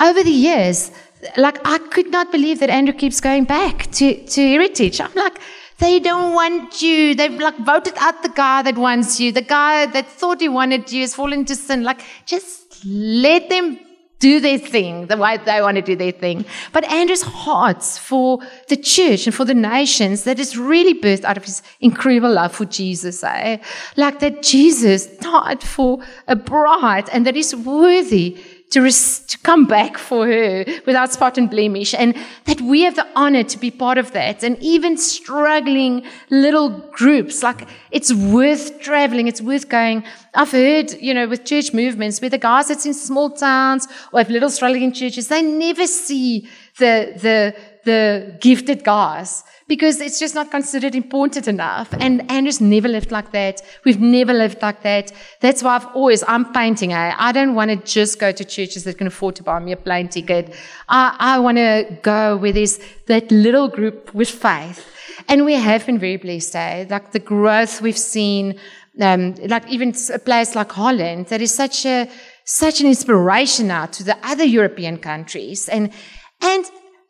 over 0.00 0.22
the 0.22 0.30
years, 0.30 0.90
like 1.36 1.58
I 1.66 1.78
could 1.78 2.10
not 2.10 2.30
believe 2.30 2.60
that 2.60 2.70
Andrew 2.70 2.94
keeps 2.94 3.20
going 3.20 3.44
back 3.44 3.90
to, 3.92 4.24
to 4.26 4.40
Heritage. 4.40 5.00
I'm 5.00 5.14
like, 5.14 5.38
they 5.78 6.00
don't 6.00 6.34
want 6.34 6.80
you. 6.80 7.14
They've 7.14 7.38
like 7.38 7.58
voted 7.58 7.94
out 7.98 8.22
the 8.22 8.30
guy 8.30 8.62
that 8.62 8.76
wants 8.76 9.20
you. 9.20 9.32
The 9.32 9.42
guy 9.42 9.86
that 9.86 10.06
thought 10.06 10.40
he 10.40 10.48
wanted 10.48 10.90
you 10.90 11.02
has 11.02 11.14
fallen 11.14 11.44
to 11.46 11.54
sin. 11.54 11.82
Like, 11.82 12.00
just 12.24 12.84
let 12.84 13.50
them 13.50 13.78
do 14.18 14.40
their 14.40 14.58
thing 14.58 15.06
the 15.08 15.16
way 15.16 15.36
they 15.36 15.60
want 15.60 15.76
to 15.76 15.82
do 15.82 15.94
their 15.94 16.12
thing. 16.12 16.44
But 16.72 16.84
Andrew's 16.84 17.22
heart 17.22 17.82
for 17.82 18.38
the 18.68 18.76
church 18.76 19.26
and 19.26 19.34
for 19.34 19.44
the 19.44 19.54
nations 19.54 20.24
that 20.24 20.38
is 20.38 20.56
really 20.56 20.98
birthed 20.98 21.24
out 21.24 21.36
of 21.36 21.44
his 21.44 21.62
incredible 21.80 22.32
love 22.32 22.54
for 22.54 22.64
Jesus. 22.64 23.22
Eh? 23.22 23.58
Like 23.96 24.20
that 24.20 24.42
Jesus 24.42 25.06
died 25.18 25.62
for 25.62 26.02
a 26.26 26.36
bride 26.36 27.10
and 27.10 27.26
that 27.26 27.36
is 27.36 27.54
worthy 27.54 28.38
to, 28.70 28.82
res- 28.82 29.20
to 29.20 29.38
come 29.38 29.64
back 29.64 29.96
for 29.96 30.26
her 30.26 30.64
without 30.86 31.12
spot 31.12 31.38
and 31.38 31.48
blemish, 31.48 31.94
and 31.94 32.16
that 32.44 32.60
we 32.60 32.82
have 32.82 32.96
the 32.96 33.06
honor 33.14 33.44
to 33.44 33.58
be 33.58 33.70
part 33.70 33.98
of 33.98 34.12
that. 34.12 34.42
And 34.42 34.58
even 34.60 34.96
struggling 34.96 36.04
little 36.30 36.70
groups, 36.90 37.42
like 37.42 37.68
it's 37.90 38.12
worth 38.12 38.80
traveling, 38.80 39.28
it's 39.28 39.40
worth 39.40 39.68
going. 39.68 40.04
I've 40.34 40.50
heard, 40.50 40.92
you 41.00 41.14
know, 41.14 41.28
with 41.28 41.44
church 41.44 41.72
movements 41.72 42.20
where 42.20 42.30
the 42.30 42.38
guys 42.38 42.68
that's 42.68 42.86
in 42.86 42.94
small 42.94 43.30
towns 43.30 43.86
or 44.12 44.20
have 44.20 44.30
little 44.30 44.50
struggling 44.50 44.92
churches, 44.92 45.28
they 45.28 45.42
never 45.42 45.86
see 45.86 46.48
the 46.78 47.12
the 47.20 47.54
the 47.86 48.36
gifted 48.40 48.84
guys 48.84 49.42
because 49.68 50.00
it's 50.00 50.18
just 50.20 50.34
not 50.34 50.50
considered 50.50 50.94
important 50.94 51.48
enough. 51.48 51.92
And 51.98 52.30
Andrew's 52.30 52.60
never 52.60 52.88
lived 52.88 53.10
like 53.10 53.32
that. 53.32 53.62
We've 53.84 54.00
never 54.00 54.32
lived 54.32 54.62
like 54.62 54.82
that. 54.82 55.12
That's 55.40 55.62
why 55.62 55.76
I've 55.76 55.86
always, 55.86 56.22
I'm 56.28 56.52
painting. 56.52 56.92
Eh? 56.92 57.14
I 57.18 57.32
don't 57.32 57.54
want 57.54 57.70
to 57.70 57.76
just 57.76 58.20
go 58.20 58.30
to 58.30 58.44
churches 58.44 58.84
that 58.84 58.98
can 58.98 59.06
afford 59.06 59.34
to 59.36 59.42
buy 59.42 59.58
me 59.58 59.72
a 59.72 59.76
plane 59.76 60.08
ticket. 60.08 60.54
I, 60.88 61.16
I 61.18 61.38
want 61.38 61.56
to 61.56 61.98
go 62.02 62.36
where 62.36 62.52
there's 62.52 62.78
that 63.06 63.30
little 63.30 63.68
group 63.68 64.14
with 64.14 64.28
faith. 64.28 64.86
And 65.28 65.44
we 65.44 65.54
have 65.54 65.86
been 65.86 65.98
very 65.98 66.16
blessed, 66.16 66.54
eh? 66.54 66.86
Like 66.88 67.10
the 67.12 67.18
growth 67.18 67.80
we've 67.80 67.98
seen, 67.98 68.60
um, 69.00 69.34
like 69.46 69.66
even 69.68 69.94
a 70.12 70.18
place 70.18 70.54
like 70.54 70.70
Holland, 70.70 71.26
that 71.26 71.40
is 71.40 71.52
such 71.52 71.84
a, 71.86 72.08
such 72.44 72.80
an 72.80 72.86
inspiration 72.86 73.66
now 73.66 73.86
to 73.86 74.04
the 74.04 74.16
other 74.22 74.44
European 74.44 74.98
countries. 74.98 75.68
And, 75.68 75.92
and 76.40 76.64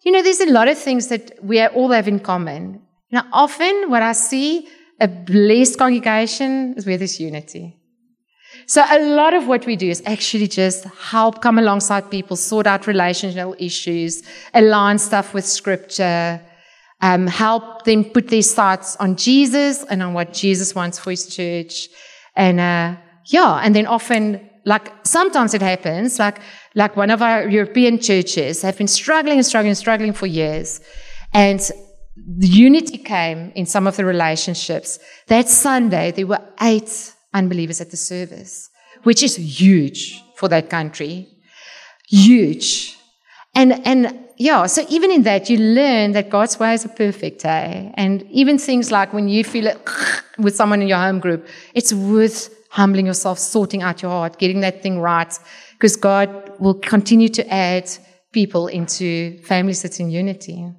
you 0.07 0.12
know, 0.12 0.23
there's 0.23 0.40
a 0.40 0.53
lot 0.53 0.69
of 0.69 0.79
things 0.79 1.09
that 1.09 1.33
we 1.42 1.61
all 1.61 1.90
have 1.90 2.07
in 2.07 2.21
common. 2.21 2.81
Now, 3.11 3.27
often 3.33 3.90
what 3.90 4.03
I 4.03 4.12
see 4.12 4.69
a 5.01 5.09
blessed 5.09 5.79
congregation 5.79 6.75
is 6.77 6.87
where 6.87 6.97
there's 6.97 7.19
unity. 7.19 7.77
So 8.66 8.85
a 8.88 9.01
lot 9.01 9.35
of 9.35 9.49
what 9.49 9.66
we 9.66 9.75
do 9.75 9.90
is 9.90 10.05
actually 10.07 10.47
just 10.47 10.85
help 10.85 11.42
come 11.42 11.59
alongside 11.59 12.09
people, 12.09 12.37
sort 12.37 12.69
out 12.69 12.87
relational 12.87 13.57
issues, 13.59 14.23
align 14.55 14.99
stuff 14.99 15.35
with 15.35 15.45
scripture, 15.45 16.40
um, 17.03 17.27
help 17.27 17.85
them 17.85 18.05
put 18.05 18.29
their 18.29 18.42
sights 18.42 18.95
on 18.97 19.16
Jesus 19.16 19.83
and 19.90 20.05
on 20.05 20.14
what 20.14 20.33
Jesus 20.33 20.73
wants 20.73 21.01
for 21.01 21.11
his 21.11 21.27
church. 21.35 21.88
And, 22.37 22.61
uh, 22.61 22.95
yeah, 23.27 23.61
and 23.61 23.75
then 23.75 23.88
often, 23.88 24.51
like, 24.64 24.92
sometimes 25.05 25.53
it 25.53 25.62
happens, 25.62 26.21
like, 26.21 26.38
like 26.77 26.95
one 26.95 27.11
of 27.11 27.23
our 27.23 27.49
European 27.49 27.99
churches, 27.99 28.61
have 28.62 28.77
been 28.77 28.87
struggling 28.87 29.39
and 29.39 29.47
struggling 29.47 29.71
and 29.71 29.79
struggling 29.79 30.12
for 30.12 30.27
years. 30.27 30.81
And 31.33 31.59
the 32.39 32.47
unity 32.47 32.99
came 32.99 33.51
in 33.55 33.65
some 33.65 33.87
of 33.87 33.97
the 33.97 34.05
relationships. 34.05 34.99
That 35.29 35.49
Sunday, 35.49 36.12
there 36.12 36.27
were 36.27 36.43
eight 36.61 37.15
unbelievers 37.33 37.81
at 37.81 37.91
the 37.91 37.97
service, 37.97 38.69
which 39.05 39.23
is 39.23 39.37
huge 39.37 40.23
for 40.37 40.49
that 40.49 40.69
country. 40.69 41.29
Huge. 42.09 42.99
And, 43.55 43.87
and 43.87 44.27
yeah, 44.37 44.67
so 44.67 44.85
even 44.91 45.11
in 45.11 45.23
that, 45.23 45.49
you 45.49 45.57
learn 45.57 46.12
that 46.12 46.29
God's 46.29 46.61
ways 46.61 46.85
are 46.85 46.91
perfect, 46.91 47.47
eh? 47.47 47.91
And 47.95 48.23
even 48.31 48.59
things 48.59 48.93
like 48.93 49.15
when 49.15 49.29
you 49.29 49.45
feel 49.45 49.67
it 49.67 49.81
with 50.39 50.55
someone 50.55 50.83
in 50.83 50.89
your 50.89 50.99
home 50.99 51.21
group, 51.21 51.47
it's 51.73 51.95
worth 51.95 52.55
humbling 52.69 53.07
yourself, 53.07 53.39
sorting 53.39 53.83
out 53.83 54.03
your 54.03 54.11
heart, 54.11 54.39
getting 54.39 54.61
that 54.61 54.83
thing 54.83 55.01
right 55.01 55.39
because 55.77 55.97
God 55.97 56.45
will 56.61 56.75
continue 56.75 57.29
to 57.31 57.53
add 57.53 57.90
people 58.33 58.69
into 58.69 59.38
families 59.42 59.83
that's 59.83 60.01
in 60.01 60.11
unity. 60.11 60.71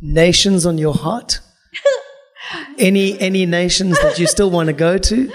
Nations 0.00 0.66
on 0.66 0.78
your 0.78 0.94
heart? 0.94 1.40
any 2.78 3.18
any 3.20 3.46
nations 3.46 3.98
that 4.02 4.18
you 4.18 4.26
still 4.26 4.50
want 4.50 4.66
to 4.66 4.72
go 4.72 4.98
to? 4.98 5.32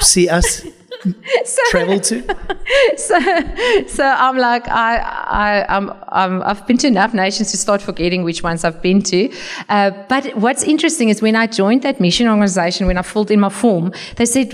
See 0.00 0.28
us 0.28 0.62
so, 1.44 1.62
travel 1.70 2.00
to? 2.00 2.22
so, 2.96 3.18
so 3.86 4.04
I'm 4.04 4.36
like, 4.36 4.68
I, 4.68 4.98
I, 4.98 5.76
I'm, 5.76 5.90
I'm, 6.08 6.42
I've 6.42 6.66
been 6.66 6.76
to 6.78 6.86
enough 6.86 7.14
nations 7.14 7.50
to 7.52 7.56
start 7.56 7.80
forgetting 7.82 8.22
which 8.22 8.42
ones 8.42 8.64
I've 8.64 8.82
been 8.82 9.02
to. 9.02 9.32
Uh, 9.68 9.90
but 10.08 10.36
what's 10.36 10.62
interesting 10.62 11.08
is 11.08 11.22
when 11.22 11.36
I 11.36 11.46
joined 11.46 11.82
that 11.82 12.00
mission 12.00 12.28
organization, 12.28 12.86
when 12.86 12.98
I 12.98 13.02
filled 13.02 13.30
in 13.30 13.40
my 13.40 13.48
form, 13.48 13.92
they 14.16 14.26
said, 14.26 14.50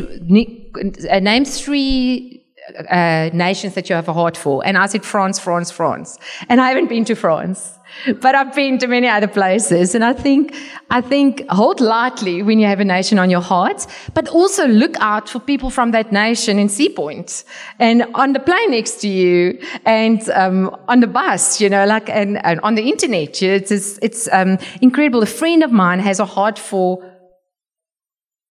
uh, 0.76 1.18
name 1.20 1.44
three 1.44 2.46
uh, 2.90 3.30
nations 3.32 3.74
that 3.74 3.88
you 3.88 3.94
have 3.94 4.09
a 4.09 4.12
heart 4.12 4.36
for. 4.36 4.66
And 4.66 4.76
I 4.76 4.86
said, 4.86 5.05
France, 5.05 5.38
France, 5.38 5.70
France. 5.70 6.18
And 6.48 6.61
I 6.61 6.68
haven't 6.68 6.88
been 6.88 7.05
to 7.07 7.14
France. 7.14 7.78
But 8.20 8.34
I've 8.34 8.55
been 8.55 8.78
to 8.78 8.88
many 8.88 9.09
other 9.09 9.28
places. 9.28 9.94
And 9.94 10.05
I 10.05 10.12
think, 10.12 10.55
I 10.90 11.01
think 11.01 11.48
hold 11.48 11.80
lightly 11.80 12.42
when 12.42 12.59
you 12.59 12.66
have 12.66 12.80
a 12.80 12.84
nation 12.84 13.18
on 13.18 13.30
your 13.30 13.40
heart, 13.40 13.86
but 14.12 14.28
also 14.28 14.66
look 14.66 14.96
out 14.98 15.28
for 15.28 15.38
people 15.38 15.70
from 15.70 15.92
that 15.92 16.12
nation 16.12 16.59
in 16.59 16.68
Sea 16.68 16.88
Point 16.88 17.44
and 17.78 18.03
on 18.14 18.32
the 18.32 18.40
plane 18.40 18.72
next 18.72 19.01
to 19.03 19.09
you 19.09 19.59
and, 19.84 20.28
um, 20.30 20.76
on 20.88 21.01
the 21.01 21.07
bus, 21.07 21.61
you 21.61 21.70
know, 21.70 21.86
like, 21.86 22.11
and, 22.11 22.44
and 22.44 22.61
on 22.61 22.74
the 22.74 22.82
internet. 22.82 23.40
It's, 23.40 23.70
it's, 23.70 23.98
it's 24.03 24.28
um, 24.32 24.59
incredible. 24.82 25.22
A 25.22 25.26
friend 25.26 25.62
of 25.62 25.72
mine 25.72 26.01
has 26.01 26.18
a 26.18 26.26
heart 26.26 26.59
for 26.59 27.12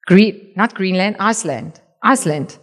Green, 0.07 0.53
not 0.55 0.73
Greenland, 0.73 1.17
Iceland. 1.19 1.81
Iceland. 2.05 2.57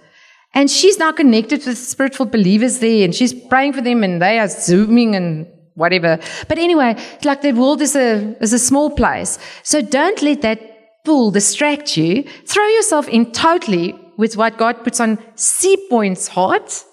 And 0.55 0.71
she's 0.71 0.99
now 0.99 1.13
connected 1.13 1.65
with 1.67 1.79
spiritual 1.79 2.27
believers 2.27 2.79
there 2.79 3.05
and 3.05 3.15
she's 3.15 3.33
praying 3.33 3.73
for 3.73 3.81
them 3.81 4.05
and 4.05 4.21
they 4.21 4.39
are 4.39 4.49
zooming 4.49 5.15
and 5.17 5.47
whatever. 5.75 6.19
But 6.49 6.59
anyway, 6.59 6.97
like 7.25 7.43
the 7.43 7.53
world 7.53 7.81
is 7.81 7.97
a, 7.97 8.37
is 8.41 8.53
a 8.53 8.59
small 8.59 8.91
place. 8.91 9.39
So 9.63 9.81
don't 9.81 10.21
let 10.23 10.43
that 10.43 10.61
pull 11.05 11.31
distract 11.31 11.97
you. 11.97 12.25
Throw 12.47 12.67
yourself 12.67 13.09
in 13.09 13.33
totally 13.33 13.99
with 14.19 14.37
what 14.37 14.59
God 14.59 14.85
puts 14.85 15.01
on 15.01 15.19
Sea 15.35 15.77
Point's 15.89 16.29
heart. 16.29 16.85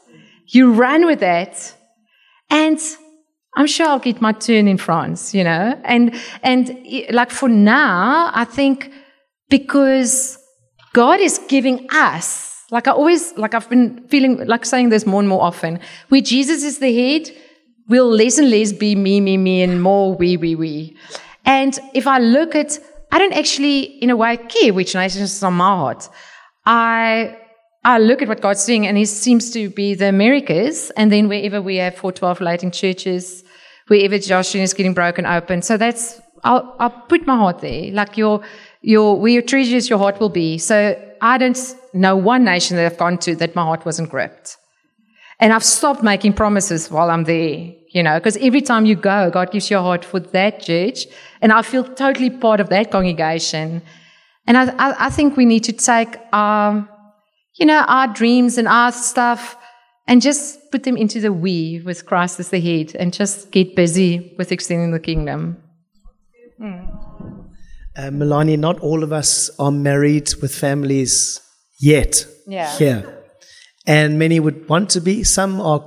You 0.48 0.74
run 0.74 1.06
with 1.06 1.20
that. 1.20 1.76
And 2.50 2.80
I'm 3.56 3.68
sure 3.68 3.88
I'll 3.88 4.00
get 4.00 4.22
my 4.22 4.32
turn 4.32 4.68
in 4.68 4.78
France, 4.78 5.34
you 5.34 5.44
know? 5.44 5.80
And, 5.84 6.16
and 6.44 6.76
like 7.12 7.30
for 7.30 7.50
now, 7.50 8.32
I 8.34 8.46
think 8.46 8.92
because 9.50 10.38
God 10.94 11.20
is 11.20 11.40
giving 11.48 11.88
us 11.92 12.50
like 12.72 12.88
I 12.88 12.92
always, 12.92 13.36
like 13.38 13.54
I've 13.54 13.70
been 13.70 14.08
feeling 14.08 14.46
like 14.46 14.66
saying 14.66 14.90
this 14.90 15.06
more 15.06 15.20
and 15.20 15.30
more 15.30 15.42
often. 15.42 15.80
Where 16.10 16.22
Jesus 16.22 16.64
is 16.64 16.80
the 16.80 16.94
head, 16.94 17.36
will 17.88 18.10
less 18.10 18.38
and 18.38 18.50
less 18.50 18.72
be 18.72 18.96
me, 18.96 19.20
me, 19.20 19.38
me, 19.38 19.64
and 19.64 19.82
more 19.82 20.14
we, 20.16 20.38
we, 20.38 20.56
we. 20.56 20.96
And 21.46 21.78
if 21.94 22.06
I 22.06 22.20
look 22.20 22.54
at, 22.54 22.78
I 23.12 23.18
don't 23.18 23.34
actually, 23.34 23.82
in 23.82 24.12
a 24.12 24.16
way, 24.16 24.38
care 24.38 24.74
which 24.74 24.94
nation 24.94 25.24
is 25.24 25.42
on 25.42 25.56
my 25.56 25.66
heart. 25.66 26.10
I, 26.66 27.36
I 27.84 27.98
look 27.98 28.22
at 28.22 28.28
what 28.28 28.42
God's 28.42 28.64
doing, 28.66 28.86
and 28.86 28.96
He 28.98 29.06
seems 29.06 29.52
to 29.54 29.70
be 29.70 29.96
the 29.96 30.10
Americas, 30.10 30.92
and 30.92 31.12
then 31.12 31.28
wherever 31.28 31.62
we 31.62 31.78
have 31.78 31.96
412 31.96 32.42
lighting 32.42 32.72
churches, 32.72 33.44
wherever 33.88 34.20
Joshua 34.20 34.62
is 34.62 34.76
getting 34.76 34.94
broken 34.94 35.26
open. 35.26 35.64
So 35.64 35.76
that's, 35.78 36.22
I'll, 36.44 36.76
I'll 36.78 36.92
put 36.92 37.26
my 37.26 37.36
heart 37.36 37.62
there. 37.62 37.92
Like 37.92 38.16
your, 38.16 38.44
your, 38.82 39.20
where 39.20 39.32
your 39.32 39.42
treasures, 39.42 39.90
your 39.90 40.00
heart 40.00 40.20
will 40.20 40.30
be. 40.30 40.58
So 40.58 41.02
I 41.22 41.38
don't 41.38 41.58
know 41.94 42.16
one 42.16 42.44
nation 42.44 42.78
that 42.78 42.86
I've 42.86 42.98
gone 42.98 43.18
to 43.20 43.36
that 43.36 43.56
my 43.56 43.64
heart 43.64 43.86
wasn't 43.86 44.10
gripped. 44.10 44.58
And 45.40 45.54
I've 45.54 45.64
stopped 45.64 46.04
making 46.04 46.34
promises 46.34 46.92
while 46.92 47.10
I'm 47.10 47.24
there, 47.24 47.74
you 47.92 48.04
know, 48.04 48.20
because 48.20 48.38
every 48.38 48.62
time 48.62 48.86
you 48.86 48.96
go, 48.96 49.30
God 49.32 49.52
gives 49.52 49.72
you 49.72 49.78
a 49.78 49.82
heart 49.82 50.04
for 50.04 50.20
that 50.20 50.62
church. 50.62 51.08
And 51.42 51.54
I 51.54 51.62
feel 51.62 51.84
totally 51.84 52.30
part 52.30 52.60
of 52.60 52.70
that 52.70 52.92
congregation. 52.92 53.82
And 54.48 54.58
I, 54.58 54.66
I, 54.78 55.06
I 55.06 55.10
think 55.10 55.38
we 55.38 55.46
need 55.46 55.64
to 55.66 55.74
take 55.74 56.18
our, 56.34 56.88
you 57.56 57.66
know, 57.66 57.86
our 57.88 58.08
dreams 58.08 58.58
and 58.58 58.68
our 58.68 58.92
stuff 58.92 59.56
and 60.08 60.22
just 60.22 60.72
put 60.72 60.84
them 60.84 60.98
into 60.98 61.22
the 61.22 61.32
we 61.32 61.82
with 61.86 62.06
Christ 62.06 62.40
as 62.40 62.50
the 62.50 62.60
head 62.60 62.96
and 62.96 63.14
just 63.14 63.52
get 63.52 63.76
busy 63.76 64.34
with 64.38 64.52
extending 64.52 64.92
the 64.92 65.00
kingdom. 65.00 65.62
Mm. 66.60 67.09
Uh, 68.00 68.10
Melanie, 68.12 68.56
not 68.56 68.80
all 68.80 69.04
of 69.04 69.12
us 69.12 69.50
are 69.60 69.72
married 69.72 70.34
with 70.42 70.56
families 70.56 71.42
yet 71.82 72.26
yeah. 72.48 72.78
here. 72.78 73.26
And 73.86 74.18
many 74.18 74.40
would 74.40 74.70
want 74.70 74.90
to 74.92 75.02
be. 75.02 75.26
Some 75.26 75.60
are 75.60 75.84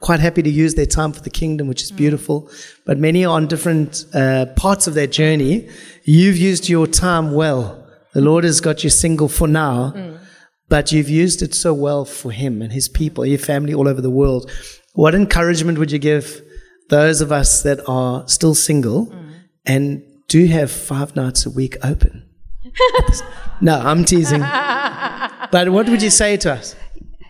quite 0.00 0.20
happy 0.20 0.42
to 0.42 0.50
use 0.50 0.76
their 0.76 0.86
time 0.86 1.12
for 1.12 1.22
the 1.22 1.30
kingdom, 1.30 1.66
which 1.66 1.82
is 1.82 1.90
mm. 1.90 1.96
beautiful. 1.96 2.48
But 2.84 2.98
many 2.98 3.24
are 3.24 3.34
on 3.34 3.48
different 3.48 4.04
uh, 4.14 4.46
parts 4.54 4.86
of 4.86 4.94
their 4.94 5.08
journey. 5.08 5.68
You've 6.04 6.36
used 6.36 6.68
your 6.68 6.86
time 6.86 7.32
well. 7.32 7.84
The 8.14 8.20
Lord 8.20 8.44
has 8.44 8.60
got 8.60 8.84
you 8.84 8.90
single 8.90 9.28
for 9.28 9.48
now, 9.48 9.92
mm. 9.96 10.20
but 10.68 10.92
you've 10.92 11.10
used 11.10 11.42
it 11.42 11.52
so 11.52 11.74
well 11.74 12.04
for 12.04 12.30
Him 12.30 12.62
and 12.62 12.72
His 12.72 12.88
people, 12.88 13.26
your 13.26 13.40
family 13.40 13.74
all 13.74 13.88
over 13.88 14.00
the 14.00 14.16
world. 14.22 14.48
What 14.94 15.16
encouragement 15.16 15.78
would 15.78 15.90
you 15.90 15.98
give 15.98 16.42
those 16.90 17.20
of 17.20 17.32
us 17.32 17.64
that 17.64 17.80
are 17.88 18.28
still 18.28 18.54
single 18.54 19.06
mm. 19.06 19.32
and 19.66 20.04
do 20.28 20.40
you 20.40 20.48
have 20.48 20.70
five 20.70 21.14
nights 21.14 21.46
a 21.46 21.50
week 21.50 21.76
open. 21.84 22.24
no, 23.60 23.78
I'm 23.78 24.04
teasing. 24.04 24.40
But 24.40 25.68
what 25.70 25.88
would 25.88 26.02
you 26.02 26.10
say 26.10 26.36
to 26.38 26.52
us? 26.52 26.74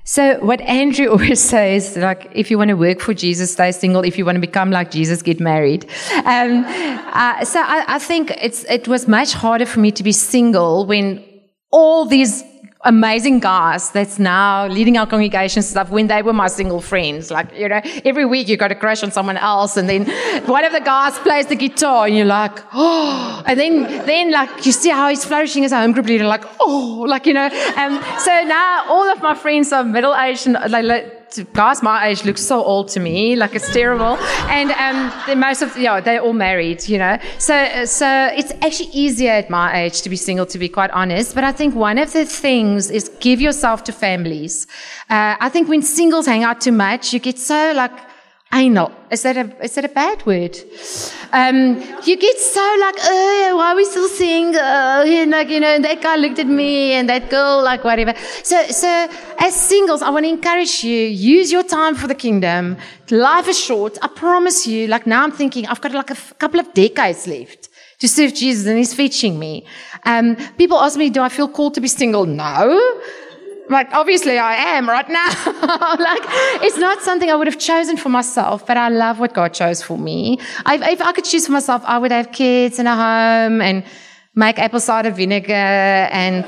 So 0.05 0.39
what 0.39 0.61
Andrew 0.63 1.07
always 1.11 1.43
says, 1.43 1.97
like, 1.97 2.31
if 2.33 2.51
you 2.51 2.59
want 2.59 2.69
to 2.69 2.77
work 2.77 3.01
for 3.01 3.13
Jesus, 3.13 3.53
stay 3.53 3.73
single. 3.73 4.03
If 4.05 4.17
you 4.17 4.25
want 4.25 4.37
to 4.37 4.41
become 4.41 4.71
like 4.71 4.91
Jesus, 4.91 5.21
get 5.21 5.41
married. 5.41 5.85
Um, 6.25 6.65
uh, 6.65 7.45
so 7.45 7.61
I, 7.61 7.85
I 7.89 7.99
think 7.99 8.33
it's 8.41 8.65
it 8.65 8.89
was 8.89 9.09
much 9.09 9.35
harder 9.35 9.67
for 9.67 9.81
me 9.81 9.91
to 9.93 10.03
be 10.03 10.13
single 10.13 10.87
when 10.87 11.25
all 11.71 12.07
these 12.07 12.43
amazing 12.87 13.41
guys 13.41 13.91
that's 13.91 14.19
now 14.19 14.67
leading 14.69 14.97
our 14.97 15.07
congregation 15.07 15.61
stuff 15.61 15.91
when 15.91 16.07
they 16.07 16.23
were 16.23 16.33
my 16.33 16.47
single 16.47 16.81
friends. 16.81 17.31
Like, 17.31 17.53
you 17.55 17.69
know, 17.69 17.81
every 18.05 18.25
week 18.25 18.49
you 18.49 18.57
got 18.57 18.73
a 18.73 18.75
crush 18.75 19.03
on 19.03 19.11
someone 19.11 19.37
else 19.37 19.77
and 19.77 19.89
then 19.89 20.07
one 20.47 20.65
of 20.65 20.73
the 20.73 20.81
guys 20.81 21.19
plays 21.19 21.47
the 21.47 21.57
guitar 21.57 22.07
and 22.07 22.17
you're 22.17 22.25
like, 22.25 22.59
oh, 22.73 23.43
and 23.45 23.59
then, 23.59 23.83
then 24.07 24.31
like 24.31 24.65
you 24.65 24.73
see 24.73 24.91
how 24.91 25.09
he's 25.09 25.25
flourishing 25.25 25.65
as 25.65 25.73
a 25.73 25.77
home 25.77 25.93
group 25.93 26.07
leader, 26.07 26.27
like, 26.27 26.45
oh, 26.61 27.05
like, 27.07 27.27
you 27.27 27.35
know, 27.35 27.47
um, 27.77 28.03
so 28.19 28.33
now 28.45 28.85
all 28.89 29.11
of 29.11 29.21
my 29.21 29.35
friends 29.35 29.73
are 29.73 29.85
middle 29.85 30.15
aged 30.15 30.47
and 30.47 30.57
like, 30.71 31.26
guys 31.53 31.83
my 31.83 32.09
age 32.09 32.25
look 32.25 32.39
so 32.39 32.63
old 32.63 32.89
to 32.89 33.01
me, 33.01 33.37
like 33.37 33.55
it's 33.55 33.73
terrible. 33.73 34.17
And 34.49 34.71
um, 34.73 35.39
most 35.41 35.63
of 35.63 35.77
yeah, 35.77 36.01
they're 36.01 36.21
all 36.21 36.33
married, 36.33 36.89
you 36.89 36.99
know. 36.99 37.19
So 37.39 37.85
so 37.85 38.31
it's 38.35 38.53
actually 38.63 38.91
easier 38.93 39.33
at 39.33 39.51
my 39.51 39.83
age 39.83 40.03
to 40.03 40.11
be 40.11 40.17
single, 40.17 40.47
to 40.47 40.59
be 40.59 40.69
quite 40.69 40.91
honest. 40.91 41.35
But 41.35 41.45
I 41.45 41.53
think 41.53 41.75
one 41.75 41.99
of 41.99 42.13
the 42.13 42.25
things 42.25 42.91
is 42.91 43.09
give 43.21 43.41
yourself 43.41 43.85
to 43.85 43.93
families. 43.93 44.67
Uh, 45.11 45.37
I 45.41 45.49
think 45.49 45.69
when 45.69 45.83
singles 45.83 46.27
hang 46.27 46.45
out 46.45 46.61
too 46.61 46.73
much, 46.73 47.13
you 47.13 47.21
get 47.21 47.39
so 47.39 47.73
like 47.75 47.93
anal. 48.53 48.93
Is 49.11 49.23
that 49.23 49.37
a 49.37 49.65
is 49.65 49.75
that 49.75 49.85
a 49.85 49.89
bad 49.89 50.25
word? 50.27 50.57
Um, 51.33 51.83
you 52.05 52.17
get 52.17 52.39
so 52.39 52.77
like, 52.81 52.95
oh, 53.03 53.55
why 53.57 53.73
are 53.73 53.77
we 53.77 53.85
still 53.85 54.09
single? 54.09 54.61
And 54.61 55.31
like, 55.31 55.49
you 55.49 55.61
know, 55.61 55.75
and 55.75 55.85
that 55.85 56.01
guy 56.03 56.17
looked 56.17 56.39
at 56.39 56.47
me 56.47 56.93
and 56.93 57.09
that 57.09 57.31
girl, 57.31 57.63
like 57.63 57.85
whatever. 57.85 58.15
So 58.43 58.63
so 58.69 59.09
as 59.39 59.55
singles, 59.55 60.03
I 60.03 60.11
want 60.11 60.25
to 60.25 60.31
encourage 60.31 60.85
you, 60.85 60.99
use 60.99 61.53
your 61.53 61.63
time 61.63 61.95
for 61.95 62.07
the 62.07 62.15
kingdom. 62.15 62.77
Life 63.11 63.49
is 63.49 63.59
short. 63.59 63.99
I 64.03 64.09
promise 64.09 64.67
you, 64.67 64.87
like 64.87 65.07
now 65.07 65.23
I'm 65.23 65.33
thinking 65.33 65.67
I've 65.67 65.81
got 65.81 65.93
like 65.93 66.11
a 66.11 66.15
f- 66.15 66.39
couple 66.39 66.61
of 66.61 66.73
decades 66.75 67.27
left 67.27 67.69
to 67.99 68.09
serve 68.09 68.35
Jesus 68.35 68.67
and 68.67 68.79
he's 68.79 68.95
fetching 68.95 69.39
me. 69.39 69.67
Um, 70.05 70.37
people 70.59 70.79
ask 70.79 70.99
me, 70.99 71.11
do 71.11 71.23
I 71.23 71.29
feel 71.29 71.49
called 71.49 71.75
to 71.75 71.81
be 71.81 71.89
single? 71.89 72.27
No. 72.27 73.01
Like, 73.69 73.93
obviously 73.93 74.39
I 74.39 74.55
am 74.77 74.89
right 74.89 75.09
now. 75.09 75.27
like, 75.99 76.23
it's 76.63 76.79
not 76.79 77.03
something 77.03 77.31
I 77.31 77.35
would 77.35 77.49
have 77.49 77.59
chosen 77.59 77.97
for 77.97 78.09
myself, 78.09 78.65
but 78.67 78.77
I 78.77 78.89
love 78.89 79.19
what 79.19 79.35
God 79.35 79.55
chose 79.55 79.83
for 79.83 79.99
me. 79.99 80.39
I, 80.65 80.93
if 80.93 81.01
I 81.01 81.13
could 81.13 81.25
choose 81.25 81.47
for 81.47 81.53
myself, 81.53 81.83
I 81.85 81.99
would 81.99 82.13
have 82.13 82.31
kids 82.33 82.79
and 82.79 82.87
a 82.87 82.95
home 82.95 83.61
and 83.61 83.85
make 84.35 84.59
apple 84.59 84.81
cider 84.81 85.11
vinegar 85.11 85.53
and 85.53 86.45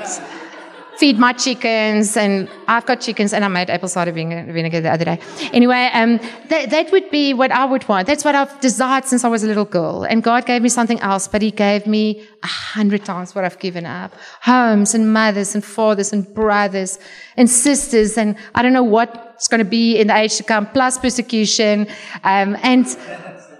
feed 0.99 1.17
my 1.17 1.31
chickens, 1.31 2.17
and 2.17 2.49
I've 2.67 2.85
got 2.85 2.99
chickens, 2.99 3.31
and 3.31 3.45
I 3.45 3.47
made 3.47 3.69
apple 3.69 3.87
cider 3.87 4.11
vinegar 4.11 4.81
the 4.81 4.91
other 4.91 5.05
day. 5.05 5.17
Anyway, 5.53 5.89
um, 5.93 6.17
that, 6.49 6.69
that 6.71 6.91
would 6.91 7.09
be 7.09 7.33
what 7.33 7.51
I 7.51 7.63
would 7.63 7.87
want. 7.87 8.05
That's 8.05 8.25
what 8.25 8.35
I've 8.35 8.59
desired 8.59 9.05
since 9.05 9.23
I 9.23 9.29
was 9.29 9.41
a 9.45 9.47
little 9.47 9.63
girl. 9.63 10.03
And 10.03 10.21
God 10.21 10.45
gave 10.45 10.61
me 10.61 10.67
something 10.67 10.99
else, 10.99 11.25
but 11.25 11.41
He 11.41 11.51
gave 11.51 11.87
me 11.87 12.27
a 12.43 12.47
hundred 12.47 13.05
times 13.05 13.33
what 13.33 13.45
I've 13.45 13.59
given 13.59 13.85
up. 13.85 14.13
Homes 14.41 14.93
and 14.93 15.13
mothers 15.13 15.55
and 15.55 15.63
fathers 15.63 16.11
and 16.11 16.21
brothers 16.33 16.99
and 17.37 17.49
sisters, 17.49 18.17
and 18.17 18.35
I 18.53 18.61
don't 18.61 18.73
know 18.73 18.83
what's 18.83 19.47
going 19.47 19.59
to 19.59 19.71
be 19.81 19.97
in 19.97 20.07
the 20.07 20.17
age 20.17 20.35
to 20.35 20.43
come, 20.43 20.67
plus 20.67 20.97
persecution. 20.97 21.87
Um, 22.25 22.57
and 22.61 22.85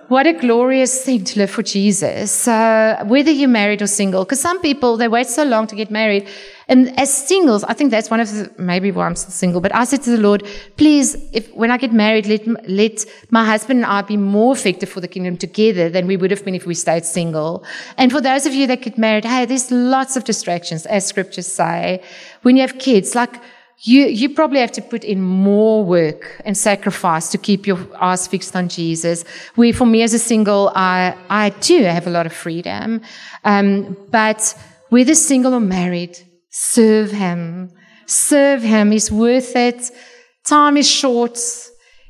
what 0.09 0.25
a 0.25 0.33
glorious 0.33 1.05
thing 1.05 1.23
to 1.23 1.39
live 1.39 1.51
for 1.51 1.61
Jesus. 1.61 2.31
So 2.31 2.97
whether 3.05 3.29
you're 3.29 3.47
married 3.47 3.81
or 3.83 3.87
single, 3.87 4.25
because 4.25 4.41
some 4.41 4.59
people, 4.59 4.97
they 4.97 5.07
wait 5.07 5.27
so 5.27 5.43
long 5.43 5.67
to 5.67 5.75
get 5.75 5.91
married. 5.91 6.27
And 6.70 6.97
as 6.97 7.11
singles, 7.11 7.63
I 7.63 7.74
think 7.74 7.91
that's 7.91 8.09
one 8.09 8.22
of 8.22 8.32
the, 8.32 8.49
maybe 8.57 8.91
why 8.91 9.07
I'm 9.07 9.15
still 9.15 9.32
single, 9.32 9.59
but 9.59 9.74
I 9.76 9.84
said 9.84 10.03
to 10.03 10.11
the 10.11 10.22
Lord, 10.22 10.47
please, 10.78 11.17
if, 11.34 11.51
when 11.53 11.72
I 11.72 11.78
get 11.78 11.91
married, 11.91 12.28
let, 12.28 12.47
let 12.70 13.05
my 13.32 13.43
husband 13.43 13.80
and 13.80 13.86
I 13.88 14.03
be 14.03 14.17
more 14.17 14.53
effective 14.53 14.88
for 14.88 15.01
the 15.01 15.07
kingdom 15.07 15.36
together 15.36 15.89
than 15.89 16.05
we 16.05 16.15
would 16.15 16.30
have 16.30 16.45
been 16.45 16.55
if 16.55 16.67
we 16.67 16.76
stayed 16.76 17.05
single. 17.05 17.65
And 17.97 18.11
for 18.11 18.22
those 18.22 18.45
of 18.45 18.53
you 18.53 18.67
that 18.67 18.84
get 18.84 18.97
married, 18.97 19.26
hey, 19.26 19.45
there's 19.45 19.72
lots 19.72 20.15
of 20.15 20.24
distractions, 20.24 20.86
as 20.86 21.07
scriptures 21.07 21.47
say. 21.47 22.03
When 22.43 22.55
you 22.55 22.61
have 22.61 22.78
kids, 22.78 23.15
like, 23.15 23.36
you, 23.82 24.05
you 24.05 24.30
probably 24.30 24.59
have 24.59 24.74
to 24.74 24.82
put 24.82 25.03
in 25.03 25.22
more 25.22 25.84
work 25.84 26.39
and 26.45 26.55
sacrifice 26.55 27.30
to 27.30 27.38
keep 27.38 27.65
your 27.65 27.80
eyes 27.99 28.28
fixed 28.28 28.55
on 28.55 28.67
Jesus. 28.67 29.24
Where 29.55 29.74
for 29.74 29.86
me 29.86 30.03
as 30.03 30.13
a 30.13 30.20
single, 30.20 30.72
I, 30.76 31.15
I 31.30 31.49
do 31.49 31.84
have 31.84 32.05
a 32.05 32.09
lot 32.09 32.26
of 32.26 32.34
freedom. 32.34 33.01
Um, 33.43 33.97
but 34.11 34.53
whether 34.89 35.15
single 35.15 35.53
or 35.53 35.61
married, 35.61 36.20
serve 36.50 37.12
Him. 37.12 37.72
Serve 38.06 38.62
Him. 38.62 38.91
He's 38.91 39.12
worth 39.12 39.56
it. 39.56 39.91
Time 40.45 40.78
is 40.78 40.89
short. 40.89 41.38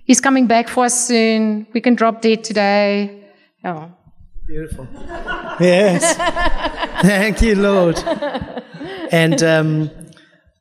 He's 0.05 0.21
coming 0.21 0.47
back 0.47 0.69
for 0.69 0.85
us 0.85 1.07
soon. 1.07 1.67
We 1.73 1.81
can 1.81 1.95
drop 1.95 2.21
dead 2.21 2.43
today. 2.43 3.29
Oh. 3.63 3.91
Beautiful. 4.47 4.87
Yes. 5.59 6.15
Thank 7.01 7.41
you, 7.41 7.55
Lord. 7.55 7.99
And 9.11 9.43
um, 9.43 9.91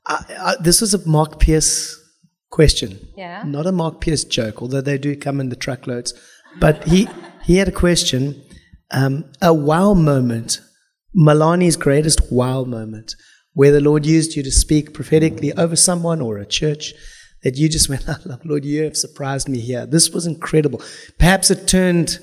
I, 0.07 0.25
I, 0.39 0.55
this 0.61 0.81
was 0.81 0.93
a 0.93 1.09
Mark 1.09 1.39
Pierce 1.39 1.97
question. 2.51 2.99
Yeah. 3.17 3.45
Not 3.47 3.67
a 3.67 3.73
Mark 3.73 4.01
Pierce 4.01 4.25
joke, 4.25 4.61
although 4.61 4.81
they 4.81 4.99
do 4.99 5.17
come 5.17 5.41
in 5.41 5.49
the 5.49 5.57
truckloads. 5.57 6.13
But 6.61 6.85
he, 6.85 7.09
he 7.45 7.57
had 7.57 7.69
a 7.69 7.73
question 7.73 8.43
um, 8.91 9.31
a 9.43 9.53
wow 9.53 9.95
moment, 9.95 10.61
Melanie's 11.15 11.77
greatest 11.77 12.33
wow 12.33 12.65
moment, 12.65 13.15
where 13.59 13.73
the 13.73 13.81
Lord 13.81 14.07
used 14.07 14.37
you 14.37 14.45
to 14.45 14.53
speak 14.53 14.95
prophetically 14.95 15.53
over 15.55 15.75
someone 15.75 16.21
or 16.21 16.39
a 16.39 16.47
church 16.47 16.95
that 17.43 17.57
you 17.57 17.69
just 17.69 17.89
went, 17.93 18.05
oh, 18.07 18.39
Lord, 18.45 18.65
you 18.65 18.85
have 18.85 18.97
surprised 18.97 19.49
me 19.49 19.59
here. 19.59 19.85
This 19.85 20.11
was 20.11 20.27
incredible. 20.27 20.81
Perhaps 21.19 21.51
it 21.51 21.67
turned 21.67 22.21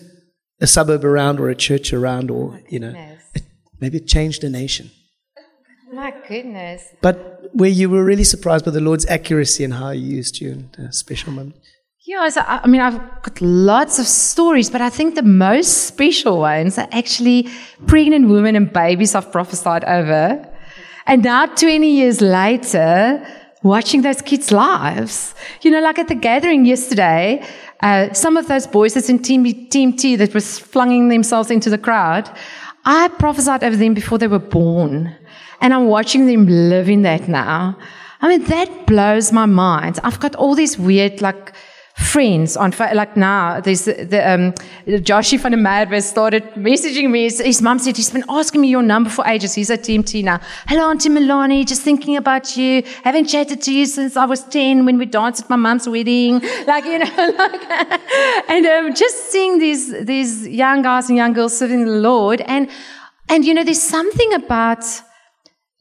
a 0.62 0.68
suburb 0.68 1.04
around 1.04 1.42
or 1.42 1.50
a 1.50 1.56
church 1.56 1.92
around 1.92 2.32
or, 2.32 2.62
you 2.70 2.80
know, 2.80 2.94
it, 3.34 3.44
maybe 3.82 3.98
it 3.98 4.08
changed 4.08 4.46
a 4.46 4.50
nation. 4.50 4.92
My 5.92 6.14
goodness. 6.26 6.84
But 7.02 7.50
where 7.54 7.70
you 7.70 7.90
were 7.90 8.06
really 8.06 8.24
surprised 8.24 8.64
by 8.64 8.72
the 8.72 8.80
Lord's 8.80 9.06
accuracy 9.08 9.66
and 9.66 9.74
how 9.74 9.92
He 9.92 10.00
used 10.00 10.40
you 10.40 10.52
in 10.78 10.86
a 10.86 10.94
special 10.94 11.34
moment. 11.34 11.58
Yeah, 12.08 12.30
so, 12.30 12.42
I 12.42 12.62
I 12.64 12.68
mean, 12.68 12.80
I've 12.80 13.02
got 13.24 13.42
lots 13.42 14.00
of 14.00 14.08
stories, 14.08 14.70
but 14.70 14.80
I 14.80 14.90
think 14.90 15.16
the 15.16 15.24
most 15.24 15.88
special 15.88 16.40
ones 16.40 16.78
are 16.78 16.88
actually 16.94 17.50
pregnant 17.88 18.30
women 18.30 18.56
and 18.56 18.72
babies 18.72 19.16
I've 19.16 19.34
prophesied 19.34 19.84
over. 19.84 20.55
And 21.08 21.24
now, 21.24 21.46
20 21.46 21.88
years 21.88 22.22
later, 22.22 23.26
watching 23.66 24.04
those 24.04 24.22
kids' 24.22 24.52
lives. 24.52 25.34
You 25.62 25.72
know, 25.72 25.82
like 25.82 26.00
at 26.00 26.08
the 26.08 26.16
gathering 26.16 26.66
yesterday, 26.66 27.44
uh, 27.82 28.14
some 28.14 28.38
of 28.38 28.48
those 28.48 28.68
boys 28.68 28.94
that's 28.94 29.10
in 29.10 29.20
team, 29.20 29.44
team 29.70 29.94
T 29.94 30.16
that 30.16 30.34
was 30.34 30.60
flinging 30.60 31.10
themselves 31.10 31.52
into 31.52 31.70
the 31.70 31.78
crowd, 31.78 32.30
I 32.86 33.08
prophesied 33.08 33.64
over 33.64 33.76
them 33.76 33.94
before 33.96 34.20
they 34.20 34.28
were 34.28 34.40
born. 34.40 35.16
And 35.62 35.74
I'm 35.74 35.88
watching 35.88 36.28
them 36.28 36.46
live 36.48 36.90
in 36.90 37.02
that 37.02 37.28
now. 37.28 37.78
I 38.22 38.28
mean, 38.28 38.44
that 38.46 38.86
blows 38.86 39.32
my 39.32 39.46
mind. 39.46 40.00
I've 40.04 40.20
got 40.20 40.36
all 40.36 40.56
these 40.56 40.78
weird, 40.78 41.22
like, 41.22 41.54
friends 41.96 42.58
on 42.58 42.74
like 42.94 43.16
now 43.16 43.62
there's 43.62 43.86
the, 43.86 43.94
the 44.04 44.20
um 44.30 44.54
Joshie 44.86 45.40
van 45.40 45.52
der 45.52 45.58
Merwe 45.58 46.02
started 46.02 46.44
messaging 46.56 47.10
me. 47.10 47.24
His, 47.24 47.40
his 47.40 47.62
mom 47.62 47.80
said 47.80 47.96
he's 47.96 48.10
been 48.10 48.26
asking 48.28 48.62
me 48.62 48.68
your 48.68 48.82
number 48.82 49.10
for 49.10 49.26
ages. 49.26 49.54
He's 49.54 49.70
at 49.70 49.84
Team 49.84 50.04
T 50.04 50.22
now. 50.22 50.40
Hello 50.68 50.90
Auntie 50.90 51.10
Melanie 51.10 51.64
just 51.64 51.84
thinking 51.84 52.18
about 52.18 52.58
you. 52.58 52.84
Haven't 53.04 53.26
chatted 53.26 53.62
to 53.62 53.74
you 53.74 53.86
since 53.86 54.18
I 54.18 54.26
was 54.26 54.44
10 54.44 54.86
when 54.86 54.98
we 54.98 55.06
danced 55.06 55.44
at 55.44 55.50
my 55.50 55.56
mom's 55.56 55.88
wedding. 55.88 56.42
Like 56.68 56.86
you 56.86 57.00
know 57.00 57.34
like 57.38 57.64
and 58.50 58.66
um, 58.66 58.94
just 58.94 59.32
seeing 59.32 59.60
these 59.60 60.06
these 60.06 60.48
young 60.48 60.82
guys 60.82 61.10
and 61.10 61.18
young 61.18 61.34
girls 61.34 61.58
serving 61.58 61.86
the 61.86 61.92
Lord 61.92 62.42
and 62.42 62.70
and 63.30 63.46
you 63.46 63.54
know 63.54 63.64
there's 63.64 63.82
something 63.82 64.34
about 64.34 64.84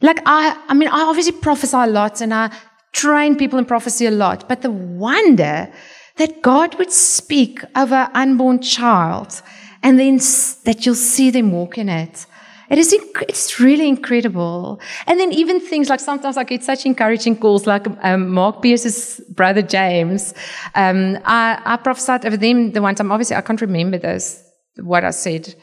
like 0.04 0.20
I, 0.26 0.56
I 0.68 0.74
mean, 0.74 0.88
I 0.88 1.02
obviously 1.02 1.32
prophesy 1.32 1.76
a 1.76 1.86
lot 1.86 2.20
and 2.20 2.34
I 2.34 2.54
train 2.92 3.36
people 3.36 3.58
in 3.58 3.64
prophecy 3.64 4.06
a 4.06 4.10
lot, 4.10 4.48
but 4.48 4.62
the 4.62 4.70
wonder 4.70 5.72
that 6.16 6.42
God 6.42 6.76
would 6.78 6.92
speak 6.92 7.64
over 7.76 7.94
an 7.94 8.10
unborn 8.14 8.60
child 8.60 9.42
and 9.82 9.98
then 9.98 10.16
that 10.64 10.84
you'll 10.84 10.94
see 10.94 11.30
them 11.30 11.52
walk 11.52 11.78
in 11.78 11.88
it. 11.88 12.26
It 12.70 12.78
is, 12.78 12.94
inc- 12.94 13.24
it's 13.28 13.60
really 13.60 13.86
incredible. 13.88 14.80
And 15.06 15.20
then 15.20 15.32
even 15.32 15.60
things 15.60 15.90
like 15.90 16.00
sometimes 16.00 16.36
I 16.36 16.44
get 16.44 16.62
such 16.62 16.86
encouraging 16.86 17.36
calls 17.36 17.66
like 17.66 17.86
um, 18.02 18.30
Mark 18.30 18.62
Pierce's 18.62 19.20
brother 19.28 19.60
James. 19.60 20.32
Um, 20.74 21.18
I, 21.24 21.60
I 21.64 21.76
prophesied 21.76 22.24
over 22.24 22.38
them 22.38 22.72
the 22.72 22.80
one 22.80 22.94
time. 22.94 23.12
Obviously, 23.12 23.36
I 23.36 23.42
can't 23.42 23.60
remember 23.60 23.98
this, 23.98 24.42
what 24.76 25.04
I 25.04 25.10
said. 25.10 25.54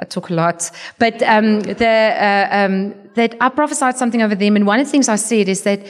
I 0.00 0.04
talk 0.04 0.30
a 0.30 0.34
lot, 0.34 0.68
but 0.98 1.22
um, 1.22 1.60
the, 1.60 1.86
uh, 1.86 2.48
um, 2.50 2.94
that 3.14 3.36
I 3.40 3.48
prophesied 3.50 3.96
something 3.96 4.20
over 4.20 4.34
them, 4.34 4.56
and 4.56 4.66
one 4.66 4.80
of 4.80 4.86
the 4.86 4.90
things 4.90 5.08
I 5.08 5.16
said 5.16 5.48
is 5.48 5.62
that 5.62 5.86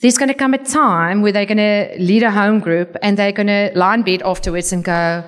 there's 0.00 0.16
going 0.16 0.28
to 0.28 0.34
come 0.34 0.54
a 0.54 0.58
time 0.58 1.20
where 1.20 1.32
they're 1.32 1.46
going 1.46 1.58
to 1.58 1.94
lead 1.98 2.22
a 2.22 2.30
home 2.30 2.58
group 2.58 2.96
and 3.02 3.18
they're 3.18 3.32
going 3.32 3.46
to 3.48 3.70
lie 3.74 3.94
in 3.94 4.02
bed 4.02 4.22
afterwards 4.22 4.72
and 4.72 4.82
go, 4.82 5.22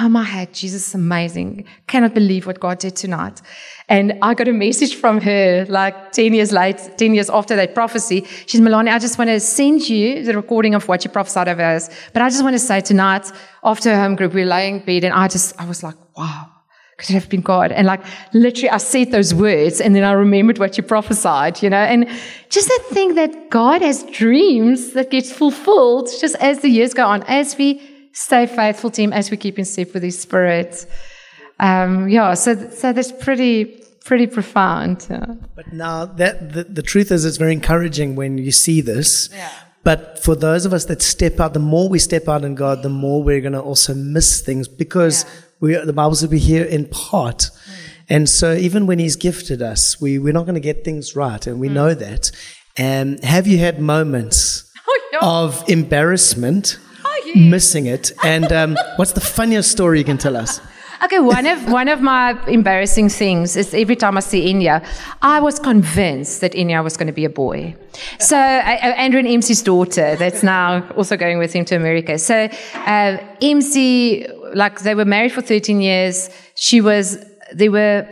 "Oh 0.00 0.08
my 0.08 0.24
head, 0.24 0.52
Jesus 0.52 0.88
is 0.88 0.94
amazing! 0.94 1.64
Cannot 1.86 2.14
believe 2.14 2.46
what 2.46 2.58
God 2.58 2.80
did 2.80 2.96
tonight." 2.96 3.40
And 3.88 4.18
I 4.20 4.34
got 4.34 4.48
a 4.48 4.52
message 4.52 4.96
from 4.96 5.20
her 5.20 5.66
like 5.68 6.12
ten 6.12 6.34
years 6.34 6.52
late, 6.52 6.80
ten 6.96 7.14
years 7.14 7.30
after 7.30 7.54
that 7.56 7.74
prophecy. 7.74 8.26
She's 8.46 8.60
Melanie. 8.60 8.90
I 8.90 8.98
just 8.98 9.18
want 9.18 9.28
to 9.30 9.38
send 9.38 9.88
you 9.88 10.24
the 10.24 10.34
recording 10.34 10.74
of 10.74 10.88
what 10.88 11.04
you 11.04 11.10
prophesied 11.10 11.48
over 11.48 11.62
us. 11.62 11.88
But 12.12 12.22
I 12.22 12.28
just 12.28 12.42
want 12.42 12.54
to 12.54 12.60
say 12.60 12.80
tonight, 12.80 13.30
after 13.62 13.94
home 13.94 14.16
group, 14.16 14.34
we 14.34 14.42
we're 14.42 14.50
laying 14.50 14.80
in 14.80 14.84
bed, 14.84 15.04
and 15.04 15.14
I 15.14 15.28
just 15.28 15.58
I 15.60 15.64
was 15.66 15.82
like, 15.84 15.96
"Wow." 16.16 16.47
Could 16.98 17.14
have 17.14 17.28
been 17.28 17.40
God? 17.40 17.72
And 17.72 17.86
like 17.86 18.04
literally, 18.34 18.70
I 18.70 18.76
said 18.76 19.12
those 19.12 19.32
words 19.32 19.80
and 19.80 19.94
then 19.94 20.04
I 20.04 20.12
remembered 20.12 20.58
what 20.58 20.76
you 20.76 20.82
prophesied, 20.82 21.62
you 21.62 21.70
know, 21.70 21.78
and 21.78 22.08
just 22.50 22.68
that 22.68 22.84
thing 22.90 23.14
that 23.14 23.50
God 23.50 23.80
has 23.82 24.02
dreams 24.12 24.92
that 24.92 25.10
gets 25.10 25.32
fulfilled 25.32 26.10
just 26.20 26.34
as 26.36 26.60
the 26.60 26.68
years 26.68 26.94
go 26.94 27.06
on, 27.06 27.22
as 27.22 27.56
we 27.56 27.80
stay 28.12 28.46
faithful 28.46 28.90
to 28.90 29.02
Him, 29.02 29.12
as 29.12 29.30
we 29.30 29.36
keep 29.36 29.58
in 29.58 29.64
step 29.64 29.94
with 29.94 30.02
His 30.02 30.18
Spirit. 30.18 30.86
Um, 31.60 32.08
yeah, 32.08 32.34
so, 32.34 32.68
so 32.70 32.92
that's 32.92 33.12
pretty, 33.12 33.64
pretty 34.04 34.26
profound. 34.26 35.06
Yeah. 35.08 35.34
But 35.54 35.72
now 35.72 36.04
that 36.04 36.52
the, 36.52 36.64
the 36.64 36.82
truth 36.82 37.12
is, 37.12 37.24
it's 37.24 37.36
very 37.36 37.52
encouraging 37.52 38.16
when 38.16 38.38
you 38.38 38.52
see 38.52 38.80
this. 38.80 39.30
Yeah. 39.32 39.50
But 39.84 40.18
for 40.18 40.34
those 40.34 40.66
of 40.66 40.72
us 40.72 40.86
that 40.86 41.00
step 41.00 41.38
out, 41.38 41.54
the 41.54 41.60
more 41.60 41.88
we 41.88 41.98
step 41.98 42.28
out 42.28 42.44
in 42.44 42.56
God, 42.56 42.82
the 42.82 42.88
more 42.88 43.22
we're 43.22 43.40
going 43.40 43.52
to 43.52 43.60
also 43.60 43.94
miss 43.94 44.40
things 44.40 44.66
because 44.66 45.24
we, 45.60 45.74
the 45.76 45.92
Bible 45.92 46.14
says 46.14 46.28
we 46.30 46.38
hear 46.38 46.64
in 46.64 46.86
part. 46.86 47.50
And 48.08 48.28
so 48.28 48.54
even 48.54 48.86
when 48.86 48.98
He's 48.98 49.16
gifted 49.16 49.60
us, 49.62 50.00
we, 50.00 50.18
we're 50.18 50.32
not 50.32 50.44
going 50.44 50.54
to 50.54 50.60
get 50.60 50.84
things 50.84 51.14
right. 51.16 51.46
And 51.46 51.60
we 51.60 51.68
know 51.68 51.94
that. 51.94 52.30
And 52.76 53.22
have 53.24 53.46
you 53.46 53.58
had 53.58 53.80
moments 53.80 54.64
Oh, 54.88 55.00
yeah. 55.12 55.18
of 55.22 55.68
embarrassment, 55.68 56.78
Oh, 57.04 57.32
yeah. 57.34 57.48
missing 57.50 57.86
it? 57.86 58.12
And 58.24 58.50
um, 58.52 58.76
what's 58.96 59.12
the 59.12 59.20
funniest 59.20 59.70
story 59.70 59.98
you 59.98 60.04
can 60.04 60.16
tell 60.18 60.36
us? 60.36 60.60
Okay, 61.04 61.20
one 61.20 61.46
of 61.46 61.70
one 61.70 61.86
of 61.86 62.00
my 62.00 62.32
embarrassing 62.48 63.08
things 63.08 63.56
is 63.56 63.72
every 63.72 63.94
time 63.94 64.16
I 64.16 64.20
see 64.20 64.52
Inya, 64.52 64.84
I 65.22 65.38
was 65.38 65.60
convinced 65.60 66.40
that 66.40 66.54
Inya 66.54 66.82
was 66.82 66.96
going 66.96 67.06
to 67.06 67.12
be 67.12 67.24
a 67.24 67.30
boy. 67.30 67.76
So 68.18 68.36
uh, 68.36 68.40
Andrew 69.04 69.20
and 69.20 69.28
MC's 69.28 69.62
daughter, 69.62 70.16
that's 70.16 70.42
now 70.42 70.88
also 70.96 71.16
going 71.16 71.38
with 71.38 71.52
him 71.52 71.64
to 71.66 71.76
America. 71.76 72.18
So 72.18 72.48
uh, 72.74 73.16
MC, 73.40 74.26
like 74.54 74.80
they 74.80 74.94
were 74.94 75.04
married 75.04 75.32
for 75.32 75.42
13 75.42 75.80
years. 75.80 76.30
She 76.54 76.80
was, 76.80 77.18
there 77.52 77.70
were 77.70 78.08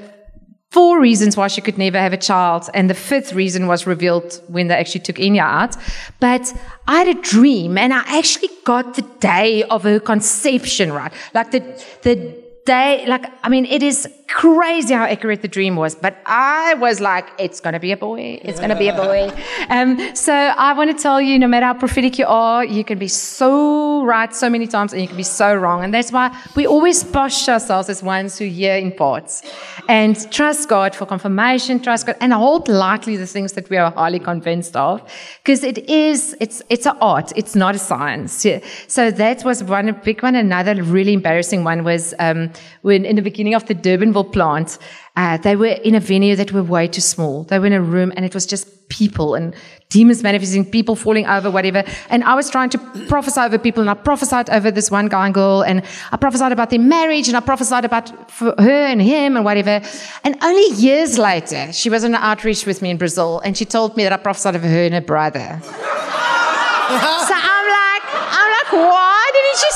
four 0.71 1.01
reasons 1.01 1.37
why 1.37 1.49
she 1.49 1.61
could 1.61 1.79
never 1.79 1.99
have 1.99 2.13
a 2.13 2.19
child, 2.19 2.69
and 2.75 2.91
the 2.91 2.95
fifth 2.95 3.33
reason 3.33 3.67
was 3.67 3.87
revealed 3.87 4.43
when 4.49 4.69
they 4.69 4.75
actually 4.75 5.01
took 5.01 5.17
Inya 5.17 5.41
out. 5.41 5.77
But 6.21 6.53
I 6.87 6.99
had 6.99 7.09
a 7.17 7.21
dream, 7.21 7.79
and 7.79 7.93
I 7.95 8.03
actually 8.19 8.51
got 8.65 8.95
the 8.95 9.03
day 9.21 9.63
of 9.65 9.85
her 9.85 9.99
conception 9.99 10.93
right, 10.93 11.13
like 11.35 11.51
the 11.51 11.61
the 12.03 12.46
day. 12.67 13.05
Like 13.07 13.25
I 13.43 13.49
mean, 13.49 13.65
it 13.65 13.83
is 13.83 14.07
crazy 14.29 14.93
how 14.93 15.05
accurate 15.05 15.41
the 15.41 15.49
dream 15.49 15.77
was. 15.77 15.95
But 15.95 16.19
I 16.27 16.75
was 16.75 17.01
like, 17.01 17.27
it's 17.39 17.61
gonna 17.61 17.81
be 17.81 17.93
a 17.93 17.97
boy. 17.97 18.41
It's 18.43 18.61
gonna 18.61 18.79
be 18.79 18.89
a 18.89 18.95
boy. 18.95 19.31
Um, 19.69 20.15
so 20.15 20.33
I 20.33 20.75
want 20.75 20.97
to 20.97 21.03
tell 21.03 21.21
you, 21.21 21.39
no 21.39 21.49
matter 21.49 21.67
how 21.67 21.75
prophetic 21.75 22.19
you 22.19 22.27
are, 22.27 22.65
you 22.65 22.85
can 22.85 22.99
be 22.99 23.09
so 23.09 24.05
right 24.05 24.33
so 24.35 24.49
many 24.49 24.67
times, 24.67 24.93
and 24.93 25.03
you 25.03 25.09
can 25.09 25.17
be 25.17 25.25
so 25.25 25.55
wrong. 25.55 25.83
And 25.83 25.93
that's 25.93 26.13
why 26.13 26.31
we 26.55 26.67
always 26.67 27.03
posture 27.03 27.53
ourselves 27.53 27.89
as 27.89 28.03
ones 28.03 28.39
who 28.39 28.47
hear 28.47 28.77
in 28.77 28.93
parts 28.93 29.43
and 29.89 30.15
trust 30.31 30.69
God 30.69 30.95
for 30.95 31.07
confirmation, 31.07 31.81
trust 31.81 32.07
God, 32.07 32.17
and 32.21 32.33
hold 32.33 32.69
lightly 32.69 33.17
the 33.17 33.27
things 33.27 33.53
that 33.53 33.69
we 33.71 33.77
are 33.77 33.91
highly 33.91 34.21
convinced 34.21 34.77
of, 34.77 35.03
because 35.43 35.65
it 35.65 35.79
is, 35.89 36.37
it's, 36.41 36.63
it's 36.69 36.87
an 36.87 36.97
art, 37.01 37.33
it's 37.35 37.55
not 37.57 37.75
a 37.75 37.79
science. 37.79 38.45
Yeah. 38.45 38.61
So 38.87 39.11
that 39.11 39.45
was 39.45 39.65
one 39.65 39.93
big 40.05 40.23
one. 40.23 40.35
Another 40.37 40.81
really 40.83 41.13
embarrassing 41.13 41.65
one 41.65 41.83
was 41.83 42.15
um, 42.19 42.51
when 42.83 43.05
in 43.05 43.17
the 43.17 43.23
beginning 43.23 43.55
of 43.55 43.67
the 43.67 43.75
Durbanville 43.75 44.33
plant, 44.33 44.79
uh, 45.17 45.39
they 45.39 45.57
were 45.57 45.67
in 45.67 45.95
a 45.95 46.01
venue 46.01 46.37
that 46.37 46.53
were 46.53 46.63
way 46.63 46.89
too 46.89 47.01
small. 47.01 47.45
They 47.45 47.59
were 47.59 47.67
in 47.67 47.73
a 47.73 47.81
room 47.81 48.13
and 48.17 48.25
it 48.25 48.35
was 48.35 48.47
just 48.47 48.89
people 48.89 49.35
and 49.35 49.55
demons 49.89 50.23
manifesting, 50.23 50.65
people 50.65 50.95
falling 50.95 51.27
over, 51.27 51.51
whatever. 51.51 51.85
And 52.11 52.23
I 52.25 52.35
was 52.35 52.51
trying 52.51 52.71
to 52.71 52.79
prophesy 53.09 53.41
over 53.41 53.59
people 53.59 53.81
and 53.81 53.91
I 53.91 53.95
prophesied 53.95 54.51
over 54.51 54.71
this 54.71 54.91
one 54.91 55.09
guy 55.09 55.27
and 55.27 55.35
girl 55.35 55.63
and 55.63 55.83
I 56.13 56.17
prophesied 56.17 56.53
about 56.53 56.71
their 56.71 56.81
marriage 56.81 57.29
and 57.29 57.37
I 57.37 57.41
prophesied 57.41 57.85
about 57.85 58.11
her 58.39 58.87
and 58.87 59.01
him 59.01 59.37
and 59.37 59.45
whatever. 59.45 59.81
And 60.25 60.37
only 60.43 60.75
years 60.77 61.19
later, 61.19 61.73
she 61.73 61.89
was 61.91 62.05
on 62.05 62.15
an 62.15 62.21
outreach 62.23 62.67
with 62.67 62.83
me 62.83 62.91
in 62.91 62.99
Brazil 62.99 63.41
and 63.41 63.57
she 63.57 63.65
told 63.65 63.97
me 63.97 64.03
that 64.03 64.13
I 64.13 64.19
prophesied 64.19 64.57
over 64.57 64.69
her 64.69 64.85
and 64.85 64.95
her 64.95 65.01
brother. 65.01 65.61
so 65.63 67.35
I'm 67.35 67.67
like, 67.81 68.03
I'm 68.13 68.51
like, 68.53 68.73
why 68.73 69.31
didn't 69.33 69.63
you 69.63 69.73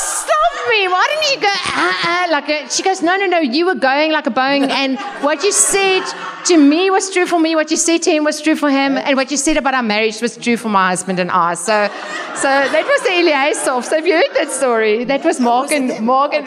me? 0.69 0.89
Why 0.89 1.07
didn't 1.11 1.31
you 1.35 1.41
go 1.41 1.55
uh, 1.73 1.93
uh, 2.05 2.27
like 2.31 2.49
a, 2.49 2.71
she 2.71 2.83
goes, 2.83 3.03
no, 3.03 3.17
no, 3.17 3.27
no, 3.27 3.39
you 3.39 3.67
were 3.67 3.75
going 3.75 4.13
like 4.13 4.27
a 4.27 4.31
Boeing, 4.31 4.69
and 4.69 4.99
what 5.23 5.43
you 5.43 5.53
said 5.53 6.05
to 6.47 6.57
me 6.57 6.91
was 6.91 7.11
true 7.11 7.27
for 7.27 7.39
me. 7.39 7.55
What 7.55 7.71
you 7.71 7.77
said 7.77 8.03
to 8.03 8.11
him 8.11 8.25
was 8.25 8.41
true 8.41 8.57
for 8.57 8.71
him, 8.71 8.97
and 8.97 9.17
what 9.17 9.31
you 9.31 9.37
said 9.37 9.57
about 9.57 9.75
our 9.75 9.83
marriage 9.83 10.21
was 10.21 10.37
true 10.37 10.57
for 10.57 10.69
my 10.69 10.89
husband 10.89 11.19
and 11.19 11.31
I. 11.31 11.55
So, 11.55 11.89
so 12.35 12.49
that 12.49 12.85
was 12.93 13.03
the 13.03 13.11
Eliasov. 13.11 13.85
So 13.85 13.97
have 13.97 14.07
you 14.07 14.15
heard 14.15 14.35
that 14.35 14.51
story? 14.51 15.05
That 15.05 15.25
was 15.25 15.41
Morgan, 15.41 16.05
Mark 16.05 16.35
and. 16.35 16.47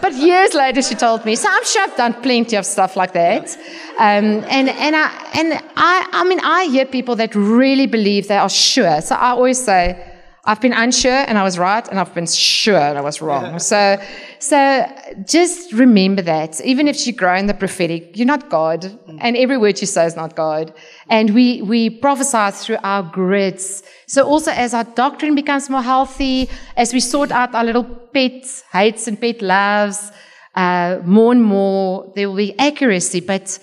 But 0.00 0.12
years 0.14 0.54
later, 0.54 0.82
she 0.82 0.94
told 0.94 1.24
me. 1.24 1.36
So 1.36 1.48
I'm 1.50 1.64
sure 1.64 1.82
I've 1.82 1.96
done 1.96 2.14
plenty 2.22 2.56
of 2.56 2.66
stuff 2.66 2.96
like 2.96 3.12
that. 3.12 3.56
Um, 3.98 4.44
and 4.48 4.68
and 4.68 4.94
I 4.94 5.30
and 5.34 5.52
I 5.76 6.06
I 6.12 6.24
mean 6.24 6.40
I 6.40 6.66
hear 6.66 6.84
people 6.84 7.16
that 7.16 7.34
really 7.34 7.86
believe 7.86 8.28
they 8.28 8.36
are 8.36 8.48
sure. 8.48 9.00
So 9.00 9.14
I 9.14 9.30
always 9.30 9.62
say. 9.62 10.05
I've 10.46 10.60
been 10.60 10.72
unsure 10.72 11.24
and 11.28 11.36
I 11.36 11.42
was 11.42 11.58
right, 11.58 11.86
and 11.88 11.98
I've 11.98 12.14
been 12.14 12.26
sure 12.26 12.78
and 12.78 12.96
I 12.96 13.00
was 13.00 13.20
wrong. 13.20 13.58
So, 13.58 14.00
so 14.38 14.86
just 15.26 15.72
remember 15.72 16.22
that. 16.22 16.60
Even 16.60 16.86
if 16.86 17.04
you 17.06 17.12
grow 17.12 17.36
in 17.36 17.46
the 17.46 17.54
prophetic, 17.54 18.16
you're 18.16 18.26
not 18.26 18.48
God, 18.48 18.96
and 19.18 19.36
every 19.36 19.58
word 19.58 19.80
you 19.80 19.86
say 19.86 20.06
is 20.06 20.14
not 20.14 20.36
God. 20.36 20.72
And 21.08 21.34
we 21.34 21.62
we 21.62 21.90
prophesy 21.90 22.50
through 22.52 22.78
our 22.84 23.02
grids. 23.02 23.82
So 24.06 24.22
also 24.24 24.52
as 24.52 24.72
our 24.72 24.84
doctrine 24.84 25.34
becomes 25.34 25.68
more 25.68 25.82
healthy, 25.82 26.48
as 26.76 26.92
we 26.92 27.00
sort 27.00 27.32
out 27.32 27.54
our 27.54 27.64
little 27.64 27.84
pet 27.84 28.46
hates 28.72 29.08
and 29.08 29.20
pet 29.20 29.42
loves, 29.42 30.12
uh, 30.54 31.00
more 31.04 31.32
and 31.32 31.42
more 31.42 32.12
there 32.14 32.28
will 32.28 32.36
be 32.36 32.56
accuracy. 32.58 33.20
But 33.20 33.58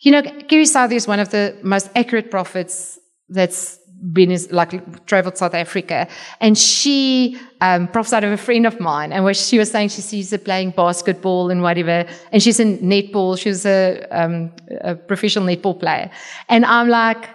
you 0.00 0.10
know, 0.10 0.22
Gary 0.22 0.66
Southey 0.66 0.96
is 0.96 1.06
one 1.06 1.20
of 1.20 1.30
the 1.30 1.56
most 1.62 1.88
accurate 1.94 2.30
prophets 2.30 2.98
that's 3.28 3.78
been 4.12 4.30
is 4.30 4.50
like 4.52 5.06
traveled 5.06 5.36
South 5.36 5.54
Africa, 5.54 6.08
and 6.40 6.56
she 6.56 7.38
um, 7.60 7.88
prophesied 7.88 8.24
of 8.24 8.32
a 8.32 8.36
friend 8.36 8.66
of 8.66 8.78
mine, 8.80 9.12
and 9.12 9.24
where 9.24 9.34
she 9.34 9.58
was 9.58 9.70
saying 9.70 9.88
she 9.88 10.00
sees 10.00 10.30
her 10.30 10.38
playing 10.38 10.70
basketball 10.70 11.50
and 11.50 11.62
whatever, 11.62 12.06
and 12.32 12.42
she's 12.42 12.60
in 12.60 12.78
netball. 12.78 13.38
She's 13.38 13.64
a, 13.66 14.06
um, 14.10 14.52
a 14.82 14.94
professional 14.94 15.46
netball 15.46 15.78
player, 15.78 16.10
and 16.48 16.64
I'm 16.64 16.88
like, 16.88 17.28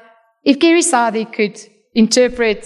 if 0.43 0.59
Gary 0.59 0.82
Southey 0.82 1.26
could 1.26 1.59
interpret 1.93 2.65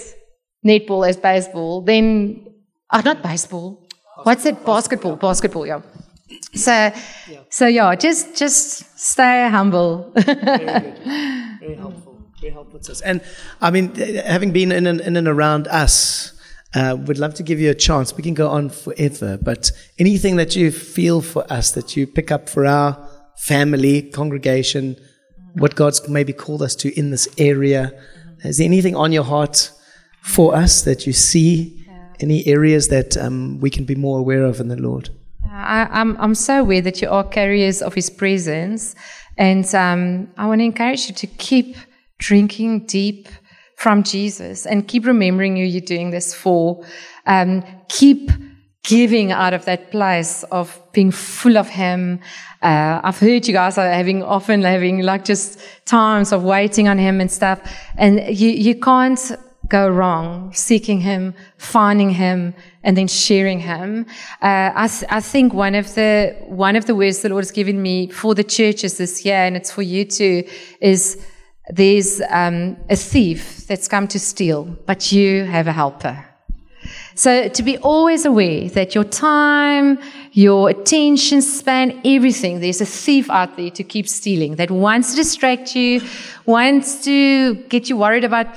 netball 0.66 1.08
as 1.08 1.18
baseball, 1.18 1.82
then 1.82 2.46
uh, 2.90 3.02
not 3.02 3.22
baseball. 3.22 3.88
What's 4.24 4.46
it? 4.46 4.66
Basketball. 4.66 5.18
Basketball. 5.18 5.68
Yeah. 5.68 5.82
So, 6.54 6.72
yeah. 6.72 7.40
so 7.50 7.68
yeah, 7.68 7.96
just 7.96 8.36
just 8.36 9.00
stay 9.00 9.48
humble. 9.50 10.12
Very 10.16 10.36
good. 10.36 10.98
Very 11.60 11.76
helpful 11.76 12.15
very 12.46 12.54
helpful 12.54 12.80
to 12.80 12.92
us. 12.92 13.02
And 13.02 13.22
I 13.60 13.72
mean, 13.72 13.96
having 13.96 14.52
been 14.52 14.72
in 14.72 14.86
and, 14.86 15.02
in 15.02 15.18
and 15.18 15.28
around 15.28 15.68
us, 15.68 16.32
uh, 16.76 16.96
would 17.08 17.18
love 17.18 17.34
to 17.36 17.44
give 17.44 17.60
you 17.60 17.72
a 17.72 17.74
chance. 17.74 18.16
We 18.16 18.22
can 18.22 18.34
go 18.34 18.50
on 18.50 18.70
forever, 18.70 19.40
but 19.42 19.72
anything 19.98 20.36
that 20.36 20.56
you 20.56 20.72
feel 20.72 21.22
for 21.22 21.52
us, 21.52 21.72
that 21.72 21.96
you 21.96 22.06
pick 22.06 22.32
up 22.32 22.50
for 22.50 22.66
our 22.66 22.92
family, 23.38 24.04
congregation, 24.04 24.96
what 25.54 25.76
God's 25.76 26.08
maybe 26.08 26.34
called 26.34 26.62
us 26.62 26.76
to 26.76 27.00
in 27.00 27.12
this 27.12 27.28
area, 27.38 27.94
is 28.44 28.58
there 28.58 28.66
anything 28.66 28.96
on 28.96 29.12
your 29.12 29.24
heart 29.24 29.72
for 30.22 30.54
us 30.56 30.84
that 30.84 31.08
you 31.08 31.14
see? 31.14 31.82
Any 32.20 32.48
areas 32.48 32.88
that 32.90 33.18
um, 33.18 33.60
we 33.60 33.70
can 33.70 33.84
be 33.86 33.96
more 33.96 34.20
aware 34.20 34.44
of 34.46 34.62
in 34.62 34.68
the 34.70 34.78
Lord? 34.78 35.10
I, 35.52 35.88
I'm, 35.92 36.16
I'm 36.18 36.36
so 36.36 36.62
aware 36.62 36.82
that 36.82 37.02
you 37.02 37.10
are 37.10 37.24
carriers 37.24 37.82
of 37.82 37.94
His 37.94 38.10
presence, 38.10 38.96
and 39.38 39.66
um, 39.76 40.30
I 40.38 40.46
want 40.48 40.60
to 40.60 40.66
encourage 40.66 41.10
you 41.10 41.16
to 41.16 41.28
keep 41.28 41.76
drinking 42.20 42.86
deep 42.86 43.28
from 43.78 44.04
Jesus 44.04 44.66
and 44.66 44.88
keep 44.88 45.06
remembering 45.06 45.58
who 45.58 45.64
you're 45.64 45.82
doing 45.82 46.12
this 46.12 46.34
for. 46.34 46.86
Um, 47.26 47.64
keep 47.90 48.32
giving 48.84 49.32
out 49.32 49.54
of 49.54 49.66
that 49.66 49.92
place 49.92 50.44
of 50.52 50.80
being 50.94 51.12
full 51.12 51.58
of 51.58 51.68
Him. 51.68 52.20
Uh, 52.62 53.02
I've 53.04 53.20
heard 53.20 53.48
you 53.48 53.54
guys 53.54 53.78
are 53.78 53.92
having 53.92 54.24
often 54.24 54.62
having 54.62 55.02
like 55.02 55.26
just 55.26 55.60
times 55.86 56.32
of 56.32 56.44
waiting 56.44 56.88
on 56.88 56.98
Him 56.98 57.20
and 57.20 57.32
stuff, 57.32 57.60
and 57.98 58.20
you 58.28 58.50
you 58.50 58.76
can't 58.76 59.20
go 59.68 59.90
wrong 59.90 60.54
seeking 60.54 61.02
Him, 61.02 61.34
finding 61.58 62.12
Him, 62.12 62.54
and 62.84 62.96
then 62.96 63.08
sharing 63.08 63.60
Him. 63.60 64.06
Uh, 64.42 64.72
I, 64.76 64.90
I 65.10 65.20
think 65.20 65.54
one 65.54 65.76
of 65.76 65.96
the 65.96 66.36
one 66.48 66.76
of 66.76 66.86
the 66.86 66.96
words 66.96 67.20
the 67.20 67.30
Lord 67.30 67.44
has 67.44 67.52
given 67.52 67.82
me 67.82 68.10
for 68.10 68.36
the 68.36 68.44
churches 68.44 68.98
this 68.98 69.26
year, 69.26 69.46
and 69.46 69.56
it's 69.56 69.72
for 69.72 69.82
you 69.82 70.06
too, 70.06 70.44
is 70.82 71.26
there's 71.70 72.22
um, 72.30 72.78
a 72.90 72.96
thief 72.96 73.66
that's 73.68 73.88
come 73.88 74.08
to 74.10 74.20
steal, 74.20 74.66
but 74.86 75.12
you 75.12 75.46
have 75.46 75.68
a 75.68 75.72
helper. 75.72 76.26
So 77.16 77.48
to 77.48 77.64
be 77.64 77.78
always 77.78 78.26
aware 78.26 78.70
that 78.70 78.94
your 78.94 79.06
time, 79.06 80.00
your 80.34 80.70
attention 80.70 81.42
span, 81.42 82.02
everything, 82.06 82.60
there's 82.60 82.82
a 82.82 82.86
thief 82.86 83.30
out 83.30 83.58
there 83.58 83.72
to 83.72 83.84
keep 83.84 84.08
stealing 84.08 84.58
that 84.58 84.70
wants 84.70 85.12
to 85.12 85.16
distract 85.16 85.76
you, 85.76 86.02
wants 86.46 87.04
to 87.06 87.56
get 87.70 87.90
you 87.90 87.98
worried 87.98 88.24
about 88.24 88.48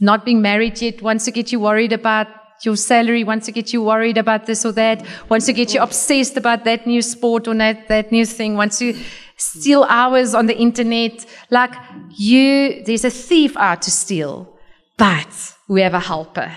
not 0.00 0.24
being 0.24 0.40
married 0.40 0.80
yet, 0.80 1.02
wants 1.02 1.24
to 1.24 1.30
get 1.30 1.52
you 1.52 1.60
worried 1.60 1.92
about 1.92 2.28
your 2.62 2.76
salary, 2.76 3.24
wants 3.24 3.46
to 3.46 3.52
get 3.52 3.72
you 3.72 3.82
worried 3.82 4.16
about 4.16 4.46
this 4.46 4.64
or 4.64 4.72
that, 4.72 5.04
wants 5.28 5.46
to 5.46 5.52
get 5.52 5.74
you 5.74 5.80
obsessed 5.80 6.36
about 6.36 6.64
that 6.64 6.86
new 6.86 7.02
sport 7.02 7.46
or 7.46 7.54
that, 7.54 7.88
that 7.88 8.10
new 8.10 8.24
thing, 8.24 8.56
wants 8.56 8.78
to 8.78 8.96
steal 9.38 9.84
hours 9.84 10.34
on 10.34 10.46
the 10.46 10.56
internet. 10.56 11.24
Like 11.50 11.74
you, 12.10 12.82
there's 12.84 13.04
a 13.04 13.10
thief 13.10 13.56
out 13.56 13.80
to 13.82 13.90
steal, 13.90 14.52
but 14.98 15.54
we 15.68 15.80
have 15.80 15.94
a 15.94 16.00
helper. 16.00 16.54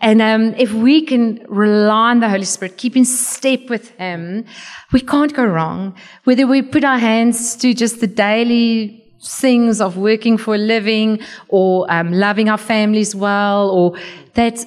And 0.00 0.22
um, 0.22 0.54
if 0.54 0.72
we 0.72 1.02
can 1.02 1.44
rely 1.48 2.10
on 2.12 2.20
the 2.20 2.28
Holy 2.28 2.44
Spirit, 2.44 2.78
keep 2.78 2.96
in 2.96 3.04
step 3.04 3.68
with 3.68 3.90
Him, 3.98 4.46
we 4.92 5.00
can't 5.00 5.34
go 5.34 5.44
wrong. 5.44 5.94
Whether 6.24 6.46
we 6.46 6.62
put 6.62 6.84
our 6.84 6.98
hands 6.98 7.54
to 7.56 7.74
just 7.74 8.00
the 8.00 8.06
daily 8.06 9.04
things 9.22 9.80
of 9.82 9.98
working 9.98 10.38
for 10.38 10.54
a 10.54 10.58
living 10.58 11.20
or 11.48 11.90
um, 11.92 12.12
loving 12.12 12.48
our 12.48 12.56
families 12.56 13.14
well, 13.14 13.68
or 13.68 13.98
that, 14.34 14.64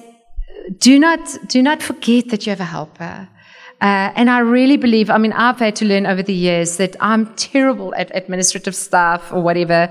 do 0.78 0.98
not 0.98 1.20
do 1.48 1.62
not 1.62 1.82
forget 1.82 2.28
that 2.28 2.46
you 2.46 2.50
have 2.50 2.60
a 2.60 2.64
helper. 2.64 3.28
Uh, 3.84 4.10
and 4.16 4.30
I 4.30 4.38
really 4.38 4.78
believe, 4.78 5.10
I 5.10 5.18
mean, 5.18 5.34
I've 5.34 5.58
had 5.58 5.76
to 5.76 5.84
learn 5.84 6.06
over 6.06 6.22
the 6.22 6.32
years 6.32 6.78
that 6.78 6.96
I'm 7.00 7.26
terrible 7.34 7.94
at 7.96 8.10
administrative 8.16 8.74
stuff 8.74 9.30
or 9.30 9.42
whatever. 9.42 9.90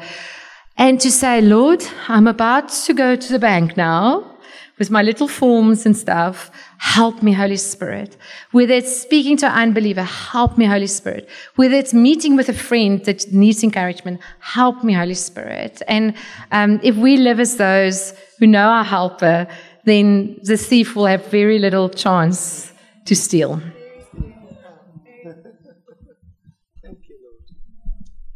And 0.79 0.99
to 0.99 1.11
say, 1.11 1.41
Lord, 1.41 1.85
I'm 2.07 2.25
about 2.25 2.69
to 2.69 2.93
go 2.95 3.15
to 3.15 3.31
the 3.31 3.37
bank 3.37 3.77
now 3.77 4.35
with 4.79 4.89
my 4.89 5.03
little 5.03 5.27
forms 5.27 5.85
and 5.85 5.95
stuff. 5.95 6.49
Help 6.79 7.21
me, 7.21 7.33
Holy 7.33 7.55
Spirit. 7.55 8.17
Whether 8.51 8.73
it's 8.73 8.99
speaking 8.99 9.37
to 9.37 9.45
an 9.45 9.69
unbeliever, 9.69 10.01
help 10.01 10.57
me, 10.57 10.65
Holy 10.65 10.87
Spirit. 10.87 11.29
Whether 11.57 11.75
it's 11.75 11.93
meeting 11.93 12.35
with 12.35 12.49
a 12.49 12.53
friend 12.53 13.05
that 13.05 13.31
needs 13.31 13.63
encouragement, 13.63 14.21
help 14.39 14.83
me, 14.83 14.93
Holy 14.93 15.13
Spirit. 15.13 15.83
And 15.87 16.15
um, 16.51 16.79
if 16.81 16.95
we 16.95 17.17
live 17.17 17.39
as 17.39 17.57
those 17.57 18.15
who 18.39 18.47
know 18.47 18.69
our 18.69 18.83
helper, 18.83 19.47
then 19.83 20.39
the 20.41 20.57
thief 20.57 20.95
will 20.95 21.05
have 21.05 21.27
very 21.27 21.59
little 21.59 21.89
chance 21.89 22.73
to 23.05 23.15
steal. 23.15 23.61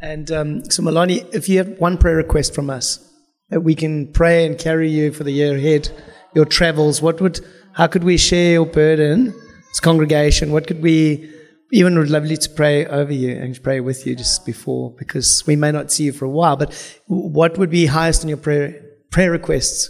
And 0.02 0.32
um, 0.32 0.70
so, 0.70 0.84
Melanie, 0.84 1.24
if 1.34 1.50
you 1.50 1.58
have 1.58 1.70
one 1.80 1.98
prayer 1.98 2.16
request 2.16 2.54
from 2.54 2.70
us 2.70 3.04
that 3.50 3.62
we 3.62 3.74
can 3.74 4.12
pray 4.12 4.46
and 4.46 4.58
carry 4.58 4.90
you 4.90 5.12
for 5.12 5.24
the 5.24 5.32
year 5.32 5.56
ahead, 5.56 5.90
your 6.36 6.46
travels, 6.46 7.02
what 7.02 7.20
would, 7.20 7.40
how 7.74 7.88
could 7.88 8.04
we 8.04 8.18
share 8.18 8.54
your 8.54 8.66
burden 8.66 9.34
as 9.72 9.80
congregation? 9.80 10.52
What 10.52 10.68
could 10.68 10.84
we, 10.84 11.34
even 11.72 11.98
would 11.98 12.10
lovely 12.10 12.38
to 12.38 12.50
pray 12.50 12.86
over 12.86 13.12
you 13.12 13.36
and 13.36 13.62
pray 13.64 13.80
with 13.80 14.06
you 14.06 14.16
just 14.16 14.46
before, 14.46 14.94
because 14.98 15.46
we 15.48 15.56
may 15.56 15.72
not 15.72 15.92
see 15.92 16.04
you 16.04 16.14
for 16.14 16.26
a 16.26 16.30
while. 16.30 16.58
But 16.58 16.74
what 17.08 17.58
would 17.58 17.70
be 17.70 17.88
highest 17.88 18.24
on 18.24 18.30
your 18.30 18.38
prayer 18.38 18.84
prayer 19.12 19.32
requests? 19.32 19.90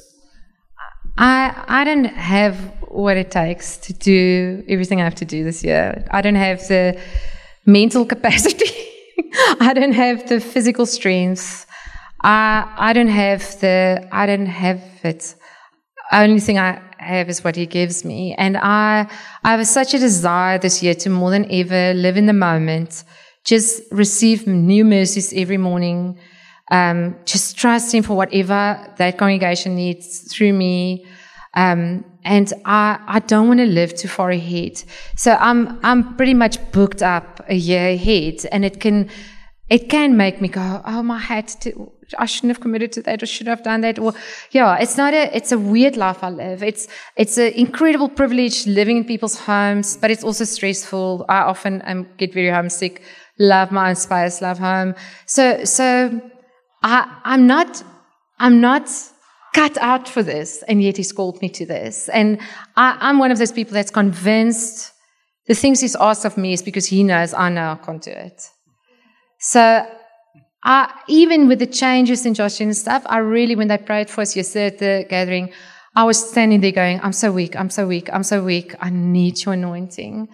I 1.18 1.64
I 1.68 1.84
don't 1.84 2.06
have 2.06 2.56
what 2.88 3.18
it 3.18 3.30
takes 3.30 3.78
to 3.78 3.94
do 3.94 4.64
everything 4.70 5.02
I 5.02 5.04
have 5.04 5.16
to 5.16 5.26
do 5.26 5.44
this 5.44 5.64
year. 5.64 6.06
I 6.12 6.22
don't 6.22 6.36
have 6.36 6.68
the 6.68 7.00
mental 7.66 8.06
capacity. 8.14 8.88
I 9.60 9.74
don't 9.74 9.94
have 9.94 10.28
the 10.28 10.40
physical 10.40 10.86
strength. 10.86 11.66
I 12.24 12.72
I 12.78 12.94
don't 12.94 13.08
have 13.08 13.60
the 13.60 14.08
I 14.12 14.26
don't 14.26 14.46
have 14.46 14.82
it. 15.04 15.36
Only 16.12 16.40
thing 16.40 16.58
I 16.58 16.82
have 16.98 17.30
is 17.30 17.44
what 17.44 17.56
he 17.56 17.66
gives 17.66 18.04
me. 18.06 18.34
And 18.38 18.58
I 18.58 19.10
I 19.44 19.52
have 19.52 19.68
such 19.68 19.94
a 19.94 20.00
desire 20.00 20.58
this 20.58 20.82
year 20.84 20.96
to 20.96 21.10
more 21.10 21.32
than 21.32 21.52
ever 21.52 21.94
live 21.94 22.18
in 22.18 22.26
the 22.26 22.34
moment, 22.34 23.04
just 23.44 23.82
receive 23.92 24.48
new 24.48 24.86
mercies 24.86 25.34
every 25.34 25.58
morning. 25.58 26.20
Um, 26.70 27.16
just 27.24 27.58
trust 27.58 27.94
him 27.94 28.04
for 28.04 28.16
whatever 28.16 28.94
that 28.98 29.18
congregation 29.18 29.76
needs 29.76 30.34
through 30.34 30.52
me. 30.54 31.06
Um, 31.54 32.04
and 32.26 32.52
I, 32.66 33.00
I 33.08 33.20
don't 33.20 33.48
want 33.48 33.62
to 33.62 33.66
live 33.66 33.96
too 33.96 34.10
far 34.10 34.32
ahead. 34.32 34.84
So 35.16 35.32
I'm, 35.40 35.80
I'm 35.84 36.18
pretty 36.18 36.34
much 36.34 36.60
booked 36.74 37.02
up 37.02 37.37
a 37.50 37.56
year 37.56 37.90
ahead 37.90 38.46
and 38.52 38.64
it 38.66 38.80
can, 38.80 39.10
it 39.70 39.90
can 39.90 40.16
make 40.16 40.42
me 40.42 40.48
go, 40.48 40.82
oh, 40.86 41.04
my 41.04 41.20
head, 41.20 41.48
to, 41.62 41.92
I 42.18 42.26
shouldn't 42.26 42.52
have 42.52 42.62
committed 42.62 42.92
to 42.94 43.02
that 43.04 43.22
or 43.22 43.26
should 43.26 43.48
have 43.48 43.64
done 43.64 43.82
that. 43.82 44.00
Or, 44.00 44.14
yeah, 44.52 44.78
it's 44.78 44.98
not 44.98 45.14
a, 45.14 45.36
it's 45.36 45.52
a 45.52 45.60
weird 45.60 45.98
life 45.98 46.24
I 46.24 46.30
live. 46.30 46.64
It's, 46.64 46.88
it's 47.18 47.38
an 47.38 47.52
incredible 47.54 48.08
privilege 48.08 48.66
living 48.66 48.98
in 48.98 49.04
people's 49.04 49.38
homes, 49.40 49.98
but 49.98 50.10
it's 50.10 50.24
also 50.24 50.46
stressful. 50.46 51.26
I 51.28 51.40
often 51.40 51.82
um, 51.86 52.08
get 52.18 52.34
very 52.34 52.50
homesick, 52.50 53.02
love 53.40 53.72
my 53.72 53.90
own 53.90 53.96
space, 53.96 54.42
love 54.42 54.60
home. 54.60 54.96
So, 55.26 55.66
so 55.66 56.22
I, 56.84 57.20
I'm 57.26 57.46
not, 57.46 57.84
I'm 58.40 58.62
not 58.62 58.90
cut 59.54 59.78
out 59.80 60.08
for 60.08 60.24
this, 60.24 60.64
and 60.68 60.82
yet 60.82 60.98
he's 60.98 61.12
called 61.12 61.42
me 61.42 61.50
to 61.50 61.66
this. 61.66 62.10
And 62.10 62.40
I, 62.76 62.96
I'm 63.02 63.18
one 63.20 63.32
of 63.32 63.38
those 63.38 63.52
people 63.52 63.74
that's 63.74 63.92
convinced 63.92 64.94
the 65.48 65.56
things 65.56 65.82
he's 65.82 65.96
asked 65.96 66.26
of 66.26 66.38
me 66.38 66.54
is 66.54 66.62
because 66.62 66.86
he 66.86 67.04
knows 67.04 67.34
I 67.34 67.50
know 67.50 67.72
I 67.72 67.86
can't 67.86 68.02
do 68.02 68.12
it. 68.12 68.42
So 69.40 69.86
I, 70.64 70.94
even 71.08 71.48
with 71.48 71.60
the 71.60 71.68
changes 71.68 72.26
in 72.26 72.34
Josh 72.34 72.60
and 72.60 72.76
stuff, 72.76 73.04
I 73.06 73.20
really, 73.20 73.56
when 73.56 73.68
they 73.68 73.78
prayed 73.78 74.10
for 74.10 74.22
us 74.22 74.36
yesterday 74.36 74.68
at 74.68 74.78
the 74.80 75.06
gathering, 75.10 75.52
I 75.96 76.04
was 76.04 76.30
standing 76.30 76.62
there 76.62 76.72
going, 76.72 77.00
I'm 77.02 77.14
so 77.14 77.32
weak, 77.32 77.56
I'm 77.56 77.70
so 77.70 77.88
weak, 77.88 78.10
I'm 78.12 78.24
so 78.24 78.44
weak. 78.44 78.76
I 78.80 78.90
need 78.90 79.44
your 79.44 79.54
anointing. 79.54 80.28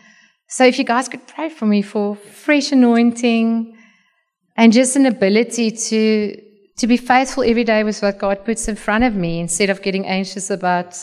So 0.48 0.66
if 0.66 0.78
you 0.78 0.84
guys 0.84 1.08
could 1.08 1.28
pray 1.28 1.50
for 1.50 1.66
me 1.66 1.82
for 1.82 2.16
fresh 2.16 2.72
anointing 2.72 3.78
and 4.58 4.74
just 4.74 4.96
an 4.96 5.06
ability 5.06 5.72
to 5.72 6.42
to 6.76 6.88
be 6.88 6.98
faithful 6.98 7.44
every 7.44 7.64
day 7.64 7.84
with 7.84 8.02
what 8.02 8.18
God 8.18 8.44
puts 8.46 8.68
in 8.68 8.76
front 8.76 9.04
of 9.04 9.16
me 9.16 9.40
instead 9.40 9.70
of 9.70 9.84
getting 9.84 10.08
anxious 10.08 10.50
about 10.50 10.98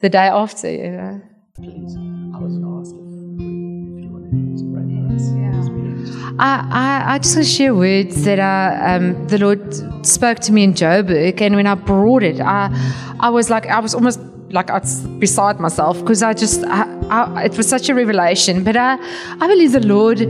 the 0.00 0.08
day 0.08 0.28
after, 0.28 0.70
you 0.70 0.90
know. 0.90 1.22
Please. 1.56 1.94
I 2.34 2.38
was 2.40 2.58
going 2.58 2.64
to 2.64 2.80
ask 2.80 2.90
if, 2.96 2.98
if 3.38 4.02
you 4.02 4.10
wanted 4.10 4.58
to 4.58 4.64
pray 4.74 4.82
for 4.90 5.06
us. 5.14 5.24
Yeah. 5.38 6.34
I, 6.40 7.06
I, 7.06 7.14
I 7.14 7.18
just 7.18 7.36
want 7.36 7.46
to 7.46 7.52
share 7.52 7.72
words 7.76 8.24
that 8.24 8.40
I, 8.40 8.96
um, 8.96 9.28
the 9.28 9.38
Lord 9.38 10.04
spoke 10.04 10.40
to 10.40 10.52
me 10.52 10.64
in 10.64 10.74
Joburg, 10.74 11.40
and 11.40 11.54
when 11.54 11.68
I 11.68 11.76
brought 11.76 12.24
it, 12.24 12.40
I, 12.40 12.70
I 13.20 13.30
was 13.30 13.50
like, 13.50 13.66
I 13.66 13.78
was 13.78 13.94
almost 13.94 14.18
like 14.50 14.68
I 14.68 14.78
was 14.78 15.02
beside 15.20 15.60
myself 15.60 16.00
because 16.00 16.24
I 16.24 16.32
just, 16.32 16.64
I, 16.64 16.92
I, 17.08 17.44
it 17.44 17.56
was 17.56 17.68
such 17.68 17.88
a 17.88 17.94
revelation. 17.94 18.64
But 18.64 18.76
I, 18.76 18.98
I 19.40 19.46
believe 19.46 19.70
the 19.70 19.86
Lord 19.86 20.26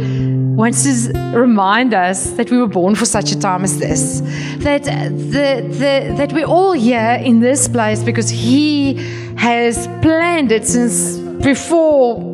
wants 0.58 0.84
to 0.84 1.12
remind 1.34 1.94
us 1.94 2.32
that 2.32 2.50
we 2.50 2.58
were 2.58 2.68
born 2.68 2.96
for 2.96 3.06
such 3.06 3.32
a 3.32 3.38
time 3.38 3.64
as 3.64 3.78
this, 3.78 4.20
that 4.58 4.84
the, 4.84 5.66
the, 5.68 6.14
that 6.18 6.34
we're 6.34 6.44
all 6.44 6.72
here 6.72 7.18
in 7.24 7.40
this 7.40 7.66
place 7.66 8.02
because 8.02 8.28
He 8.28 9.13
has 9.44 9.86
planned 10.00 10.50
it 10.50 10.66
since 10.66 11.18
before 11.44 12.33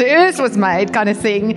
the 0.00 0.10
earth 0.10 0.40
was 0.40 0.56
made, 0.56 0.92
kind 0.92 1.08
of 1.08 1.16
thing. 1.16 1.56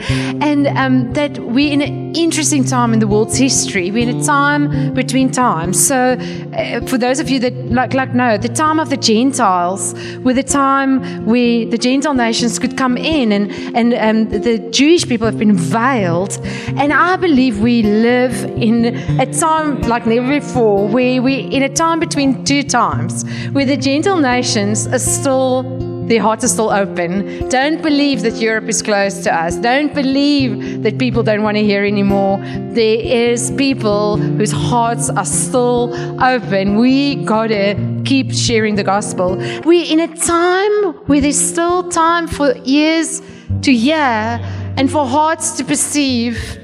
And 0.49 0.67
um, 0.67 1.13
that 1.13 1.39
we're 1.39 1.71
in 1.71 1.81
an 1.81 2.15
interesting 2.15 2.63
time 2.63 2.93
in 2.93 2.99
the 2.99 3.07
world's 3.07 3.37
history. 3.37 3.89
We're 3.89 4.09
in 4.09 4.19
a 4.19 4.23
time 4.23 4.93
between 4.93 5.31
times. 5.31 5.85
So, 5.85 5.97
uh, 6.13 6.85
for 6.85 6.97
those 6.97 7.19
of 7.19 7.29
you 7.29 7.39
that 7.39 7.53
like, 7.71 7.93
like 7.93 8.13
know, 8.13 8.37
the 8.37 8.49
time 8.49 8.79
of 8.79 8.89
the 8.89 8.97
Gentiles, 8.97 9.93
were 10.19 10.33
the 10.33 10.43
time 10.43 11.25
where 11.25 11.65
the 11.65 11.77
Gentile 11.77 12.13
nations 12.13 12.59
could 12.59 12.77
come 12.77 12.97
in, 12.97 13.31
and 13.31 13.51
and 13.79 13.93
um, 13.93 14.41
the 14.41 14.59
Jewish 14.69 15.07
people 15.07 15.25
have 15.25 15.39
been 15.39 15.57
veiled. 15.57 16.37
And 16.81 16.91
I 16.91 17.15
believe 17.15 17.59
we 17.59 17.83
live 17.83 18.43
in 18.43 18.85
a 19.19 19.25
time 19.33 19.81
like 19.81 20.05
never 20.05 20.39
before, 20.39 20.87
where 20.87 21.21
we're 21.21 21.49
in 21.49 21.63
a 21.63 21.73
time 21.73 21.99
between 21.99 22.43
two 22.43 22.63
times, 22.63 23.23
where 23.51 23.65
the 23.65 23.77
Gentile 23.77 24.19
nations 24.19 24.87
are 24.87 24.99
still 24.99 25.82
their 26.07 26.21
hearts 26.21 26.43
are 26.43 26.49
still 26.49 26.69
open. 26.69 27.47
Don't 27.49 27.81
believe 27.81 28.21
that 28.23 28.35
Europe 28.35 28.65
is 28.65 28.81
closed 28.81 29.23
to 29.23 29.33
us. 29.33 29.55
Don't 29.55 29.93
believe 29.93 30.83
that 30.83 30.97
people 30.97 31.23
don't 31.23 31.43
want 31.43 31.57
to 31.57 31.63
hear 31.63 31.85
anymore. 31.85 32.37
There 32.39 32.99
is 32.99 33.51
people 33.51 34.17
whose 34.17 34.51
hearts 34.51 35.09
are 35.09 35.25
still 35.25 35.93
open. 36.21 36.77
We 36.77 37.15
gotta 37.23 37.75
keep 38.05 38.33
sharing 38.33 38.75
the 38.75 38.83
gospel. 38.83 39.37
We're 39.63 39.91
in 39.91 39.99
a 39.99 40.15
time 40.15 40.93
where 41.07 41.21
there's 41.21 41.39
still 41.39 41.89
time 41.89 42.27
for 42.27 42.53
ears 42.65 43.21
to 43.61 43.73
hear 43.73 44.39
and 44.77 44.91
for 44.91 45.05
hearts 45.05 45.57
to 45.57 45.63
perceive. 45.63 46.62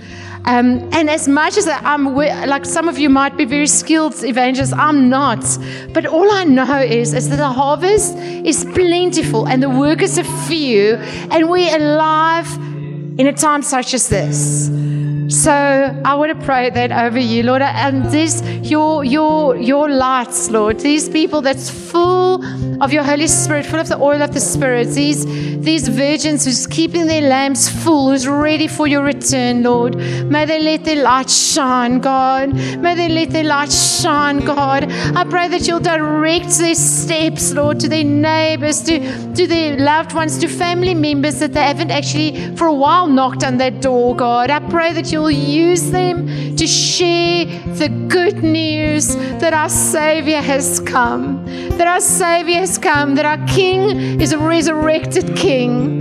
Um, 0.50 0.90
and 0.94 1.12
as 1.12 1.28
much 1.28 1.58
as 1.58 1.68
I'm, 1.68 2.16
like 2.16 2.66
some 2.66 2.90
of 2.90 2.98
you 2.98 3.08
might 3.08 3.38
be 3.38 3.46
very 3.46 3.68
skilled 3.68 4.24
evangelists, 4.24 4.74
I'm 4.74 5.08
not. 5.08 5.46
But 5.94 6.08
all 6.08 6.32
I 6.32 6.44
know 6.44 6.80
is, 6.82 7.14
is 7.14 7.30
that 7.30 7.36
the 7.36 7.52
harvest 7.52 8.16
is 8.18 8.66
plentiful 8.66 9.48
and 9.48 9.62
the 9.62 9.70
workers 9.70 10.18
are 10.18 10.24
few, 10.48 10.96
and 11.30 11.52
we're 11.52 11.76
alive 11.78 12.52
in 13.20 13.28
a 13.28 13.34
time 13.34 13.62
such 13.62 13.94
as 13.94 14.10
this. 14.10 14.70
So 15.30 15.52
I 15.52 16.16
want 16.16 16.38
to 16.38 16.44
pray 16.44 16.72
that 16.72 16.92
over 16.92 17.20
you, 17.20 17.44
Lord, 17.44 17.62
and 17.62 18.04
this 18.06 18.42
your 18.64 19.06
your 19.06 19.56
your 19.56 19.88
lights, 19.88 20.50
Lord. 20.50 20.80
These 20.80 21.08
people 21.08 21.42
that's 21.42 21.70
full 21.70 22.44
of 22.84 22.92
your 22.92 23.04
Holy 23.04 23.28
Spirit, 23.28 23.68
full 23.68 23.80
of 23.80 23.90
the 23.90 23.98
oil 24.00 24.24
of 24.24 24.34
the 24.34 24.40
Spirit. 24.40 24.88
These 24.88 25.26
these 25.60 25.88
virgins 25.88 26.46
who's 26.46 26.66
keeping 26.66 27.06
their 27.06 27.22
lamps 27.22 27.70
full, 27.70 28.10
who's 28.10 28.28
ready 28.28 28.68
for 28.68 28.88
your 28.88 29.04
return, 29.04 29.62
Lord. 29.62 29.98
May 29.98 30.46
they 30.46 30.62
let 30.64 30.84
their 30.84 31.04
light 31.04 31.30
shine, 31.30 32.00
God. 32.00 32.56
May 32.80 32.96
they 32.96 33.10
let 33.10 33.30
their 33.30 33.44
light 33.44 33.72
shine, 33.72 34.40
God. 34.40 34.92
I 34.92 35.26
pray 35.26 35.48
that 35.50 35.68
you'll 35.68 35.80
direct 35.80 36.58
their 36.58 36.74
steps, 36.74 37.52
Lord, 37.54 37.80
to 37.82 37.88
their 37.88 38.04
neighbors, 38.04 38.82
to 38.84 39.00
to 39.36 39.46
their 39.46 39.78
loved 39.78 40.16
ones, 40.16 40.40
to 40.40 40.48
family 40.48 40.96
members 40.96 41.40
that 41.40 41.54
they 41.54 41.62
haven't 41.62 41.92
actually 41.92 42.56
for 42.56 42.66
a 42.66 42.74
while 42.74 43.06
knocked 43.06 43.44
on 43.44 43.58
their 43.58 43.72
door, 43.72 44.16
God. 44.16 44.50
I 44.50 44.60
pray 44.60 44.92
that 44.94 45.12
you'll 45.12 45.19
use 45.28 45.92
them 45.92 46.56
to 46.56 46.66
share 46.66 47.46
the 47.76 47.90
good 48.08 48.44
news 48.44 49.16
that 49.16 49.54
our 49.54 49.70
Savior 49.70 50.42
has 50.42 50.80
come, 50.80 51.46
that 51.78 51.88
our 51.88 52.00
Savior 52.00 52.60
has 52.60 52.78
come, 52.78 53.16
that 53.16 53.26
our 53.26 53.46
King 53.48 54.22
is 54.22 54.32
a 54.32 54.38
resurrected 54.38 55.36
King, 55.36 56.00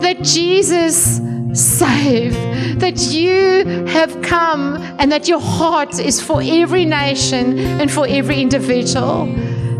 that 0.00 0.22
Jesus 0.22 1.20
save, 1.52 2.34
that 2.80 2.98
you 3.12 3.64
have 3.86 4.22
come 4.22 4.76
and 4.98 5.10
that 5.10 5.28
your 5.28 5.40
heart 5.40 5.98
is 5.98 6.20
for 6.20 6.40
every 6.42 6.84
nation 6.84 7.58
and 7.58 7.90
for 7.90 8.06
every 8.06 8.40
individual. 8.40 9.26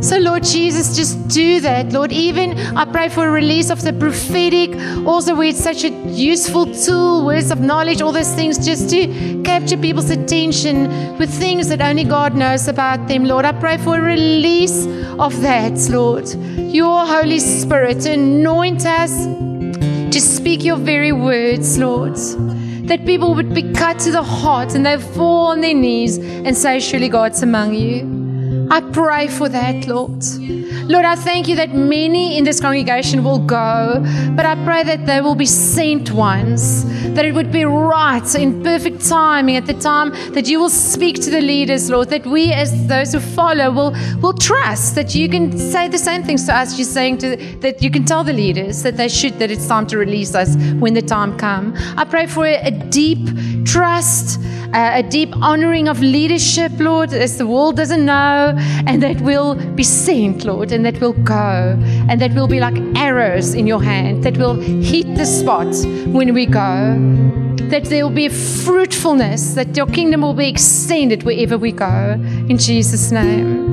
So, 0.00 0.16
Lord 0.16 0.44
Jesus, 0.44 0.96
just 0.96 1.28
do 1.28 1.60
that. 1.60 1.92
Lord, 1.92 2.10
even 2.10 2.58
I 2.74 2.86
pray 2.86 3.10
for 3.10 3.28
a 3.28 3.30
release 3.30 3.68
of 3.68 3.82
the 3.82 3.92
prophetic, 3.92 4.74
also 5.06 5.34
where 5.34 5.48
it's 5.48 5.62
such 5.62 5.84
a 5.84 5.90
useful 5.90 6.72
tool, 6.74 7.26
words 7.26 7.50
of 7.50 7.60
knowledge, 7.60 8.00
all 8.00 8.10
those 8.10 8.32
things, 8.34 8.64
just 8.64 8.88
to 8.90 9.42
capture 9.42 9.76
people's 9.76 10.08
attention 10.08 11.18
with 11.18 11.28
things 11.28 11.68
that 11.68 11.82
only 11.82 12.04
God 12.04 12.34
knows 12.34 12.66
about 12.66 13.08
them, 13.08 13.24
Lord. 13.24 13.44
I 13.44 13.52
pray 13.52 13.76
for 13.76 13.98
a 13.98 14.00
release 14.00 14.86
of 15.18 15.42
that, 15.42 15.78
Lord. 15.90 16.28
Your 16.56 17.04
Holy 17.04 17.38
Spirit, 17.38 18.06
anoint 18.06 18.86
us 18.86 19.26
to 19.26 20.20
speak 20.20 20.64
your 20.64 20.78
very 20.78 21.12
words, 21.12 21.78
Lord 21.78 22.16
that 22.90 23.06
people 23.06 23.36
would 23.36 23.54
be 23.54 23.72
cut 23.72 24.00
to 24.00 24.10
the 24.10 24.22
heart 24.22 24.74
and 24.74 24.84
they 24.84 24.98
fall 24.98 25.52
on 25.52 25.60
their 25.60 25.74
knees 25.74 26.18
and 26.18 26.56
say, 26.56 26.80
Surely 26.80 27.08
God's 27.08 27.40
among 27.40 27.72
you. 27.72 28.19
I 28.70 28.80
pray 28.80 29.26
for 29.26 29.48
that, 29.48 29.88
Lord. 29.88 30.22
Lord, 30.88 31.04
I 31.04 31.16
thank 31.16 31.48
you 31.48 31.56
that 31.56 31.74
many 31.74 32.38
in 32.38 32.44
this 32.44 32.60
congregation 32.60 33.24
will 33.24 33.38
go, 33.38 34.00
but 34.36 34.46
I 34.46 34.54
pray 34.64 34.84
that 34.84 35.06
they 35.06 35.20
will 35.20 35.34
be 35.34 35.46
sent 35.46 36.12
ones, 36.12 36.84
that 37.14 37.24
it 37.24 37.32
would 37.34 37.50
be 37.50 37.64
right 37.64 38.34
in 38.36 38.62
perfect 38.62 39.04
timing 39.08 39.56
at 39.56 39.66
the 39.66 39.74
time 39.74 40.10
that 40.34 40.46
you 40.46 40.60
will 40.60 40.70
speak 40.70 41.16
to 41.22 41.30
the 41.30 41.40
leaders, 41.40 41.90
Lord, 41.90 42.10
that 42.10 42.24
we 42.26 42.52
as 42.52 42.86
those 42.86 43.12
who 43.12 43.20
follow 43.20 43.70
will, 43.70 43.96
will 44.20 44.34
trust 44.34 44.94
that 44.94 45.14
you 45.14 45.28
can 45.28 45.56
say 45.58 45.88
the 45.88 45.98
same 45.98 46.22
things 46.22 46.46
to 46.46 46.56
us 46.56 46.78
you're 46.78 46.84
saying 46.84 47.18
to 47.18 47.36
that 47.60 47.82
you 47.82 47.90
can 47.90 48.04
tell 48.04 48.22
the 48.22 48.32
leaders 48.32 48.82
that 48.84 48.96
they 48.96 49.08
should 49.08 49.38
that 49.40 49.50
it's 49.50 49.66
time 49.66 49.86
to 49.88 49.98
release 49.98 50.34
us 50.34 50.56
when 50.78 50.94
the 50.94 51.02
time 51.02 51.36
comes. 51.36 51.76
I 51.96 52.04
pray 52.04 52.26
for 52.26 52.46
a, 52.46 52.56
a 52.66 52.70
deep 52.70 53.28
trust 53.64 54.40
uh, 54.72 54.90
a 54.94 55.02
deep 55.02 55.36
honoring 55.36 55.88
of 55.88 56.00
leadership, 56.00 56.70
Lord, 56.78 57.12
as 57.12 57.38
the 57.38 57.46
world 57.46 57.76
doesn't 57.76 58.04
know, 58.04 58.54
and 58.86 59.02
that 59.02 59.20
will 59.20 59.54
be 59.74 59.82
sent, 59.82 60.44
Lord, 60.44 60.72
and 60.72 60.84
that 60.84 61.00
will 61.00 61.12
go, 61.12 61.78
and 62.08 62.20
that 62.20 62.32
will 62.34 62.48
be 62.48 62.60
like 62.60 62.76
arrows 62.96 63.54
in 63.54 63.66
your 63.66 63.82
hand, 63.82 64.24
that 64.24 64.36
will 64.36 64.54
hit 64.54 65.14
the 65.16 65.26
spot 65.26 65.74
when 66.12 66.34
we 66.34 66.46
go, 66.46 66.96
that 67.70 67.84
there 67.84 68.04
will 68.04 68.14
be 68.14 68.28
fruitfulness, 68.28 69.54
that 69.54 69.76
your 69.76 69.86
kingdom 69.86 70.22
will 70.22 70.34
be 70.34 70.48
extended 70.48 71.22
wherever 71.22 71.56
we 71.56 71.72
go. 71.72 72.12
In 72.48 72.58
Jesus' 72.58 73.10
name. 73.12 73.69